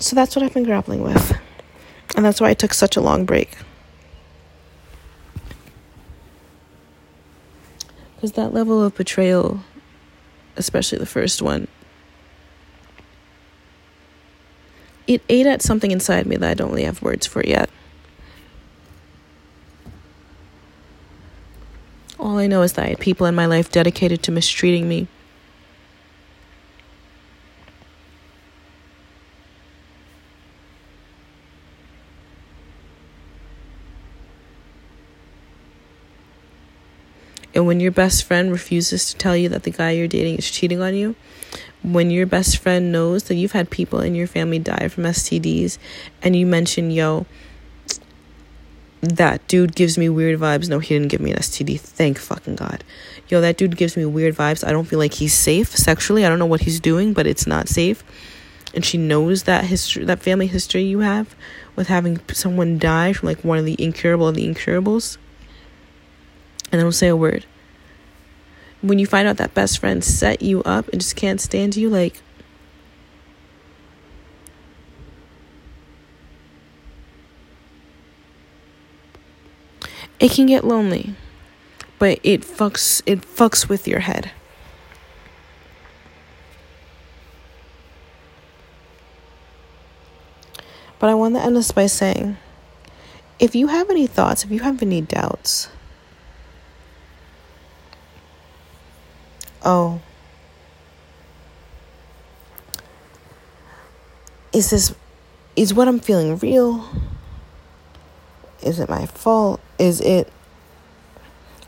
[0.00, 1.36] So that's what I've been grappling with.
[2.16, 3.56] And that's why I took such a long break.
[8.16, 9.60] Because that level of betrayal,
[10.56, 11.66] especially the first one,
[15.06, 17.68] it ate at something inside me that I don't really have words for yet.
[22.22, 25.08] All I know is that I had people in my life dedicated to mistreating me.
[37.52, 40.48] And when your best friend refuses to tell you that the guy you're dating is
[40.48, 41.16] cheating on you,
[41.82, 45.76] when your best friend knows that you've had people in your family die from STDs,
[46.22, 47.26] and you mention, yo,
[49.02, 50.68] that dude gives me weird vibes.
[50.68, 51.78] No, he didn't give me an STD.
[51.78, 52.84] Thank fucking God.
[53.28, 54.66] Yo, that dude gives me weird vibes.
[54.66, 56.24] I don't feel like he's safe sexually.
[56.24, 58.04] I don't know what he's doing, but it's not safe.
[58.74, 61.34] And she knows that history, that family history you have
[61.74, 65.18] with having someone die from like one of the incurable of the incurables.
[66.70, 67.44] And I don't say a word.
[68.82, 71.90] When you find out that best friend set you up and just can't stand you,
[71.90, 72.20] like,
[80.22, 81.14] it can get lonely
[82.02, 84.32] but it fucks it fucks with your head.
[90.98, 92.38] But i want to end this by saying
[93.38, 95.68] if you have any thoughts if you have any doubts
[99.64, 100.00] oh
[104.52, 104.94] is this
[105.54, 106.88] is what i'm feeling real
[108.62, 109.60] is it my fault?
[109.78, 110.30] Is it.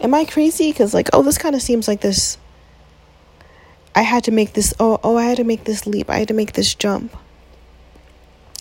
[0.00, 0.72] Am I crazy?
[0.72, 2.38] Because, like, oh, this kind of seems like this.
[3.94, 4.74] I had to make this.
[4.80, 6.10] Oh, oh, I had to make this leap.
[6.10, 7.16] I had to make this jump.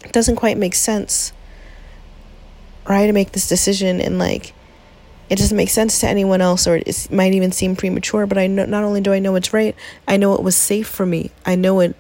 [0.04, 1.34] It doesn't quite make sense.
[2.86, 4.54] Or I had to make this decision, and, like,
[5.30, 8.26] it doesn't make sense to anyone else, or it might even seem premature.
[8.26, 9.76] But I know, not only do I know it's right,
[10.08, 11.32] I know it was safe for me.
[11.46, 11.96] I know it,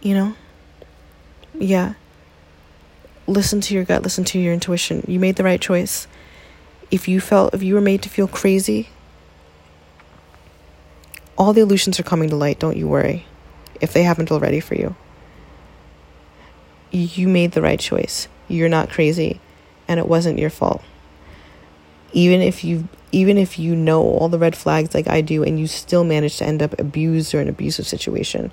[0.00, 0.34] you know?
[1.58, 1.94] Yeah
[3.26, 5.04] listen to your gut, listen to your intuition.
[5.08, 6.06] You made the right choice.
[6.90, 8.88] If you felt, if you were made to feel crazy,
[11.38, 12.58] all the illusions are coming to light.
[12.58, 13.26] Don't you worry
[13.80, 14.96] if they haven't already for you.
[16.90, 18.28] You made the right choice.
[18.48, 19.40] You're not crazy,
[19.88, 20.82] and it wasn't your fault.
[22.12, 25.58] even if you even if you know all the red flags like I do and
[25.58, 28.52] you still manage to end up abused or an abusive situation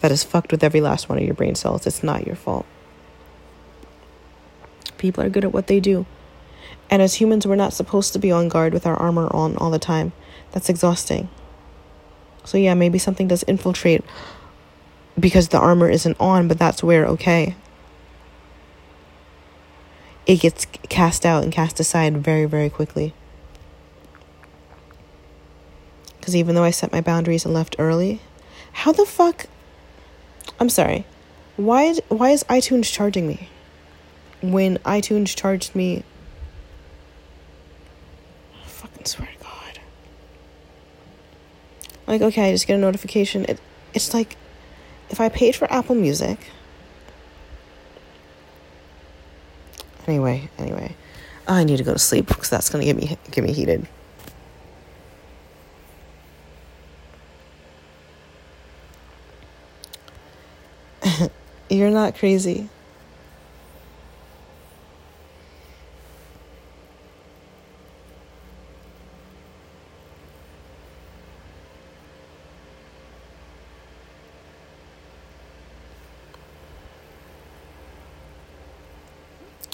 [0.00, 2.64] that has fucked with every last one of your brain cells, it's not your fault.
[4.98, 6.06] People are good at what they do.
[6.90, 9.70] And as humans, we're not supposed to be on guard with our armor on all
[9.70, 10.12] the time.
[10.52, 11.28] That's exhausting.
[12.44, 14.04] So, yeah, maybe something does infiltrate
[15.18, 17.54] because the armor isn't on, but that's where, okay,
[20.26, 23.14] it gets cast out and cast aside very, very quickly.
[26.18, 28.20] Because even though I set my boundaries and left early,
[28.72, 29.46] how the fuck?
[30.60, 31.06] I'm sorry.
[31.56, 33.48] Why, why is iTunes charging me?
[34.40, 36.04] When iTunes charged me.
[38.54, 39.80] I fucking swear to God.
[42.06, 43.44] Like, okay, I just get a notification.
[43.46, 43.60] It,
[43.94, 44.36] it's like
[45.10, 46.38] if I paid for Apple Music
[50.08, 50.96] Anyway, anyway,
[51.46, 53.86] I need to go to sleep because that's gonna get me get me heated.
[61.68, 62.70] You're not crazy.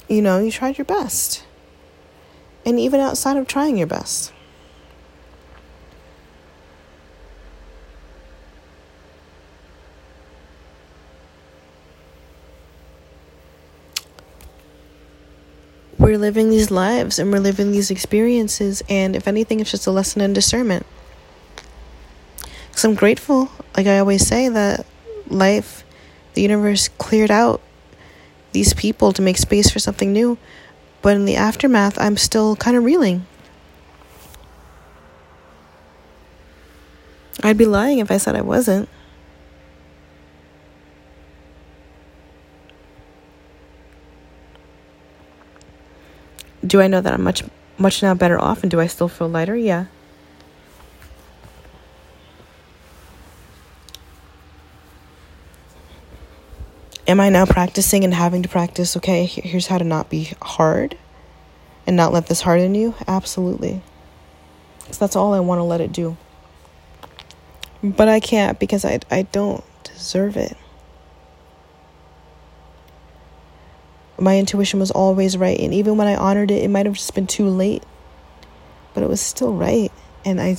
[0.09, 1.45] You know, you tried your best.
[2.67, 4.33] And even outside of trying your best.
[15.99, 19.91] We're living these lives and we're living these experiences, and if anything, it's just a
[19.91, 20.85] lesson in discernment.
[22.69, 24.85] Because I'm grateful, like I always say, that
[25.29, 25.85] life,
[26.35, 27.63] the universe cleared out
[28.55, 30.39] these people to make space for something new.
[31.03, 33.27] But in the aftermath, I'm still kind of reeling.
[37.43, 38.89] I'd be lying if I said I wasn't.
[46.67, 47.45] Do I know that I'm much
[47.77, 49.57] much now better off and do I still feel lighter?
[49.57, 49.87] Yeah.
[57.07, 58.97] Am I now practicing and having to practice?
[58.97, 60.97] Okay, here's how to not be hard
[61.87, 62.95] and not let this harden you?
[63.07, 63.83] Absolutely.
[64.81, 66.17] Because that's all I want to let it do.
[67.83, 70.57] But I can't because I, I don't deserve it.
[74.19, 75.59] My intuition was always right.
[75.59, 77.83] And even when I honored it, it might have just been too late.
[78.95, 79.93] But it was still right.
[80.25, 80.57] And I,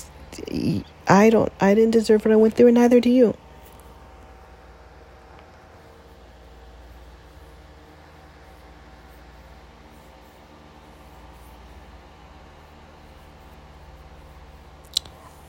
[1.07, 3.35] I don't, I didn't deserve what I went through, and neither do you.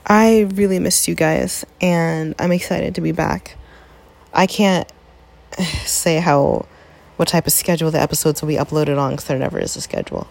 [0.09, 3.57] I really missed you guys, and I'm excited to be back.
[4.33, 4.89] I can't
[5.85, 6.65] say how,
[7.17, 9.81] what type of schedule the episodes will be uploaded on because there never is a
[9.81, 10.25] schedule.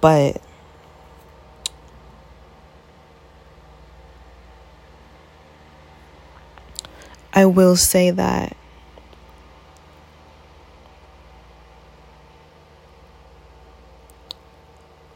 [0.00, 0.40] But
[7.34, 8.56] I will say that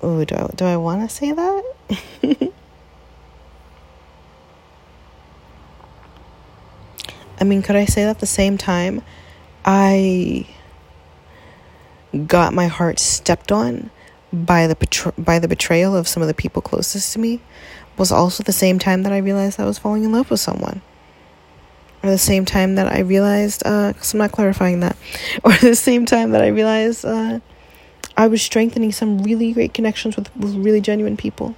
[0.09, 1.65] Oh, do I, do I want to say that?
[7.41, 9.03] I mean, could I say that at the same time?
[9.65, 10.47] I
[12.29, 13.91] got my heart stepped on
[14.33, 17.41] by the by the betrayal of some of the people closest to me
[17.99, 20.83] was also the same time that I realized I was falling in love with someone.
[22.05, 24.97] Or the same time that I realized, uh, cause I'm not clarifying that,
[25.43, 27.41] or the same time that I realized, uh,
[28.17, 31.55] I was strengthening some really great connections with, with really genuine people.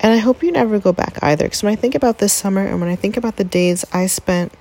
[0.00, 1.44] And I hope you never go back either.
[1.44, 4.06] Because when I think about this summer and when I think about the days I
[4.06, 4.52] spent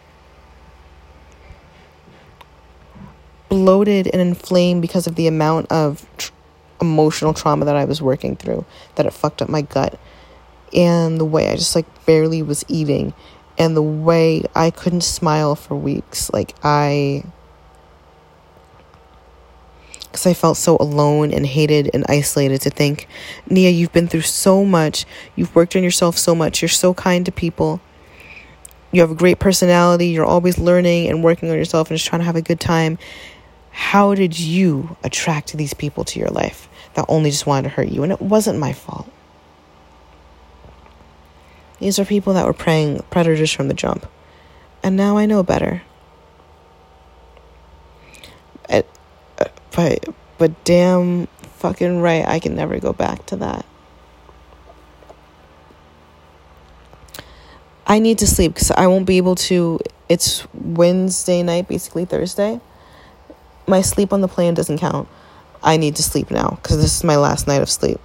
[3.50, 6.32] bloated and inflamed because of the amount of tr-
[6.82, 10.00] emotional trauma that I was working through, that it fucked up my gut,
[10.74, 13.14] and the way I just like barely was eating,
[13.58, 16.32] and the way I couldn't smile for weeks.
[16.32, 17.24] Like, I.
[20.04, 23.08] Because I felt so alone and hated and isolated to think,
[23.50, 25.06] Nia, you've been through so much.
[25.36, 26.62] You've worked on yourself so much.
[26.62, 27.82] You're so kind to people.
[28.92, 30.08] You have a great personality.
[30.08, 32.98] You're always learning and working on yourself and just trying to have a good time
[33.78, 36.67] how did you attract these people to your life
[36.98, 38.04] that only just wanted to hurt you?
[38.04, 39.10] And it wasn't my fault.
[41.80, 44.06] These are people that were preying predators from the jump.
[44.84, 45.84] And now I know better.
[48.68, 48.90] It,
[49.40, 53.66] uh, but, but damn fucking right, I can never go back to that.
[57.86, 59.80] I need to sleep because I won't be able to.
[60.10, 62.60] It's Wednesday night, basically Thursday
[63.68, 65.08] my sleep on the plane doesn't count.
[65.64, 68.00] I need to sleep now because this is my last night of sleep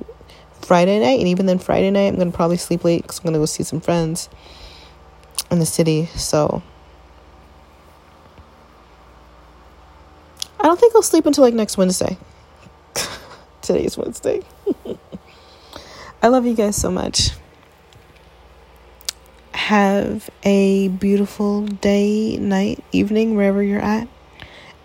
[0.68, 3.38] Friday night, and even then Friday night, I'm gonna probably sleep late because I'm gonna
[3.38, 4.28] go see some friends
[5.50, 6.10] in the city.
[6.14, 6.62] So
[10.60, 12.18] I don't think I'll sleep until like next Wednesday.
[13.62, 14.42] Today's Wednesday.
[16.22, 17.30] I love you guys so much
[19.52, 24.08] have a beautiful day, night, evening, wherever you're at.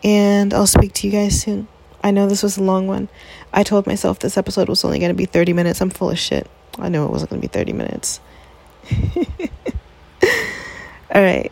[0.04, 1.68] And I'll speak to you guys soon.
[2.04, 3.08] I know this was a long one.
[3.54, 5.80] I told myself this episode was only going to be 30 minutes.
[5.80, 6.50] I'm full of shit.
[6.78, 8.20] I know it wasn't going to be 30 minutes.
[11.14, 11.52] All right.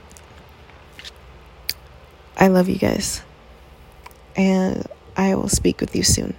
[2.35, 3.21] I love you guys.
[4.35, 4.85] And
[5.15, 6.35] I will speak with you soon.